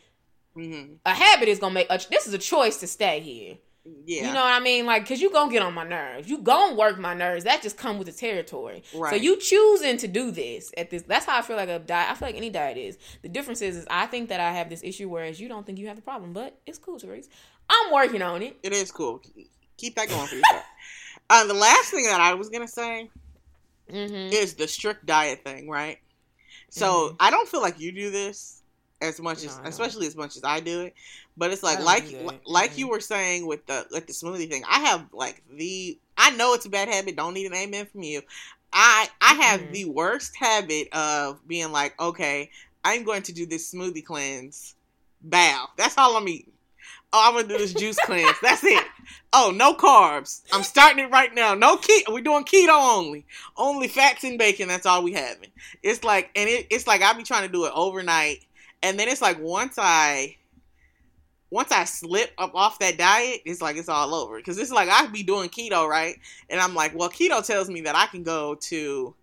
[0.56, 0.96] Mhm.
[1.06, 3.58] A habit is gonna make a, this is a choice to stay here.
[4.04, 4.28] Yeah.
[4.28, 4.86] You know what I mean?
[4.86, 6.28] Like, cause you gonna get on my nerves.
[6.28, 7.44] You gonna work my nerves.
[7.44, 8.82] That just come with the territory.
[8.94, 9.10] Right.
[9.10, 11.02] So you choosing to do this at this.
[11.02, 12.10] That's how I feel like a diet.
[12.10, 12.98] I feel like any diet is.
[13.22, 15.78] The difference is, is I think that I have this issue, whereas you don't think
[15.78, 16.32] you have the problem.
[16.32, 17.28] But it's cool, Therese.
[17.68, 18.56] I'm working on it.
[18.62, 19.22] It is cool.
[19.76, 20.64] Keep that going for yourself.
[21.30, 23.10] uh, the last thing that I was gonna say
[23.92, 24.32] Mm-hmm.
[24.32, 25.98] is the strict diet thing, right?
[26.70, 28.62] So I don't feel like you do this
[29.00, 30.94] as much No, as, especially as much as I do it.
[31.36, 32.04] But it's like like
[32.46, 34.64] like you were saying with the like the smoothie thing.
[34.68, 37.16] I have like the I know it's a bad habit.
[37.16, 38.22] Don't need an amen from you.
[38.72, 39.72] I I have Mhm.
[39.72, 42.50] the worst habit of being like, okay,
[42.84, 44.74] I'm going to do this smoothie cleanse.
[45.20, 45.68] Bow.
[45.76, 46.52] That's all I'm eating.
[47.12, 48.36] Oh, I'm gonna do this juice cleanse.
[48.42, 48.84] That's it.
[49.32, 50.42] Oh, no carbs.
[50.52, 51.54] I'm starting it right now.
[51.54, 52.12] No keto.
[52.12, 53.24] We're doing keto only.
[53.56, 54.68] Only fats and bacon.
[54.68, 55.50] That's all we having.
[55.82, 58.44] It's like, and it, it's like I be trying to do it overnight,
[58.82, 60.36] and then it's like once I,
[61.50, 64.36] once I slip up off that diet, it's like it's all over.
[64.36, 66.16] Because it's like I be doing keto right,
[66.50, 69.14] and I'm like, well, keto tells me that I can go to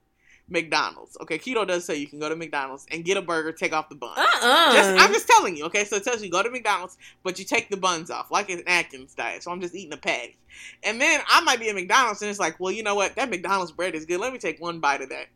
[0.49, 1.17] McDonald's.
[1.21, 3.89] Okay, keto does say you can go to McDonald's and get a burger, take off
[3.89, 4.17] the bun.
[4.17, 4.73] Uh-uh.
[4.73, 5.85] Just, I'm just telling you, okay?
[5.85, 8.61] So it tells you go to McDonald's, but you take the buns off, like an
[8.67, 9.43] Atkins diet.
[9.43, 10.37] So I'm just eating a patty.
[10.83, 13.15] And then I might be at McDonald's and it's like, well, you know what?
[13.15, 14.19] That McDonald's bread is good.
[14.19, 15.27] Let me take one bite of that,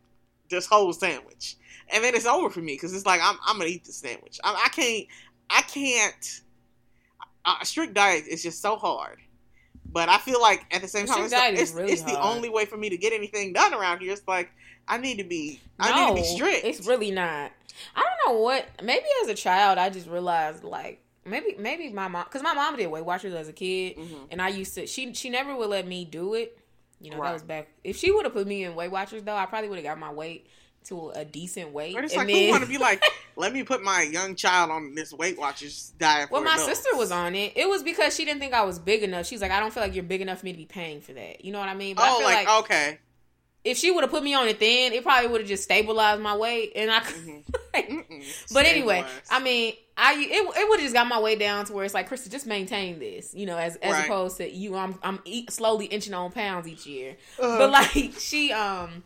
[0.48, 1.56] just whole sandwich.
[1.92, 3.92] And then it's over for me because it's like, I'm, I'm going to eat the
[3.92, 4.38] sandwich.
[4.44, 5.06] I, I can't,
[5.50, 6.40] I can't,
[7.60, 9.18] a strict diet is just so hard.
[9.90, 12.50] But I feel like at the same time, it's, is it's, really it's the only
[12.50, 14.12] way for me to get anything done around here.
[14.12, 14.50] It's like,
[14.86, 16.64] I need to be, I need to be strict.
[16.64, 17.52] It's really not.
[17.94, 18.68] I don't know what.
[18.82, 22.76] Maybe as a child, I just realized like maybe maybe my mom because my mom
[22.76, 24.28] did Weight Watchers as a kid, Mhm.
[24.30, 24.86] and I used to.
[24.86, 26.57] She she never would let me do it.
[27.00, 27.28] You know Right.
[27.28, 27.68] that was back.
[27.84, 29.98] If she would have put me in Weight Watchers though, I probably would have got
[29.98, 30.46] my weight
[30.86, 31.94] to a decent weight.
[31.94, 33.02] But it's and like, then, who want to be like,
[33.36, 36.30] let me put my young child on this Weight Watchers diet?
[36.30, 36.70] Well, my adults.
[36.78, 37.52] sister was on it.
[37.56, 39.26] It was because she didn't think I was big enough.
[39.26, 41.12] She's like, I don't feel like you're big enough for me to be paying for
[41.12, 41.44] that.
[41.44, 41.94] You know what I mean?
[41.96, 42.98] But I Oh, feel like, like okay.
[43.64, 46.20] If she would have put me on it then, it probably would have just stabilized
[46.22, 47.00] my weight, and I.
[47.00, 47.44] Mhm.
[47.74, 48.52] like, Mm-mm.
[48.54, 49.26] But anyway, Stabilized.
[49.30, 51.94] I mean, I it, it would have just got my way down to where it's
[51.94, 54.04] like, Krista, just maintain this, you know, as as Right.
[54.04, 54.74] opposed to you.
[54.76, 59.02] I'm I'm eat, slowly inching on pounds each year, Uh, but like she um.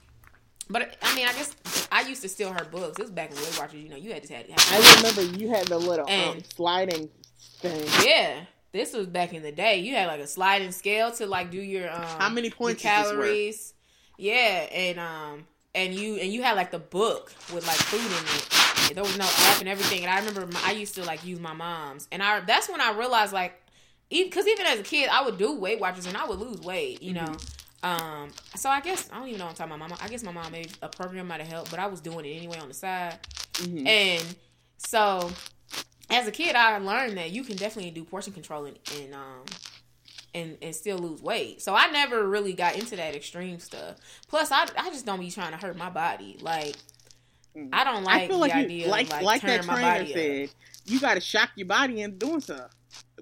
[0.71, 1.55] But I mean, I guess
[1.91, 2.97] I used to steal her books.
[2.97, 3.83] This was back in Weight Watchers.
[3.83, 4.47] You know, you had to have.
[4.71, 7.11] I remember you had the little um, sliding
[7.59, 7.85] thing.
[8.07, 9.81] yeah, this was back in the day.
[9.81, 12.79] You had like a sliding scale to like do your um How many your points
[12.85, 13.11] is this worth?
[13.11, 13.75] calories.
[14.19, 18.37] Yeah, and um and you and you had like the book with like food in
[18.37, 18.95] it.
[18.95, 20.03] There was no app and everything.
[20.03, 22.81] And I remember my, I used to like use my mom's, and I that's when
[22.81, 23.55] I realized like,
[24.11, 27.03] because even as a kid, I would do Weight Watchers and I would lose weight,
[27.03, 27.35] you know.
[27.83, 29.81] Um, so I guess I don't even know what I'm talking about.
[29.81, 32.01] My mom, I guess my mom made a program might have helped, but I was
[32.01, 33.19] doing it anyway on the side.
[33.55, 33.87] Mhm.
[33.87, 34.37] And
[34.77, 35.31] so,
[36.11, 39.45] as a kid, I learned that you can definitely do portion control and, and um
[40.35, 41.63] and and still lose weight.
[41.63, 43.97] So I never really got into that extreme stuff.
[44.29, 46.39] Plus, I I just don't be trying to hurt my body.
[46.41, 46.77] Like.
[47.71, 49.83] I don't like I feel the like idea you, like of like, like that trainer
[49.83, 50.17] body up.
[50.17, 50.51] said,
[50.87, 52.71] you got to shock your body into doing stuff.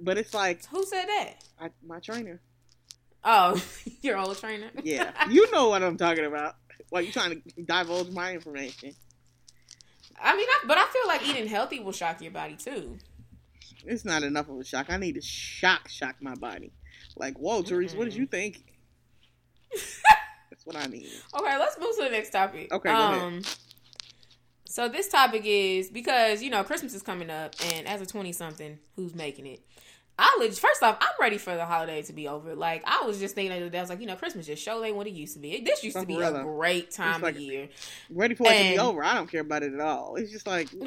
[0.01, 1.33] But it's like Who said that?
[1.61, 2.41] I, my trainer.
[3.25, 3.61] Oh,
[4.03, 4.71] your old trainer.
[4.83, 6.55] Yeah, you know what I'm talking about.
[6.93, 8.95] Like you trying to divulge my information.
[10.21, 12.99] I mean, I, but I feel like eating healthy will shock your body too.
[13.85, 14.87] It's not enough of a shock.
[14.91, 16.73] I need to shock shock my body.
[17.17, 18.63] Like, whoa, Therese, what did you think?
[20.51, 21.07] That's what I mean.
[21.39, 22.73] Okay, let's move to the next topic.
[22.73, 22.91] Okay.
[22.91, 23.43] Um,
[24.67, 28.33] so this topic is because you know Christmas is coming up, and as a twenty
[28.33, 29.61] something who's making it,
[30.19, 32.55] I leg- first off, I'm ready for the holiday to be over.
[32.55, 34.63] Like I was just thinking the other day, I was like, you know, Christmas just
[34.63, 35.61] show ain't what it used to be.
[35.63, 37.69] This used to be a great time like- of year,
[38.11, 39.03] Ready for it to be over.
[39.03, 40.17] I don't care about it at all.
[40.17, 40.69] It's just like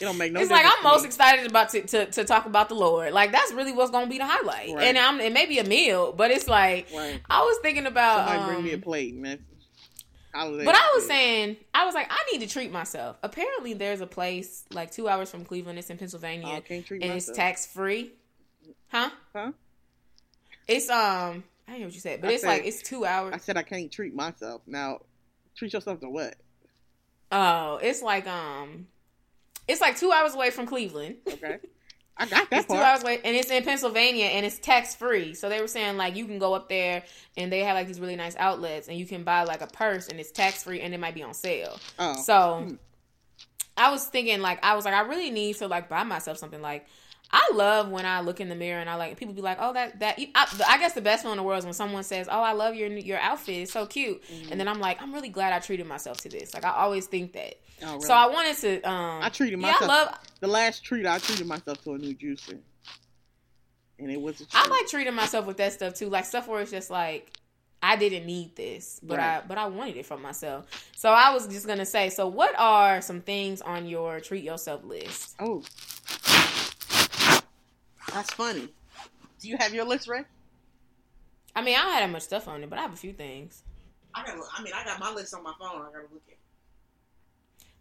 [0.00, 0.40] it don't make no.
[0.40, 0.50] Sense.
[0.50, 3.12] It's like I'm most excited about to, to to talk about the Lord.
[3.12, 4.84] Like that's really what's gonna be the highlight, Right.
[4.88, 7.20] and I'm it may be a meal, but it's like Right.
[7.30, 9.38] I was thinking about Somebody bring me a um, plate, man.
[10.38, 13.16] But I was saying, I was like, I need to treat myself.
[13.22, 15.78] Apparently, there's a place like two hours from Cleveland.
[15.78, 18.12] It's in Pennsylvania, Oh, I can't treat and it's tax free.
[18.88, 19.08] Huh?
[19.34, 19.52] Huh?
[20.68, 23.06] It's um, I don't know what you said, but I it's said- like it's two
[23.06, 23.32] hours.
[23.34, 24.60] I said I can't treat myself.
[24.66, 25.00] Now,
[25.56, 26.34] treat yourself to what?
[27.32, 28.88] Oh, it's like um,
[29.68, 31.16] it's like two hours away from Cleveland.
[31.32, 31.58] Okay,
[32.16, 35.34] I got that It's two hours away, and it's in Pennsylvania, and it's tax free.
[35.34, 37.02] So they were saying like you can go up there,
[37.36, 40.08] and they have like these really nice outlets, and you can buy like a purse,
[40.08, 41.78] and it's tax free, and it might be on sale.
[41.98, 42.74] Oh, So Hmm.
[43.76, 46.62] I was thinking like I was like I really need to like buy myself something
[46.62, 46.86] like
[47.30, 49.72] I love when I look in the mirror and I like people be like oh
[49.72, 52.28] that that I, I guess the best one in the world is when someone says
[52.30, 54.50] oh I love your your outfit it's so cute Mhm.
[54.52, 57.06] and then I'm like I'm really glad I treated myself to this like I always
[57.06, 58.00] think that oh, really?
[58.02, 59.82] so I wanted to um I treated yeah myself.
[59.90, 62.58] I love the last treat I treated myself to a new juicer,
[63.98, 64.54] and it was a treat.
[64.54, 67.32] I like treating myself with that stuff too like stuff where it's just like
[67.82, 69.36] I didn't need this, but Right.
[69.38, 70.66] I but I wanted it for myself.
[70.96, 74.82] So I was just gonna say, so what are some things on your treat yourself
[74.84, 75.34] list?
[75.38, 75.62] Oh,
[78.16, 78.68] that's funny.
[79.40, 80.24] Do you have your list ready?
[81.54, 83.12] I mean, I don't have that much stuff on it, but I have a few
[83.12, 83.62] things.
[84.14, 84.38] I got.
[84.56, 85.82] I mean, I got my list on my phone.
[85.82, 86.35] I gotta look at.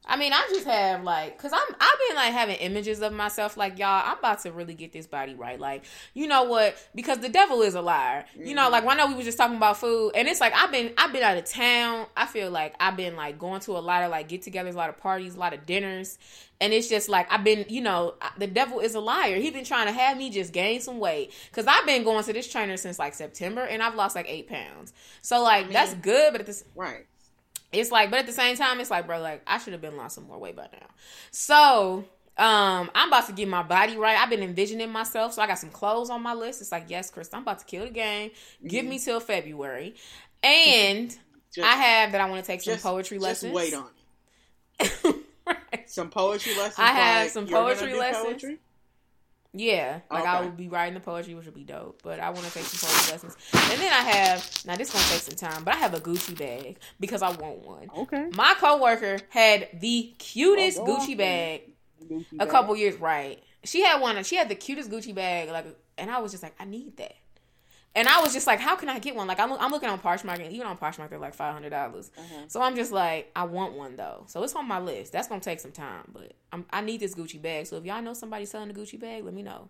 [0.08, 3.58] I mean, I just have like, cause I'm I've been like having images of myself
[3.58, 4.04] like y'all.
[4.06, 5.60] I'm about to really get this body right.
[5.60, 6.78] Like, you know what?
[6.94, 8.26] Because the devil is a liar.
[8.38, 10.72] You know, like I know we were just talking about food, and it's like I've
[10.72, 12.08] been I've been out of town.
[12.16, 14.90] I feel like I've been like going to a lot of like get-togethers, a lot
[14.90, 16.18] of parties, a lot of dinners,
[16.62, 19.38] and it's just like I've been, you know, the devil is a liar.
[19.38, 22.34] He's been trying to have me just gain some weight because I've been going to
[22.34, 24.94] this trainer since like September, and I've lost like eight pounds.
[25.22, 27.06] So like I that's good, but at this Right.
[27.76, 29.98] It's like, but at the same time, it's like, bro, like I should have been
[29.98, 30.88] lost some more weight by now.
[31.32, 32.06] So,
[32.38, 34.18] um, I'm about to get my body right.
[34.18, 36.62] I've been envisioning myself, so I got some clothes on my list.
[36.62, 38.32] It's like, yes, Chris, I'm about to kill the game.
[38.66, 38.90] Give Mhm.
[38.90, 39.96] me till February,
[40.44, 41.10] and
[41.54, 43.54] Just, I have that I want to take some just- poetry just lessons.
[43.54, 43.88] wait on
[44.80, 45.16] it.
[45.48, 45.90] right.
[45.90, 46.76] Some poetry lessons.
[46.80, 48.26] I have like, some poetry lessons.
[48.26, 48.58] Poetry?
[49.58, 50.46] Yeah, like I Okay.
[50.50, 52.02] will be writing the poetry, which would be dope.
[52.04, 53.38] But I want to take some poetry lessons,
[53.72, 56.38] and then I have now this gonna take some time, but I have a Gucci
[56.38, 57.90] bag because I want one.
[57.98, 58.28] Okay.
[58.36, 61.62] My coworker had the cutest Oh, Gucci bag
[62.04, 62.50] Gucci a bag.
[62.50, 63.42] couple years right.
[63.64, 64.22] She had one.
[64.24, 65.66] She had the cutest Gucci bag, like,
[65.98, 67.14] and I was just like, I need that.
[67.96, 69.26] And I was just like, how can I get one?
[69.26, 72.12] Like, I'm, I'm looking on Poshmark, and even on Poshmark, they're like five hundred dollars.
[72.18, 72.44] Uh-huh.
[72.50, 74.26] So I'm just like, I want one though.
[74.28, 75.14] So it's on my list.
[75.14, 77.68] That's gonna take some time, but I'm, I need this Gucci bag.
[77.68, 79.70] So if y'all know somebody selling a Gucci bag, let me know.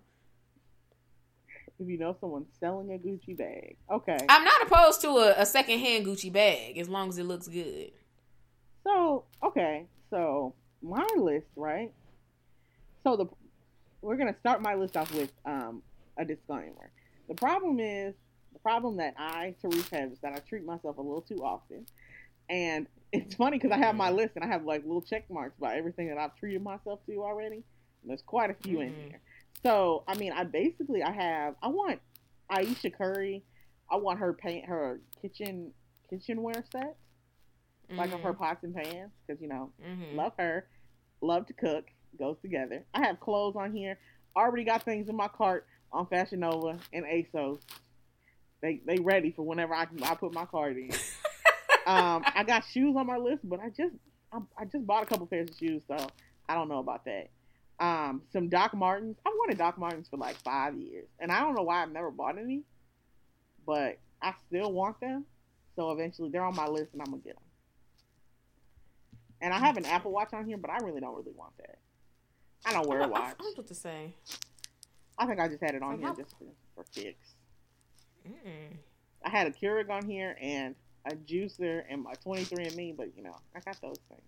[1.79, 4.17] If you know someone selling a Gucci bag, okay.
[4.27, 7.91] I'm not opposed to a, a secondhand Gucci bag as long as it looks good.
[8.83, 11.91] So okay, so my list, right?
[13.03, 13.25] So the
[14.01, 15.83] we're gonna start my list off with um,
[16.17, 16.91] a disclaimer.
[17.27, 18.13] The problem is
[18.53, 21.85] the problem that I, Therese, have is that I treat myself a little too often,
[22.49, 25.57] and it's funny because I have my list and I have like little check marks
[25.59, 27.63] by everything that I've treated myself to already.
[28.01, 28.99] And there's quite a few in Mhm.
[29.09, 29.21] here.
[29.63, 31.99] So I mean, I basically I have I want
[32.49, 33.43] Ayesha Curry.
[33.89, 35.73] I want her paint her kitchen
[36.09, 36.97] kitchenware set
[37.97, 40.15] like of her pots and pans because you know Mhm.
[40.15, 40.67] love her
[41.21, 41.85] love to cook
[42.17, 43.97] goes together i have clothes on here
[44.35, 47.59] already got things in my cart on fashion nova and asos
[48.61, 50.91] they they ready for whenever i, I put my card in
[51.85, 53.95] um i got shoes on my list but i just
[54.31, 55.95] I, I just bought a couple pairs of shoes so
[56.49, 57.29] i don't know about that
[57.79, 61.55] um some doc martens I've wanted doc martens for like five years and i don't
[61.55, 62.63] know why i've never bought any
[63.65, 65.25] but I still want them.
[65.75, 67.43] So eventually, they're on my list, and I'm gonna get them.
[69.41, 71.77] And I have an Apple Watch on here, but I really don't really want that.
[72.65, 73.35] I don't wear a watch.
[73.39, 74.15] I, I was about to say.
[75.17, 77.33] I think I just had it on So here how- just for, for kicks.
[78.27, 78.77] Mm.
[79.23, 80.75] I had a Keurig on here and
[81.05, 84.21] a juicer and my 23andMe, but you know, I got those things.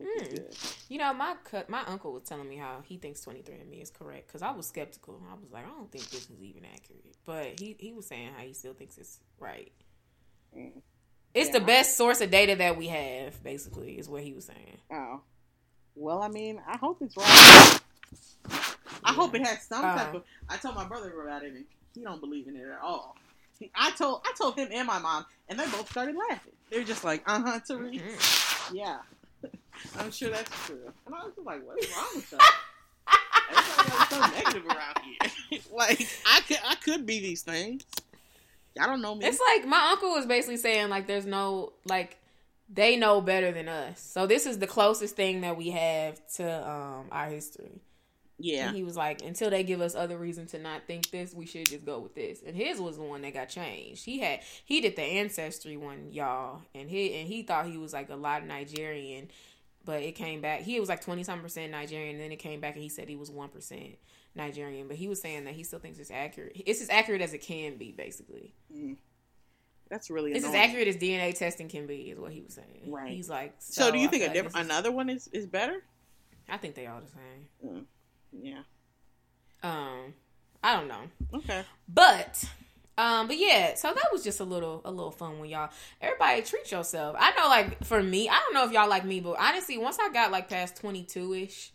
[0.00, 0.74] Mm.
[0.88, 4.26] You know, my cu- my uncle was telling me how he thinks 23andMe is correct
[4.26, 5.22] because I was skeptical.
[5.30, 7.16] I was like, I don't think this is even accurate.
[7.24, 9.70] But he, he was saying how he still thinks it's right.
[10.56, 10.80] Mm.
[11.34, 11.58] It's Yeah.
[11.60, 14.78] the best source of data that we have, basically, is what he was saying.
[14.92, 15.20] Oh.
[15.94, 17.78] Well, I mean, I hope it's right.
[19.12, 19.94] I hope it has some Uh.
[19.96, 20.24] type of.
[20.48, 21.64] I told my brother about it, and
[21.94, 23.16] he don't believe in it at all.
[23.58, 26.52] He, I told I told him and my mom, and they both started laughing.
[26.70, 28.74] They were just like, "Uh huh, Tariq, Mhm.
[28.74, 28.98] yeah,
[29.98, 32.40] I'm sure that's true." And I was just like, "What is wrong with y'all?
[33.50, 34.98] Everybody else is so negative around
[35.50, 35.60] here.
[35.72, 37.84] like, I could I could be these things.
[38.74, 39.26] Y'all don't know me.
[39.26, 42.18] It's like my uncle was basically saying like there's no like
[42.72, 44.00] they know better than us.
[44.00, 47.80] So this is the closest thing that we have to um our history.
[48.42, 51.32] Yeah, And he was like, until they give us other reason to not think this,
[51.32, 52.42] we should just go with this.
[52.44, 54.04] And his was the one that got changed.
[54.04, 57.92] He had he did the ancestry one, y'all, and he and he thought he was
[57.92, 59.28] like a lot of Nigerian,
[59.84, 60.60] but it came back.
[60.60, 62.16] He was like twenty something percent Nigerian.
[62.16, 63.96] And then it came back and he said he was one percent
[64.34, 64.88] Nigerian.
[64.88, 66.60] But he was saying that he still thinks it's accurate.
[66.66, 68.54] It's as accurate as it can be, basically.
[68.74, 68.96] Mm.
[69.88, 72.90] that's really It's as accurate as DNA testing can be, is what he was saying.
[72.90, 73.12] Right.
[73.12, 75.82] He's like, So, do you think a different another one is is better?
[76.48, 77.86] I think they all the same.
[78.32, 78.62] Yeah.
[79.62, 80.14] Um,
[80.62, 81.02] I don't know.
[81.34, 81.62] Okay.
[81.88, 82.44] But
[82.98, 85.70] um, but yeah, so that was just a little a little fun with y'all.
[86.00, 87.16] Everybody treat yourself.
[87.18, 89.98] I know like for me, I don't know if y'all like me, but honestly, once
[90.00, 91.72] I got like past twenty two ish,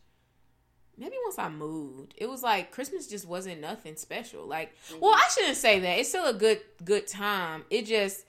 [0.98, 4.46] maybe once I moved, it was like Christmas just wasn't nothing special.
[4.46, 6.00] Like well, I shouldn't say that.
[6.00, 7.66] It's still a good good time.
[7.70, 8.26] It just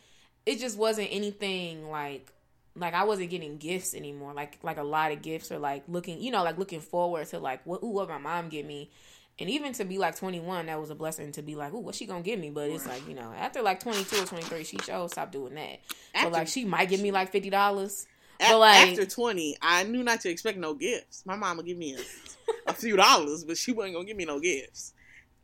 [0.47, 2.33] it just wasn't anything like
[2.79, 4.33] like I wasn't getting gifts anymore.
[4.35, 7.39] Like like a lot of gifts or like looking, you know, like looking forward to
[7.39, 8.91] like what ooh, what my mom get me.
[9.41, 11.97] And even to be like 21, that was a blessing to be like, ooh, what's
[11.99, 12.51] she gonna give me?
[12.51, 15.79] But it's like, you know, after like 22 or 23, she sure stopped doing that.
[16.13, 17.53] After, so like, she might give me like $50.
[17.53, 18.07] a-
[18.41, 21.23] but, like- after twenty, I knew not to expect no gifts.
[21.25, 24.25] My mom would give me a, a few dollars, but she wasn't gonna give me
[24.25, 24.93] no gifts.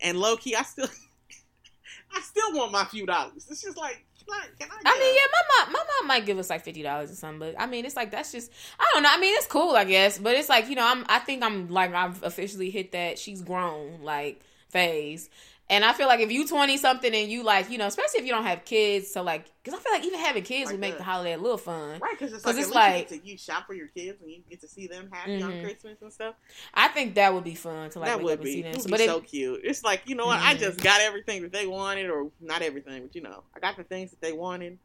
[0.01, 0.89] And low key, I still,
[2.13, 3.47] I still want my few dollars.
[3.51, 4.47] It's just like, I?
[4.59, 7.11] Can I, I mean, yeah, my mom, my mom might give us like fifty dollars
[7.11, 9.11] or something, but I mean, it's like that's just I don't know.
[9.13, 11.69] I mean, it's cool, I guess, but it's like you know, I'm I think I'm
[11.69, 15.31] like I've officially hit that she's grown like phase,
[15.71, 18.27] and I feel like if you twenty something and you like you know, especially if
[18.27, 20.81] you don't have kids, so like because I feel like even having kids Like would
[20.81, 21.99] make the holiday a little fun.
[22.01, 24.21] Right, because it's 'Cause like it's like- you, get to, you shop for your kids
[24.21, 25.65] and you get to see them happy on Mhm.
[25.65, 26.35] Christmas and stuff.
[26.75, 28.73] I think that would be fun to like that would be, see it them.
[28.73, 29.61] would So, be but it, so cute.
[29.65, 30.39] It's like you know what?
[30.41, 30.59] I Mhm.
[30.61, 33.85] just got everything that they wanted, or not everything, but you know, I got the
[33.85, 34.79] things that they wanted,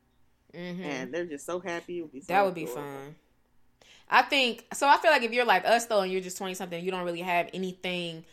[0.53, 0.83] mhm.
[0.85, 2.01] and they're just so happy.
[2.01, 2.83] So That would be adorable.
[2.83, 3.15] fun.
[4.09, 4.87] I think so.
[4.87, 7.03] I feel like if you're like us though, and you're just twenty something, you don't
[7.05, 8.23] really have anything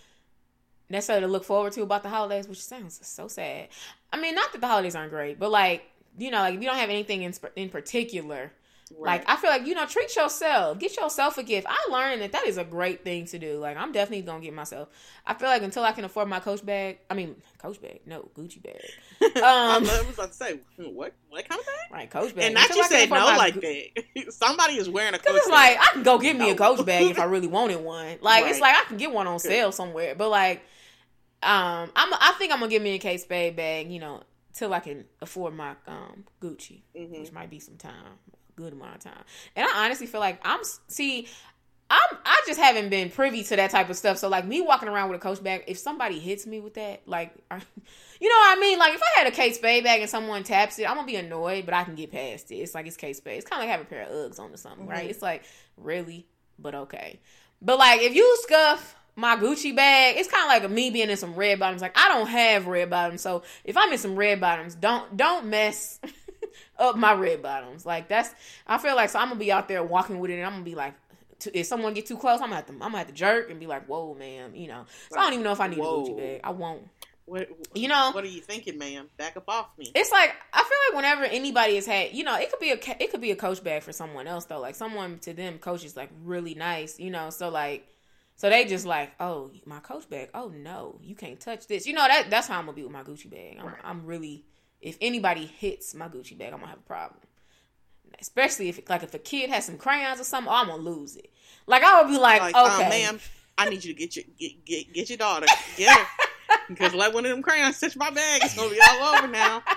[0.88, 3.68] necessarily to look forward to about the holidays, which sounds so sad.
[4.12, 5.82] I mean, not that the holidays aren't great, but like
[6.18, 8.52] you know, like if you don't have anything in in particular,
[8.96, 9.18] Right.
[9.20, 11.66] like I feel like you know, treat yourself, get yourself a gift.
[11.68, 13.58] I learned that that is a great thing to do.
[13.58, 14.88] Like I'm definitely gonna get myself.
[15.26, 18.28] I feel like until I can afford my Coach bag, I mean Coach bag, no
[18.38, 18.80] Gucci bag,
[19.42, 21.74] I um, was about to say what what kind of bag?
[21.92, 22.08] right?
[22.10, 24.32] Coach bag, And not Until you said no like Gu- that.
[24.32, 25.34] Somebody is wearing a coach.
[25.36, 28.18] it's like I can go get me a coach bag if I really wanted one.
[28.20, 30.14] Like it's like I can get one on sale somewhere.
[30.14, 30.62] But like,
[31.42, 33.90] um, I'm I think I'm gonna give me a Kate Spade bag.
[33.90, 34.22] You know,
[34.54, 37.20] till I can afford my um Gucci, Mhm.
[37.20, 38.18] which might be some time,
[38.56, 39.24] good amount of time.
[39.54, 41.28] And I honestly feel like I'm see.
[41.88, 44.18] I'm I just haven't been privy to that type of stuff.
[44.18, 47.02] So like me walking around with a coach bag, if somebody hits me with that,
[47.06, 47.32] like
[48.20, 48.76] you know what I mean?
[48.78, 51.14] Like if I had a Kate Spade bag and someone taps it, I'm gonna be
[51.14, 52.56] annoyed, but I can get past it.
[52.56, 53.36] It's like it's Kate Spade.
[53.38, 55.06] It's kinda like having a pair of Uggs on or something, right?
[55.06, 55.10] Mhm.
[55.10, 55.44] It's like,
[55.76, 56.26] really?
[56.58, 57.20] But okay.
[57.62, 61.34] But like if you scuff my Gucci bag, it's kinda like me being in some
[61.34, 61.82] red bottoms.
[61.82, 65.46] Like I don't have red bottoms, so if I'm in some red bottoms, don't don't
[65.46, 65.98] mess
[66.78, 67.86] up my red bottoms.
[67.86, 68.30] Like that's
[68.66, 70.64] I feel like so I'm gonna be out there walking with it, and I'm gonna
[70.64, 70.94] be like,
[71.40, 73.50] to, if someone get too close, I'm gonna have to I'm gonna have to jerk
[73.50, 74.84] and be like, whoa, ma'am, you know.
[75.10, 76.04] So I don't even know if I need Whoa.
[76.04, 76.40] a Gucci bag.
[76.44, 76.88] I won't.
[77.24, 79.08] What, You know, what are you thinking, ma'am?
[79.16, 79.90] Back up off me.
[79.94, 82.78] it's like I feel like whenever anybody has had, you know, it could be a
[83.02, 84.60] it could be a coach bag for someone else though.
[84.60, 87.30] Like someone to them, coach is like really nice, you know.
[87.30, 87.88] So like,
[88.36, 90.30] so they just like, oh, my coach bag.
[90.34, 91.86] Oh no, you can't touch this.
[91.86, 93.56] You know that that's how I'm gonna be with my Gucci bag.
[93.58, 93.76] I'm, Right.
[93.82, 94.44] I'm really,
[94.80, 97.20] if anybody hits my Gucci bag, I'm gonna have a problem.
[98.20, 101.16] Especially if like if a kid has some crayons or something, oh, I'm gonna lose
[101.16, 101.30] it.
[101.66, 103.18] Like I would be like, like, uh, okay, ma'am,
[103.58, 105.46] I need you to get your get get, get your daughter.
[105.76, 106.06] Get her.
[106.68, 109.62] Because like one of them crayons touch my bag, it's gonna be all over now.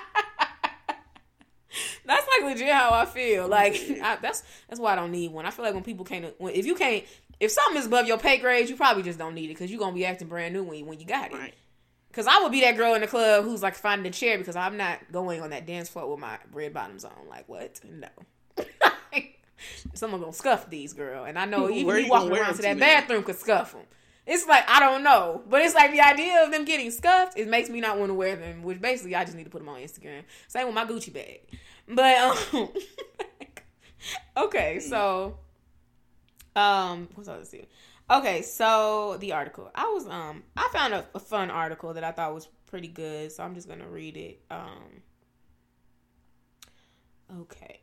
[2.06, 3.48] That's like legit how I feel.
[3.48, 5.45] Like I, that's that's why I don't need one.
[5.45, 7.03] I feel like when people can't, when, if you can't,
[7.39, 9.79] if something is above your pay grade, you probably just don't need it because you're
[9.79, 11.37] gonna be acting brand new when you, when you got it.
[11.37, 11.53] Right.
[12.11, 14.55] Cause I would be that girl in the club who's like finding a chair because
[14.55, 17.11] I'm not going on that dance floor with my red bottoms on.
[17.29, 17.79] Like what?
[17.87, 18.07] No.
[19.93, 21.25] Someone gonna scuff these, girl.
[21.25, 23.83] And I know even Where you walking around to that bathroom could scuff them.
[24.25, 27.37] It's like I don't know, but it's like the idea of them getting scuffed.
[27.37, 28.63] It makes me not want to wear them.
[28.63, 30.23] Which basically I just need to put them on Instagram.
[30.47, 31.41] Same with my Gucci bag.
[31.87, 32.17] But
[32.53, 32.69] um,
[34.37, 35.37] okay, so
[36.55, 37.67] um, what's I saying?
[38.11, 42.11] Okay, so the article I was um I found a, a fun article that I
[42.11, 44.41] thought was pretty good, so I'm just gonna read it.
[44.49, 45.01] Um,
[47.41, 47.81] okay,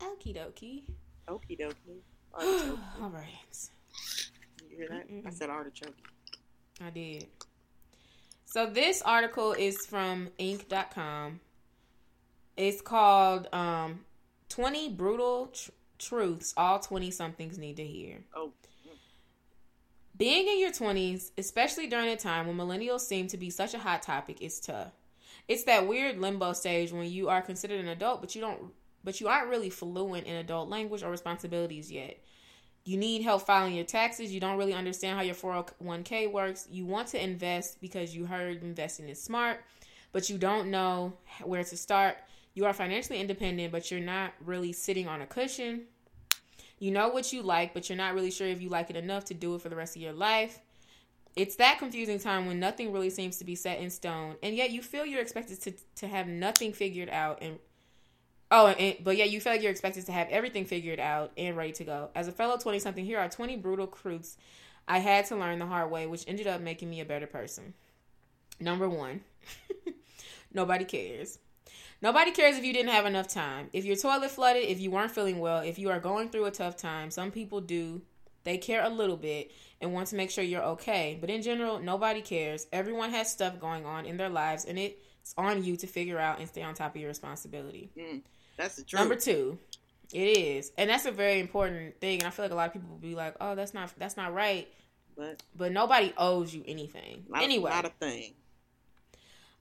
[0.00, 0.84] okie dokie.
[1.28, 2.00] Okie dokie.
[3.02, 3.68] All right.
[4.70, 5.06] You hear that?
[5.24, 5.32] I Mm-mm.
[5.32, 5.94] said artichoke.
[6.84, 7.26] I did.
[8.44, 11.40] So this article is from Inc.com.
[12.56, 14.04] It's called um,
[14.48, 18.18] 20 Brutal Tr- Truths All 20 Somethings Need to Hear.
[18.34, 18.52] Oh.
[20.16, 23.78] Being in your 20s, especially during a time when millennials seem to be such a
[23.78, 24.92] hot topic, is tough.
[25.48, 28.72] It's that weird limbo stage when you are considered an adult, but you don't
[29.02, 32.18] but you aren't really fluent in adult language or responsibilities yet.
[32.84, 34.32] You need help filing your taxes.
[34.32, 36.66] You don't really understand how your 401k works.
[36.70, 39.62] You want to invest because you heard investing is smart,
[40.12, 41.12] but you don't know
[41.42, 42.16] where to start.
[42.54, 45.82] You are financially independent, but you're not really sitting on a cushion.
[46.78, 49.24] You know what you like, but you're not really sure if you like it enough
[49.26, 50.60] to do it for the rest of your life.
[51.36, 54.70] It's that confusing time when nothing really seems to be set in stone, and yet
[54.70, 57.58] you feel you're expected to, to have nothing figured out and
[58.50, 61.56] Oh, and, but yeah, you feel like you're expected to have everything figured out and
[61.56, 62.10] ready to go.
[62.14, 64.36] As a fellow 20 something, here are 20 brutal truths
[64.86, 67.74] I had to learn the hard way, which ended up making me a better person.
[68.60, 69.22] Number one,
[70.52, 71.38] nobody cares.
[72.04, 73.70] Nobody cares if you didn't have enough time.
[73.72, 76.50] If your toilet flooded, if you weren't feeling well, if you are going through a
[76.50, 78.02] tough time, some people do.
[78.42, 81.16] They care a little bit and want to make sure you're okay.
[81.18, 82.66] But in general, nobody cares.
[82.74, 86.40] Everyone has stuff going on in their lives, and it's on you to figure out
[86.40, 87.90] and stay on top of your responsibility.
[87.96, 88.20] Mm,
[88.58, 89.00] that's the truth.
[89.00, 89.58] Number two,
[90.12, 92.18] it is, and that's a very important thing.
[92.18, 94.18] And I feel like a lot of people will be like, "Oh, that's not that's
[94.18, 94.68] not right,"
[95.16, 97.24] but but nobody owes you anything.
[97.30, 98.34] not, anyway, not a thing.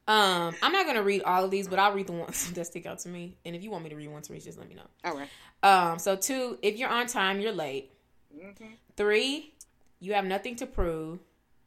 [0.08, 2.86] Um, I'm not gonna read all of these, but I'll read the ones that stick
[2.86, 3.38] out to me.
[3.46, 4.88] And if you want me to read one to read, just let me know.
[5.06, 5.30] All right.
[5.64, 7.92] Um, so two, if you're on time, you're late.
[8.36, 8.66] Mm-hmm.
[8.98, 9.54] Three,
[10.00, 11.20] you have nothing to prove.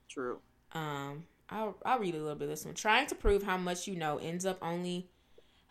[0.08, 0.38] True.
[0.72, 2.74] Um, I'll I'll read a little bit of this one.
[2.74, 5.08] Trying to prove how much you know ends up only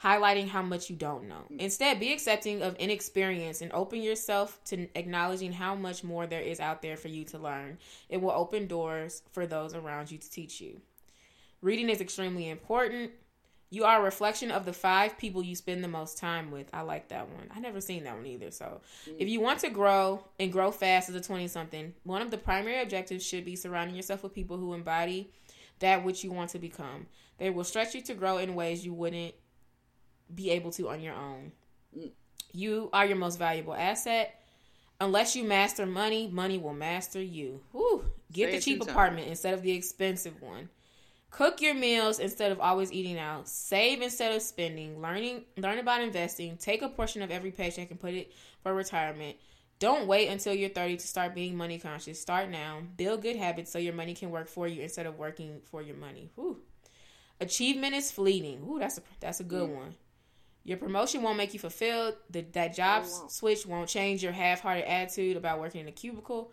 [0.04, 1.44] highlighting how much you don't know.
[1.58, 6.60] Instead, be accepting of inexperience and open yourself to acknowledging how much more there is
[6.60, 7.78] out there for you to learn.
[8.10, 10.82] It will open doors for those around you to teach you.
[11.62, 13.12] Reading is extremely important.
[13.72, 16.70] You are a reflection of the five people you spend the most time with.
[16.72, 17.50] I like that one.
[17.54, 18.52] I never seen that one either.
[18.52, 18.82] So,
[19.18, 22.38] if you want to grow and grow fast as a 20 something, one of the
[22.38, 25.32] primary objectives should be surrounding yourself with people who embody
[25.80, 27.08] that which you want to become.
[27.38, 29.34] They will stretch you to grow in ways you wouldn't
[30.34, 31.52] be able to on your own.
[31.98, 32.12] Mm.
[32.54, 34.40] You are your most valuable asset.
[35.02, 37.60] Unless you master money, money will master you.
[37.72, 38.06] Whew.
[38.32, 40.70] Get Say the cheap apartment instead of the expensive one.
[41.32, 43.48] Cook your meals instead of always eating out.
[43.50, 45.02] Save instead of spending.
[45.02, 46.56] Learning learn about investing.
[46.58, 48.32] Take a portion of every paycheck and put it
[48.64, 49.36] for retirement.
[49.80, 52.22] Don't wait until you're 30 to start being money conscious.
[52.22, 52.80] Start now.
[52.96, 55.98] Build good habits so your money can work for you instead of working for your
[55.98, 56.30] money.
[56.36, 56.62] Whew.
[57.42, 58.66] Achievement is fleeting.
[58.70, 59.76] Ooh, that's a that's a good Mm.
[59.76, 59.96] one.
[60.64, 62.16] Your promotion won't make you fulfilled.
[62.30, 66.52] The, that job switch won't change your half-hearted attitude about working in a cubicle.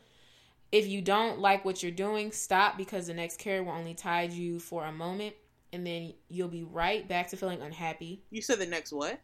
[0.72, 4.32] If you don't like what you're doing, stop because the next career will only tide
[4.32, 5.34] you for a moment,
[5.72, 8.24] and then you'll be right back to feeling unhappy.
[8.30, 9.20] You said the next what?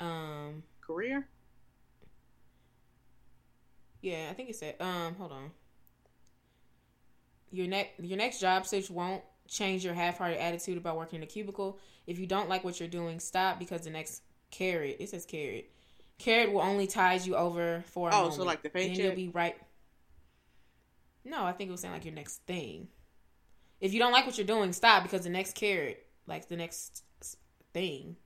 [0.00, 1.28] Um, Career?
[4.04, 4.76] yeah, I think it said.
[4.80, 5.50] Um, hold on.
[7.50, 11.26] Your next your next job switch won't change your half-hearted attitude about working in a
[11.26, 11.78] cubicle.
[12.06, 14.96] If you don't like what you're doing, stop because the next carrot.
[15.00, 15.70] It says carrot.
[16.18, 18.16] Carrot will only tide you over for a minute.
[18.16, 18.34] Oh, moment.
[18.36, 19.56] so like the Then you'll be right.
[21.24, 22.88] No, I think it was saying like your next thing.
[23.80, 27.02] If you don't like what you're doing, stop because the next carrot, like the next
[27.72, 28.16] thing,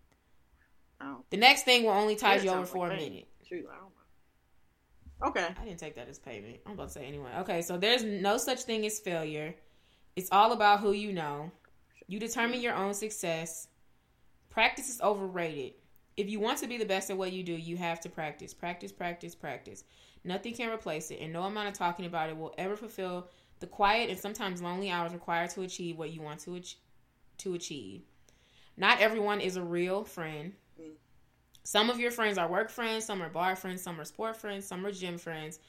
[1.00, 1.24] Oh.
[1.30, 3.12] the next thing will only tide you over sounds for like a payment.
[3.12, 3.28] minute.
[3.48, 5.28] Shoot, I don't know.
[5.28, 5.54] Okay.
[5.60, 6.58] I didn't take that as payment.
[6.66, 7.30] I'm about to say anyway.
[7.40, 9.54] Okay, so there's no such thing as failure.
[10.16, 11.50] It's all about who you know.
[12.08, 13.68] You determine your own success.
[14.50, 15.74] Practice is overrated.
[16.18, 18.52] If you want to be the best at what you do, you have to practice.
[18.52, 19.84] Practice, practice, practice.
[20.24, 23.28] Nothing can replace it, and no amount of talking about it will ever fulfill
[23.60, 26.76] the quiet and sometimes lonely hours required to achieve what you want to ach-
[27.38, 28.02] to achieve.
[28.76, 30.54] Not everyone is a real friend.
[31.62, 34.66] Some of your friends are work friends, some are bar friends, some are sport friends,
[34.66, 35.60] some are gym friends.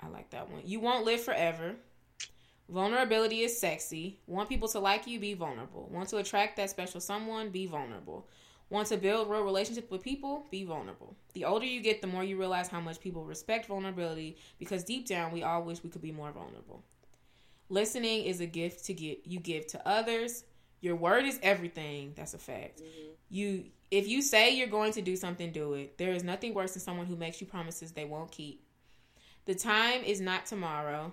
[0.00, 0.62] I like that one.
[0.64, 1.74] You won't live forever.
[2.70, 4.20] Vulnerability is sexy.
[4.26, 5.20] Want people to like you?
[5.20, 5.90] Be vulnerable.
[5.92, 7.50] Want to attract that special someone?
[7.50, 8.26] Be vulnerable.
[8.68, 10.44] Want to build real relationships with people?
[10.50, 11.14] Be vulnerable.
[11.34, 15.06] The older you get, the more you realize how much people respect vulnerability because deep
[15.06, 16.82] down we all wish we could be more vulnerable.
[17.68, 20.44] Listening is a gift to get you give to others.
[20.80, 22.12] Your word is everything.
[22.16, 22.80] That's a fact.
[22.80, 23.10] Mhm.
[23.28, 25.96] You if you say you're going to do something, do it.
[25.96, 28.62] There is nothing worse than someone who makes you promises they won't keep.
[29.44, 31.12] The time is not tomorrow.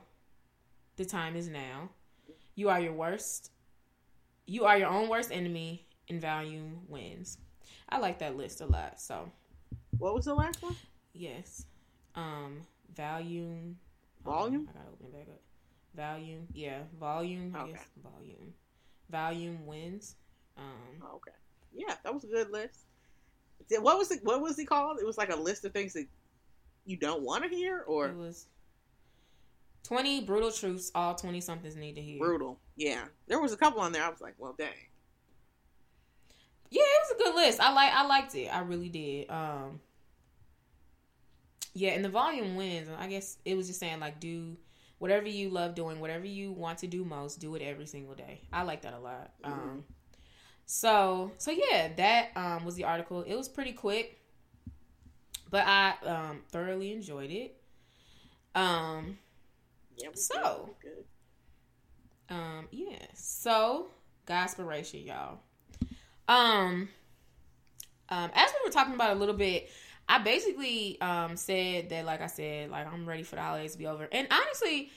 [0.95, 1.89] The time is now.
[2.55, 3.51] You are your worst.
[4.47, 7.37] You are your own worst enemy, and value wins.
[7.89, 8.99] I like that list a lot.
[8.99, 9.29] So
[9.97, 10.75] What was the last one?
[11.13, 11.65] yes,
[12.15, 12.61] um,
[12.95, 13.77] volume,
[14.23, 14.67] Volume?
[14.69, 15.41] I gotta open it back up.
[15.95, 17.55] Volume, yeah, volume.
[17.55, 17.71] Okay.
[17.73, 18.53] guess volume.
[19.09, 20.15] Volume wins.
[20.57, 20.63] Um,
[21.03, 21.31] Oh, okay.
[21.73, 22.79] Yeah, that was a good list.
[23.79, 24.23] What was it?
[24.23, 24.99] What was he called?
[24.99, 26.05] It was like a list of things that
[26.85, 28.47] you don't want to hear, or it was
[29.83, 30.91] twenty brutal truths.
[30.95, 32.19] All twenty somethings need to hear.
[32.19, 32.59] brutal.
[32.75, 34.03] Yeah, there was a couple on there.
[34.03, 34.69] I was like, well, dang.
[36.73, 37.59] Yeah, it was a good list.
[37.59, 38.47] I like I liked it.
[38.47, 39.29] I really did.
[39.29, 39.79] Um
[41.73, 42.89] Yeah, and the volume wins.
[42.97, 44.57] I guess it was just saying like do
[44.99, 48.41] whatever you love doing, whatever you want to do most, do it every single day.
[48.51, 49.31] I like that a lot.
[49.43, 49.83] Um
[50.65, 53.21] so so yeah, that um was the article.
[53.23, 54.19] It was pretty quick.
[55.49, 57.55] But I um thoroughly enjoyed it.
[58.55, 59.17] Um
[59.97, 60.09] Yeah.
[60.13, 60.75] So.
[60.81, 61.05] good.
[62.29, 63.05] Um, yeah.
[63.15, 63.87] So,
[64.27, 65.39] Godspiration, y'all.
[66.27, 66.89] Um,
[68.09, 69.69] um, as we were talking about a little bit,
[70.07, 73.77] I basically um said that, like I said, like I'm ready for the holidays to
[73.77, 74.07] be over.
[74.11, 74.89] And honestly,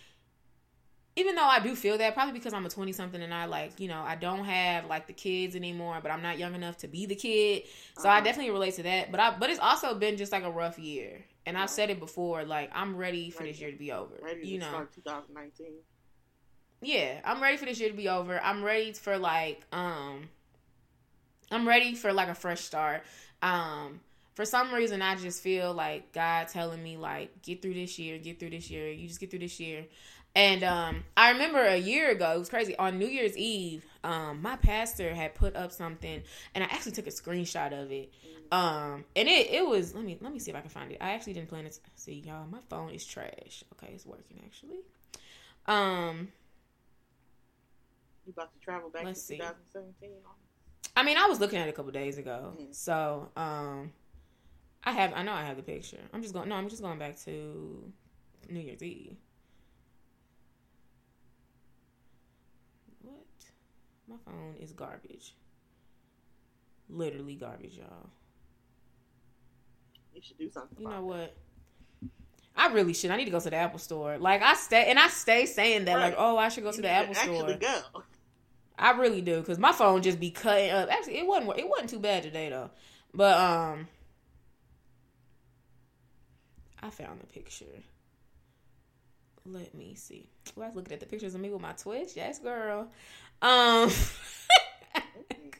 [1.18, 3.80] even though I do feel that, probably because I'm a 20 something and I like,
[3.80, 6.88] you know, I don't have like the kids anymore, but I'm not young enough to
[6.88, 7.62] be the kid.
[7.94, 8.20] So I Uh-huh.
[8.20, 9.10] definitely relate to that.
[9.10, 11.24] But I, but it's also been just like a rough year.
[11.46, 14.14] And I've said it before, like I'm ready for Ready this year to be over.
[14.20, 15.82] Ready you to know, start 2019.
[16.82, 18.40] yeah, I'm ready for this year to be over.
[18.40, 20.28] I'm ready for like um
[21.50, 23.02] I'm ready for like a fresh start.
[23.42, 24.00] Um
[24.34, 28.18] for some reason I just feel like God telling me like get through this year,
[28.18, 28.90] get through this year.
[28.90, 29.86] You just get through this year.
[30.34, 32.76] And um I remember a year ago, it was crazy.
[32.76, 36.22] On New Year's Eve, um my pastor had put up something
[36.54, 38.12] and I actually took a screenshot of it.
[38.52, 40.98] Um and it it was let me let me see if I can find it.
[41.00, 41.78] I actually didn't plan it.
[41.96, 43.64] See y'all, my phone is trash.
[43.74, 44.80] Okay, it's working actually.
[45.66, 46.28] Um
[48.26, 49.36] You about to travel back Let's to see.
[49.38, 50.10] 2017?
[50.94, 52.52] I mean, I was looking at it a couple days ago.
[52.60, 52.74] Mm.
[52.74, 53.92] So, um
[54.84, 55.98] I have I know I have the picture.
[56.12, 57.92] I'm just going no, I'm just going back to
[58.48, 59.16] New Year's Eve.
[63.02, 63.14] What?
[64.08, 65.34] My phone is garbage.
[66.88, 68.10] Literally garbage, y'all.
[70.14, 70.80] You should do something.
[70.80, 71.36] You know what?
[72.56, 73.10] I really should.
[73.10, 74.16] I need to go to the Apple store.
[74.18, 76.82] Like I stay and I stay saying that, like, oh, I should go You to
[76.82, 77.54] the Apple actually store.
[77.58, 78.02] go.
[78.78, 80.90] I really do because my phone just be cutting up.
[80.90, 82.70] Actually, it wasn't it wasn't too bad today though,
[83.14, 83.88] but um,
[86.82, 87.64] I found the picture.
[89.46, 90.28] Let me see.
[90.56, 92.10] Well, I was looking at the pictures of me with my Twitch.
[92.16, 92.88] Yes, girl.
[93.40, 93.90] Um.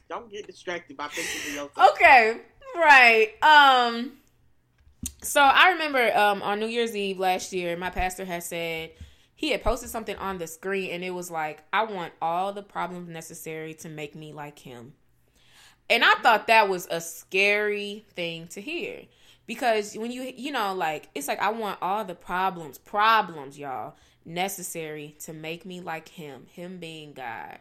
[0.09, 1.71] Don't get distracted by pictures of yourself.
[1.93, 2.37] okay,
[2.75, 3.31] right.
[3.41, 4.13] Um.
[5.23, 8.91] So I remember um on New Year's Eve last year, my pastor had said
[9.37, 12.63] he had posted something on the screen and it was like, I want all the
[12.63, 14.93] problems necessary to make me like him.
[15.91, 19.03] And I thought that was a scary thing to hear.
[19.45, 23.95] Because when you you know, like it's like I want all the problems, problems, y'all,
[24.25, 27.59] necessary to make me like him, him being God.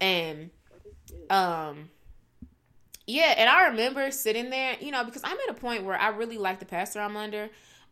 [0.00, 0.50] And
[1.28, 1.90] um
[3.06, 6.08] yeah and i remember sitting there you know because i'm at a point where i
[6.08, 7.50] really like the pastor i'm under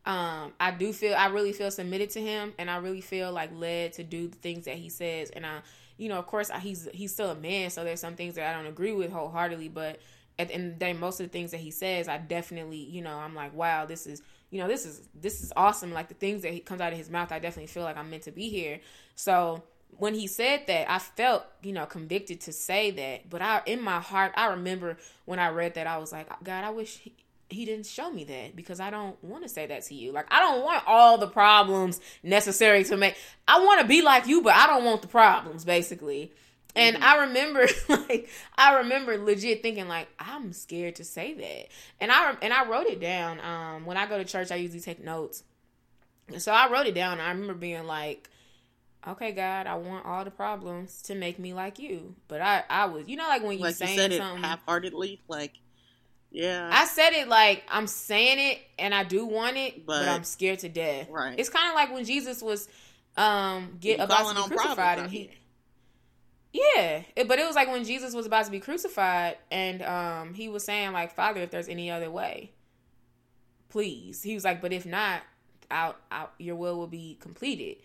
[0.08, 3.50] um i do feel i really feel submitted to him and i really feel like
[3.54, 5.60] led to do the things that he says and i
[5.98, 8.48] you know of course I, he's he's still a man so there's some things that
[8.48, 10.00] i don't agree with wholeheartedly but
[10.38, 12.78] at the end of the day most of the things that he says i definitely
[12.78, 16.08] you know i'm like wow this is you know this is this is awesome like
[16.08, 18.22] the things that he comes out of his mouth i definitely feel like i'm meant
[18.22, 18.80] to be here
[19.14, 19.62] so
[19.96, 23.30] when he said that, I felt, you know, convicted to say that.
[23.30, 26.64] But I, in my heart, I remember when I read that, I was like, God,
[26.64, 27.14] I wish he,
[27.50, 30.12] he didn't show me that because I don't want to say that to you.
[30.12, 33.16] Like, I don't want all the problems necessary to make.
[33.46, 36.32] I want to be like you, but I don't want the problems, basically.
[36.76, 37.02] And Mhm.
[37.02, 41.68] I remember, like, I remember legit thinking, like, I'm scared to say that.
[42.00, 43.40] And I and I wrote it down.
[43.40, 45.42] Um, when I go to church, I usually take notes.
[46.28, 47.18] And so I wrote it down.
[47.20, 48.28] I remember being like,
[49.06, 52.14] okay, God, I want all the problems to make me like you.
[52.28, 54.42] But I, I was, you know, like when you like saying you said it something.
[54.44, 55.54] half-heartedly, like
[56.30, 60.08] yeah, I said it like I'm saying it and I do want it, but, But-
[60.08, 61.08] I'm scared to death.
[61.10, 61.34] right.
[61.38, 62.68] It's kind of like when Jesus was
[63.16, 65.30] um get You about to be crucified and he.
[66.52, 70.34] Yeah, it- but it was like when Jesus was about to be crucified, and um,
[70.34, 72.52] he was saying like, "Father, if there's any other way,
[73.68, 75.22] please." He was like, "But if not,
[75.70, 77.76] I'll, I'll, your will will be completed."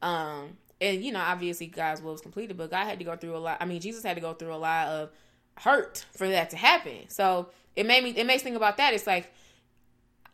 [0.00, 3.36] Um, and you know, obviously, God's will was completed, but God had to go through
[3.36, 3.58] a lot.
[3.60, 5.10] I mean, Jesus had to go through a lot of
[5.56, 7.08] hurt for that to happen.
[7.08, 8.10] So it made me.
[8.10, 8.94] It makes me think about that.
[8.94, 9.32] It's like.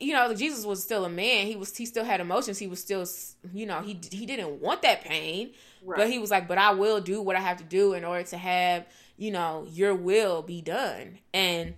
[0.03, 1.47] You know, Jesus was still a man.
[1.47, 1.77] He was.
[1.77, 2.59] He still had emotions.
[2.59, 3.05] He was still.
[3.53, 5.51] You know, he he didn't want that pain.
[5.85, 5.99] right.
[5.99, 8.25] But he was like, but I will do what I have to do in order
[8.29, 8.87] to have,
[9.19, 11.19] you know, your will be done.
[11.35, 11.75] And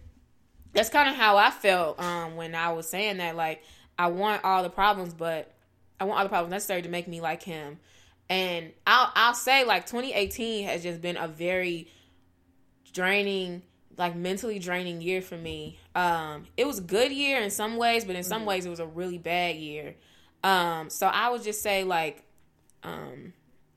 [0.73, 3.35] that's kind of how I felt um, when I was saying that.
[3.35, 3.65] Like,
[3.99, 5.53] I want all the problems, but
[5.99, 7.79] I want all the problems necessary to make me like him.
[8.29, 11.89] And I'll I'll say like 2018 has just been a very
[12.93, 13.63] draining,
[13.97, 15.79] like mentally draining year for me.
[15.95, 18.47] Um, it was a good year in some ways, but in some Mhm.
[18.47, 19.97] ways it was a really bad year.
[20.43, 22.25] Um, so I would just say like,
[22.83, 23.33] um,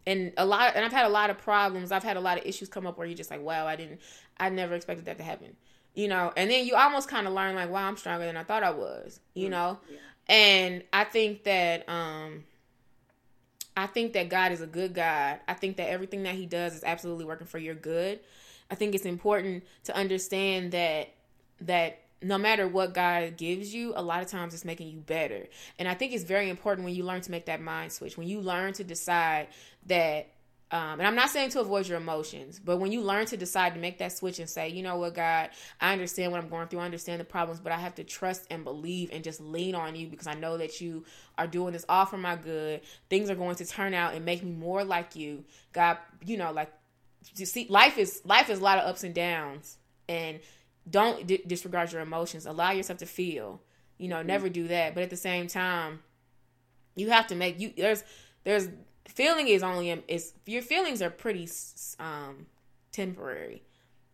[0.07, 1.91] and a lot, and I've had a lot of problems.
[1.91, 3.99] I've had a lot of issues come up where you're just like, wow, I didn't,
[4.37, 5.55] I never expected that to happen,
[5.93, 6.31] you know.
[6.37, 8.71] And then you almost kind of learn like, wow, I'm stronger than I thought I
[8.71, 9.79] was, you Mm, know.
[9.89, 9.97] yeah.
[10.27, 12.45] And I think that um
[13.77, 15.39] I think that God is a good God.
[15.47, 18.21] I think that everything that he does is absolutely working for your good.
[18.69, 21.09] I think it's important to understand that
[21.61, 25.47] that no matter what God gives you, a lot of times it's making you better.
[25.77, 28.17] And I think it's very important when you learn to make that mind switch.
[28.17, 29.49] When you learn to decide
[29.85, 30.29] that
[30.71, 33.75] um, and I'm not saying to avoid your emotions, but when you learn to decide
[33.75, 36.67] to make that switch and say, you know what, God, I understand what I'm going
[36.67, 39.75] through, I understand the problems, but I have to trust and believe and just lean
[39.75, 41.05] on you because I know that you
[41.37, 42.81] are doing this all for my good.
[43.09, 45.45] Things are going to turn out and make me more like you.
[45.71, 46.73] God, you know, like
[47.35, 49.77] you see life is life is a lot of ups and downs
[50.07, 50.39] and
[50.89, 52.45] don't di- disregard your emotions.
[52.45, 53.61] Allow yourself to feel.
[53.97, 55.99] You know, never do that, but at the same time,
[56.95, 58.03] you have to make you there's
[58.43, 58.67] there's
[59.07, 61.49] feeling is only is your feelings are pretty
[61.99, 62.45] um
[62.91, 63.63] temporary.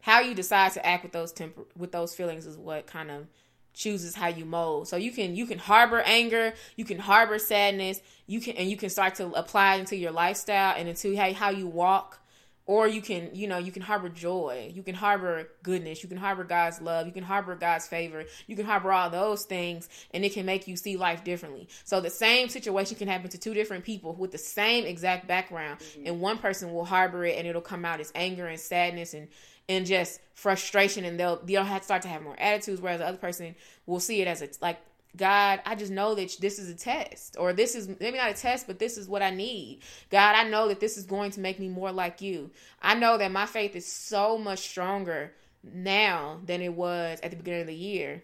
[0.01, 3.27] How you decide to act with those tempor- with those feelings is what kind of
[3.73, 4.87] chooses how you mold.
[4.87, 8.77] So you can you can harbor anger, you can harbor sadness, you can and you
[8.77, 12.19] can start to apply into your lifestyle and into how how you walk.
[12.67, 14.71] Or you can, you know, you can harbor joy.
[14.73, 16.03] You can harbor goodness.
[16.03, 17.07] You can harbor God's love.
[17.07, 18.25] You can harbor God's favor.
[18.47, 21.67] You can harbor all those things, and it can make you see life differently.
[21.83, 25.79] So the same situation can happen to two different people with the same exact background,
[25.79, 26.03] Mhm.
[26.07, 29.27] and one person will harbor it, and it'll come out as anger and sadness and
[29.69, 32.81] and just frustration, and they'll they'll have to start to have more attitudes.
[32.81, 33.55] Whereas the other person
[33.85, 34.79] will see it as a like
[35.15, 38.33] God, I just know that this is a test, or this is maybe not a
[38.33, 39.81] test, but this is what I need.
[40.09, 42.51] God, I know that this is going to make me more like you.
[42.81, 45.33] I know that my faith is so much stronger
[45.63, 48.23] now than it was at the beginning of the year.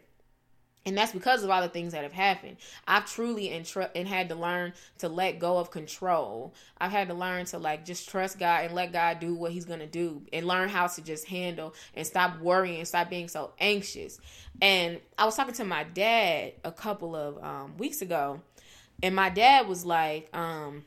[0.88, 2.55] And that's because of all the things that have happened.
[2.88, 6.53] I've truly and, and had to learn to let go of control.
[6.77, 9.65] I've had to learn to like just trust God and let God do what He's
[9.65, 14.22] gonna do, and learn how to just handle and stop worrying stop being so anxious.
[14.61, 18.39] And I was talking to my dad a couple of um, weeks ago,
[19.03, 20.85] and my dad was like, um,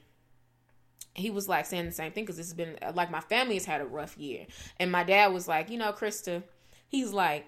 [1.12, 3.66] he was like saying the same thing because this has been like my family has
[3.66, 4.46] had a rough year,
[4.78, 6.42] and my dad was like, you know, Krista,
[6.88, 7.44] he's like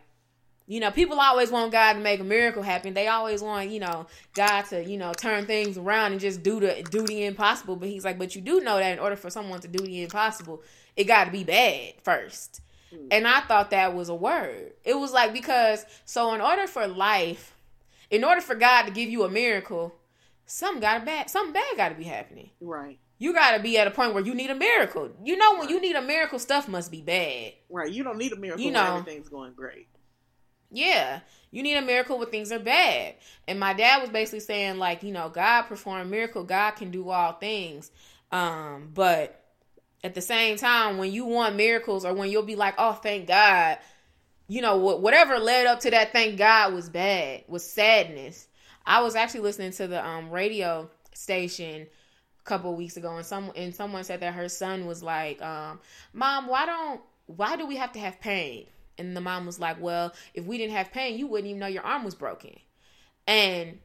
[0.67, 2.95] you know, people always want God to make a miracle happen.
[2.95, 6.61] They always want, you know, God to, you know, turn things around and just do
[6.61, 7.77] the do the impossible.
[7.77, 10.03] But he's like, but you do know that in order for someone to do the
[10.03, 10.63] impossible,
[10.97, 12.61] it got to be bad first.
[12.91, 13.09] Hmm.
[13.11, 14.73] And I thought that was a word.
[14.85, 17.55] It was like because so in order for life,
[18.11, 19.95] in order for God to give you a miracle,
[20.47, 22.51] something got bad, something bad got to be happening.
[22.61, 22.99] Right.
[23.19, 25.11] You got to be at a point where you need a miracle.
[25.23, 27.53] You know, when you need a miracle, stuff must be bad.
[27.71, 27.91] Right.
[27.91, 28.97] You don't need a miracle You when know.
[28.97, 29.87] everything's going great.
[30.73, 31.21] Yeah,
[31.51, 33.15] you need a miracle when things are bad.
[33.47, 37.11] And my dad was basically saying, like, you know, God performed miracle, God can do
[37.11, 37.91] all things.
[38.33, 39.39] Um, but
[40.03, 43.29] at the same time, when you want miracles or when you'll be like, oh, thank
[43.29, 43.79] God,
[44.49, 48.49] you know, wh- whatever led up to that thank God was bad, was sadness.
[48.87, 51.87] I was actually listening to the um radio station
[52.41, 55.81] a couple weeks ago and some and someone said that her son was like, um,
[56.13, 58.67] Mom, why don't why do we have to have pain?
[59.07, 61.67] And the mom was like, Well, if we didn't have pain, you wouldn't even know
[61.67, 62.59] your arm was broken.
[63.27, 63.79] And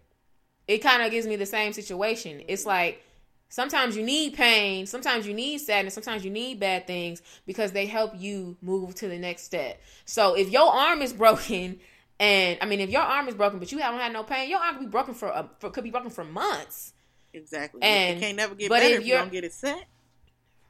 [0.67, 2.43] it kind of gives me the same situation.
[2.47, 3.03] It's like
[3.49, 7.85] sometimes you need pain, sometimes you need sadness, sometimes you need bad things because they
[7.85, 9.81] help you move to the next step.
[10.05, 11.79] So if your arm is broken,
[12.19, 14.59] and I mean, if your arm is broken, but you haven't had no pain, your
[14.59, 16.93] arm could be broken for, a, for could be broken for months.
[17.33, 17.81] Exactly.
[17.81, 19.85] And- it can't never get but better if if you don't get it set.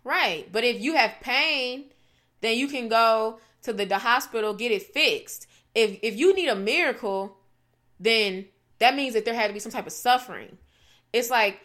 [0.03, 0.49] Right.
[0.51, 1.85] But if you have pain,
[2.41, 5.47] then you can go to the, the hospital, get it fixed.
[5.75, 7.37] If if you need a miracle,
[7.99, 8.45] then
[8.79, 10.57] that means that there had to be some type of suffering.
[11.13, 11.59] It's like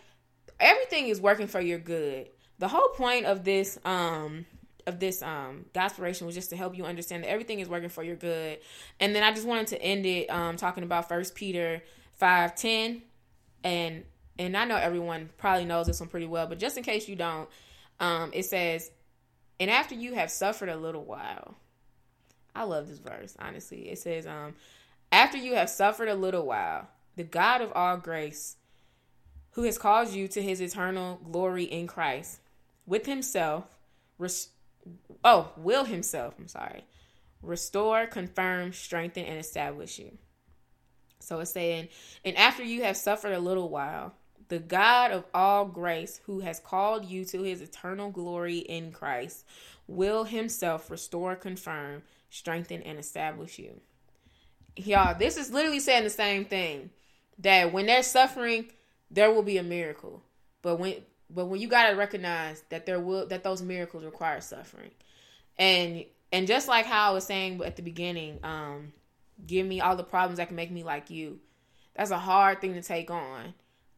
[0.61, 2.29] everything is working for your good.
[2.59, 4.47] The whole point of this um
[4.87, 8.03] of this um gospiration was just to help you understand that everything is working for
[8.03, 8.59] your good.
[9.01, 11.83] And then I just wanted to end it um talking about first Peter
[12.15, 13.03] five ten
[13.65, 14.05] and
[14.39, 17.17] and I know everyone probably knows this one pretty well, but just in case you
[17.17, 17.49] don't,
[18.01, 18.91] um, it says,
[19.61, 21.57] and after you have suffered a little while,
[22.55, 23.89] I love this verse, honestly.
[23.89, 24.55] It says, um,
[25.11, 28.57] after you have suffered a little while, the God of all grace,
[29.53, 32.41] who has caused you to his eternal glory in Christ,
[32.87, 33.65] with himself,
[34.19, 34.49] res-
[35.25, 36.85] oh, will himself, I'm sorry,
[37.43, 40.17] restore, confirm, strengthen, and establish you.
[41.21, 41.89] So it's saying,
[42.25, 44.15] and after you have suffered a little while,
[44.49, 49.45] the God of all grace, who has called you to his eternal glory in Christ,
[49.87, 52.03] will himself restore, confirm,
[52.33, 53.79] strengthen, and establish you.
[54.75, 56.91] Y'all, this is literally saying the same thing.
[57.39, 58.73] That when they're suffering,
[59.11, 60.23] there will be a miracle.
[60.63, 60.97] But when
[61.29, 64.91] but when you gotta recognize that there will that those miracles require suffering.
[65.59, 68.93] And and just like how I was saying at the beginning, um,
[69.47, 71.39] give me all the problems that can make me like you.
[71.95, 73.55] That's a hard thing to take on.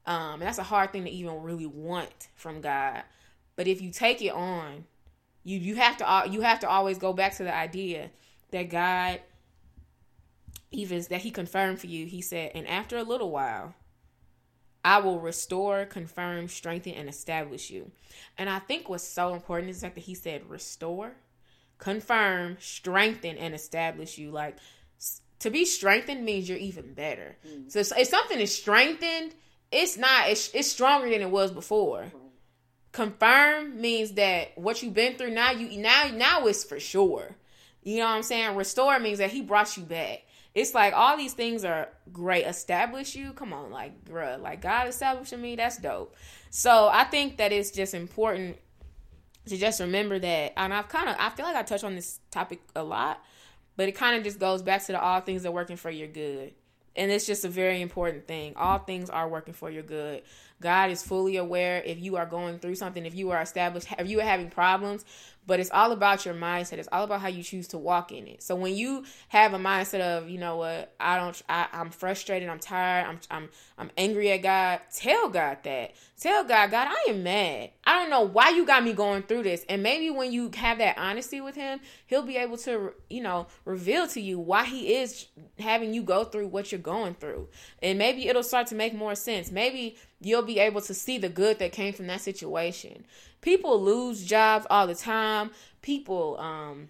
[0.06, 3.02] Um, and that's a hard thing to even really want from God.
[3.54, 4.84] But if you take it on,
[5.44, 8.10] you you have to you have to always go back to the idea
[8.54, 9.20] that God
[10.70, 12.06] even that he confirmed for you.
[12.06, 13.74] He said, "And after a little while,
[14.84, 17.90] I will restore, confirm, strengthen, and establish you."
[18.38, 21.16] And I think what's so important is the fact that he said, "Restore,
[21.78, 24.56] confirm, strengthen, and establish you." Like
[25.40, 27.36] to be strengthened means you're even better.
[27.46, 27.70] Mm.
[27.70, 29.34] So if something is strengthened,
[29.70, 32.12] it's not it's, it's stronger than it was before.
[32.92, 37.36] Confirm means that what you've been through now you now now it's for sure.
[37.84, 38.56] You know what I'm saying?
[38.56, 40.24] Restore means that he brought you back.
[40.54, 42.46] It's like all these things are great.
[42.46, 46.14] Establish you, come on, like bruh, like God establishing me, that's dope.
[46.50, 48.56] So I think that it's just important
[49.46, 50.52] to just remember that.
[50.56, 53.22] And I've kind of I feel like I touch on this topic a lot,
[53.76, 56.08] but it kind of just goes back to the all things are working for your
[56.08, 56.54] good.
[56.96, 58.54] And it's just a very important thing.
[58.56, 60.22] All things are working for your good.
[60.60, 64.08] God is fully aware if you are going through something, if you are established, if
[64.08, 65.04] you are having problems,
[65.46, 66.78] but it's all about your mindset.
[66.78, 68.42] It's all about how you choose to walk in it.
[68.42, 72.48] So when you have a mindset of, you know what, I don't, I, I'm frustrated,
[72.48, 74.80] I'm tired, I'm, I'm, I'm angry at God.
[74.94, 75.94] Tell God that.
[76.18, 77.70] Tell God, God, I am mad.
[77.84, 79.64] I don't know why you got me going through this.
[79.68, 83.48] And maybe when you have that honesty with Him, He'll be able to, you know,
[83.64, 85.26] reveal to you why He is
[85.58, 87.48] having you go through what you're going through.
[87.82, 89.50] And maybe it'll start to make more sense.
[89.50, 93.04] Maybe you'll be able to see the good that came from that situation.
[93.44, 95.50] People lose jobs all the time.
[95.82, 96.88] People um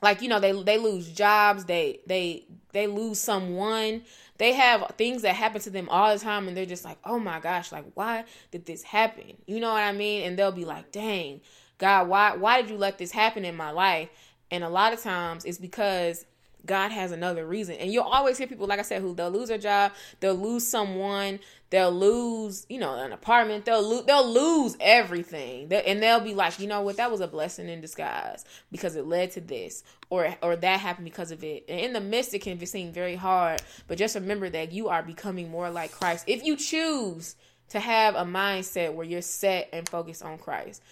[0.00, 4.02] like you know they they lose jobs, they they they lose someone.
[4.38, 7.18] They have things that happen to them all the time and they're just like, "Oh
[7.18, 8.22] my gosh, like why
[8.52, 10.22] did this happen?" You know what I mean?
[10.22, 11.40] And they'll be like, "Dang,
[11.78, 14.10] God, why why did you let this happen in my life?"
[14.52, 16.24] And a lot of times it's because
[16.66, 17.76] God has another reason.
[17.76, 20.66] And you'll always hear people, like I said, who they'll lose their job, they'll lose
[20.66, 26.34] someone, they'll lose, you know, an apartment, they'll lose, they'll lose everything, and they'll be
[26.34, 29.84] like, you know what, that was a blessing in disguise because it led to this,
[30.10, 31.64] or or that happened because of it.
[31.68, 35.02] And in the midst, it can seem very hard, but just remember that you are
[35.02, 37.36] becoming more like Christ if you choose
[37.70, 40.82] to have a mindset where you're set and focused on Christ.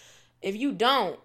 [0.40, 1.18] If you don't,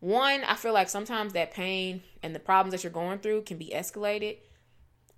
[0.00, 3.58] one, I feel like sometimes that pain and the problems that you're going through can
[3.58, 4.38] be escalated.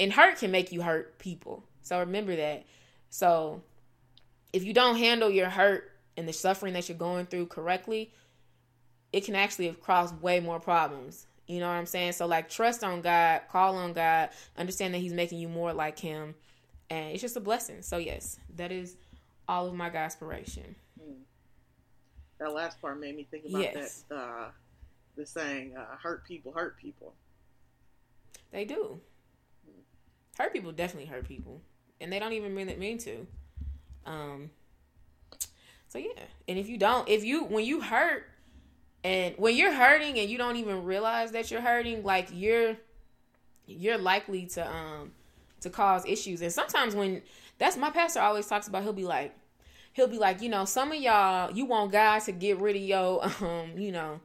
[0.00, 1.64] And hurt can make you hurt people.
[1.82, 2.64] So remember that.
[3.10, 3.62] So
[4.52, 8.12] if you don't handle your hurt and the suffering that you're going through correctly,
[9.12, 11.26] it can actually cause way more problems.
[11.46, 12.12] You know what I'm saying?
[12.12, 15.98] So like trust on God, call on God, understand that He's making you more like
[15.98, 16.34] Him,
[16.88, 17.82] and it's just a blessing.
[17.82, 18.96] So yes, that is
[19.48, 20.76] all of my aspiration.
[21.00, 21.22] Hmm.
[22.38, 24.04] That last part made me think about yes.
[24.08, 24.48] that uh,
[25.16, 27.14] the saying, uh, hurt people hurt people.
[28.50, 29.00] They do.
[30.38, 31.60] Hurt people definitely hurt people.
[32.00, 33.26] And they don't even mean it mean to.
[34.04, 34.50] Um
[35.88, 36.24] so yeah.
[36.48, 38.28] And if you don't if you when you hurt
[39.04, 42.76] and when you're hurting and you don't even realize that you're hurting, like you're
[43.66, 45.12] you're likely to um
[45.60, 46.42] to cause issues.
[46.42, 47.22] And sometimes when
[47.58, 49.34] that's my pastor always talks about he'll be like
[49.92, 52.82] he'll be like, you know, some of y'all you want God to get rid of
[52.82, 54.20] your um, you know,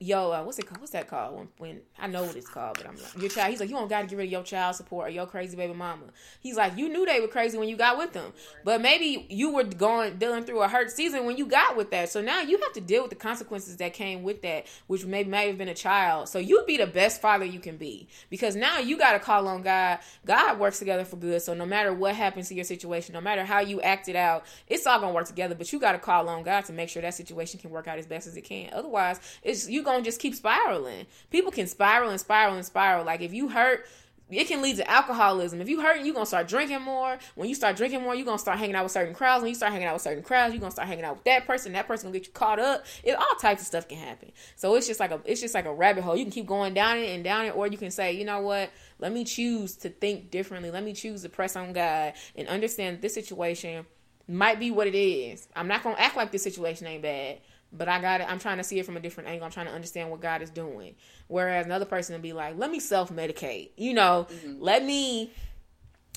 [0.00, 0.80] yo, uh, what's it called?
[0.80, 1.36] What's that called?
[1.36, 3.50] When, when I know what it's called, but I'm like, your child.
[3.50, 5.56] He's like, you don't got to get rid of your child support or your crazy
[5.56, 6.04] baby mama.
[6.40, 8.32] He's like, you knew they were crazy when you got with them,
[8.64, 12.10] but maybe you were going dealing through a hurt season when you got with that.
[12.10, 15.30] So now you have to deal with the consequences that came with that, which maybe
[15.30, 16.28] may have been a child.
[16.28, 19.46] So you be the best father you can be because now you got to call
[19.46, 20.00] on God.
[20.26, 21.40] God works together for good.
[21.42, 24.44] So no matter what happens to your situation, no matter how you act it out,
[24.66, 25.54] it's all gonna work together.
[25.54, 27.98] But you got to call on God to make sure that situation can work out
[27.98, 28.70] as best as it can.
[28.72, 31.06] Otherwise, it's you gonna just keep spiraling.
[31.30, 33.04] People can spiral and spiral and spiral.
[33.04, 33.86] Like if you hurt,
[34.30, 35.60] it can lead to alcoholism.
[35.60, 37.18] If you hurt, you're gonna start drinking more.
[37.34, 39.42] When you start drinking more, you're gonna start hanging out with certain crowds.
[39.42, 41.46] When you start hanging out with certain crowds, you're gonna start hanging out with that
[41.46, 41.72] person.
[41.72, 42.86] That person gonna get you caught up.
[43.02, 44.32] It all types of stuff can happen.
[44.56, 46.16] So it's just like a it's just like a rabbit hole.
[46.16, 48.40] You can keep going down it and down it, or you can say, you know
[48.40, 48.70] what?
[48.98, 50.70] Let me choose to think differently.
[50.70, 53.84] Let me choose to press on God and understand this situation
[54.26, 55.48] might be what it is.
[55.54, 57.40] I'm not gonna act like this situation ain't bad
[57.76, 58.26] but I got it.
[58.28, 59.44] I'm trying to see it from a different angle.
[59.44, 60.94] I'm trying to understand what God is doing.
[61.26, 64.62] Whereas another person would be like, let me self medicate, you know, mm-hmm.
[64.62, 65.32] let me,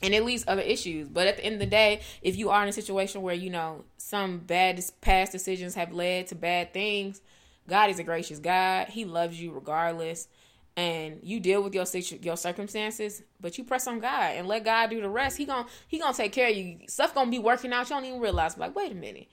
[0.04, 1.10] and it leads other issues.
[1.10, 3.50] But at the end of the day, if you are in a situation where, you
[3.50, 7.22] know, some bad past decisions have led to bad things,
[7.68, 8.88] God is a gracious God.
[8.90, 10.28] He loves you regardless.
[10.76, 14.64] And you deal with your situ- your circumstances, but you press on God and let
[14.64, 15.36] God do the rest.
[15.36, 16.82] He gonna he gonna take care of you.
[16.88, 17.90] Stuff gonna be working out.
[17.90, 18.60] You don't even realize.
[18.60, 19.28] Like, wait a minute,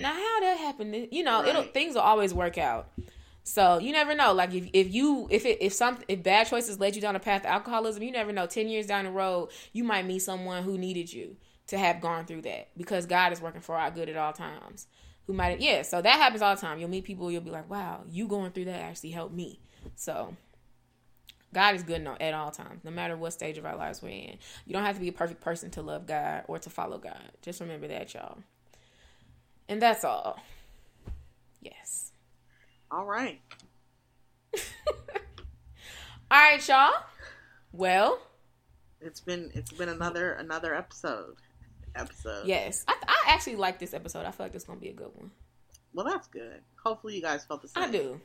[0.00, 1.08] now how that happened?
[1.10, 1.48] You know, right.
[1.48, 2.88] it'll things will always work out.
[3.42, 4.32] So you never know.
[4.32, 7.20] Like if, if you if it if some if bad choices led you down a
[7.20, 8.46] path of alcoholism, you never know.
[8.46, 11.36] Ten years down the road, you might meet someone who needed you
[11.68, 14.88] to have gone through that because God is working for our good at all times.
[15.26, 15.82] Who might have, yeah.
[15.82, 16.78] So that happens all the time.
[16.78, 17.30] You'll meet people.
[17.30, 19.60] You'll be like, wow, you going through that actually helped me.
[19.96, 20.36] So
[21.52, 24.38] God is good at all times, no matter what stage of our lives we're in.
[24.66, 27.32] You don't have to be a perfect person to love God or to follow God.
[27.42, 28.38] Just remember that, y'all.
[29.68, 30.38] And that's all.
[31.60, 32.12] Yes.
[32.90, 33.40] All right.
[34.56, 34.60] all
[36.30, 36.92] right, y'all.
[37.72, 38.20] Well,
[39.00, 41.36] it's been it's been another another episode.
[41.94, 42.46] Episode.
[42.46, 44.26] Yes, I, I actually like this episode.
[44.26, 45.30] I feel like it's gonna be a good one.
[45.94, 46.60] Well, that's good.
[46.82, 47.82] Hopefully, you guys felt the same.
[47.84, 48.20] I do.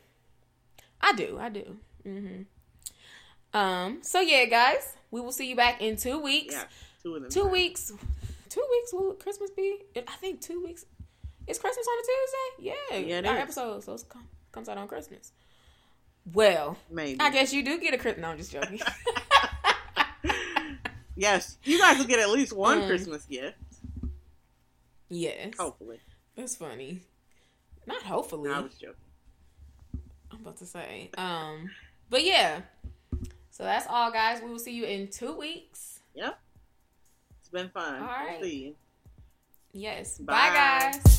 [0.99, 1.37] I do.
[1.39, 1.77] I do.
[2.05, 3.57] Mm-hmm.
[3.57, 3.99] Um.
[4.03, 6.53] So yeah, guys, we will see you back in two weeks.
[6.53, 6.65] Yeah,
[7.01, 7.27] two.
[7.29, 7.91] Two weeks.
[8.49, 8.93] Two weeks.
[8.93, 9.79] Will Christmas be?
[9.95, 10.85] I think two weeks.
[11.51, 13.03] It's Christmas on a Tuesday.
[13.03, 13.29] Yeah, yeah.
[13.29, 13.41] Our is.
[13.41, 14.05] episode so it
[14.53, 15.33] comes out on Christmas.
[16.33, 18.21] Well, maybe I guess you do get a Christmas.
[18.21, 18.79] No, I'm just joking.
[21.17, 23.57] yes, you guys will get at least one um, Christmas gift.
[25.09, 25.99] Yes, hopefully.
[26.37, 27.01] That's funny.
[27.85, 28.49] Not hopefully.
[28.49, 28.95] I was joking.
[30.31, 31.09] I'm about to say.
[31.17, 31.69] Um,
[32.09, 32.61] but yeah.
[33.49, 34.41] So that's all, guys.
[34.41, 35.99] We will see you in two weeks.
[36.15, 36.39] Yep.
[37.41, 38.01] It's been fun.
[38.01, 38.37] All right.
[38.39, 38.75] We'll see you.
[39.73, 40.17] Yes.
[40.17, 41.17] Bye, Bye guys.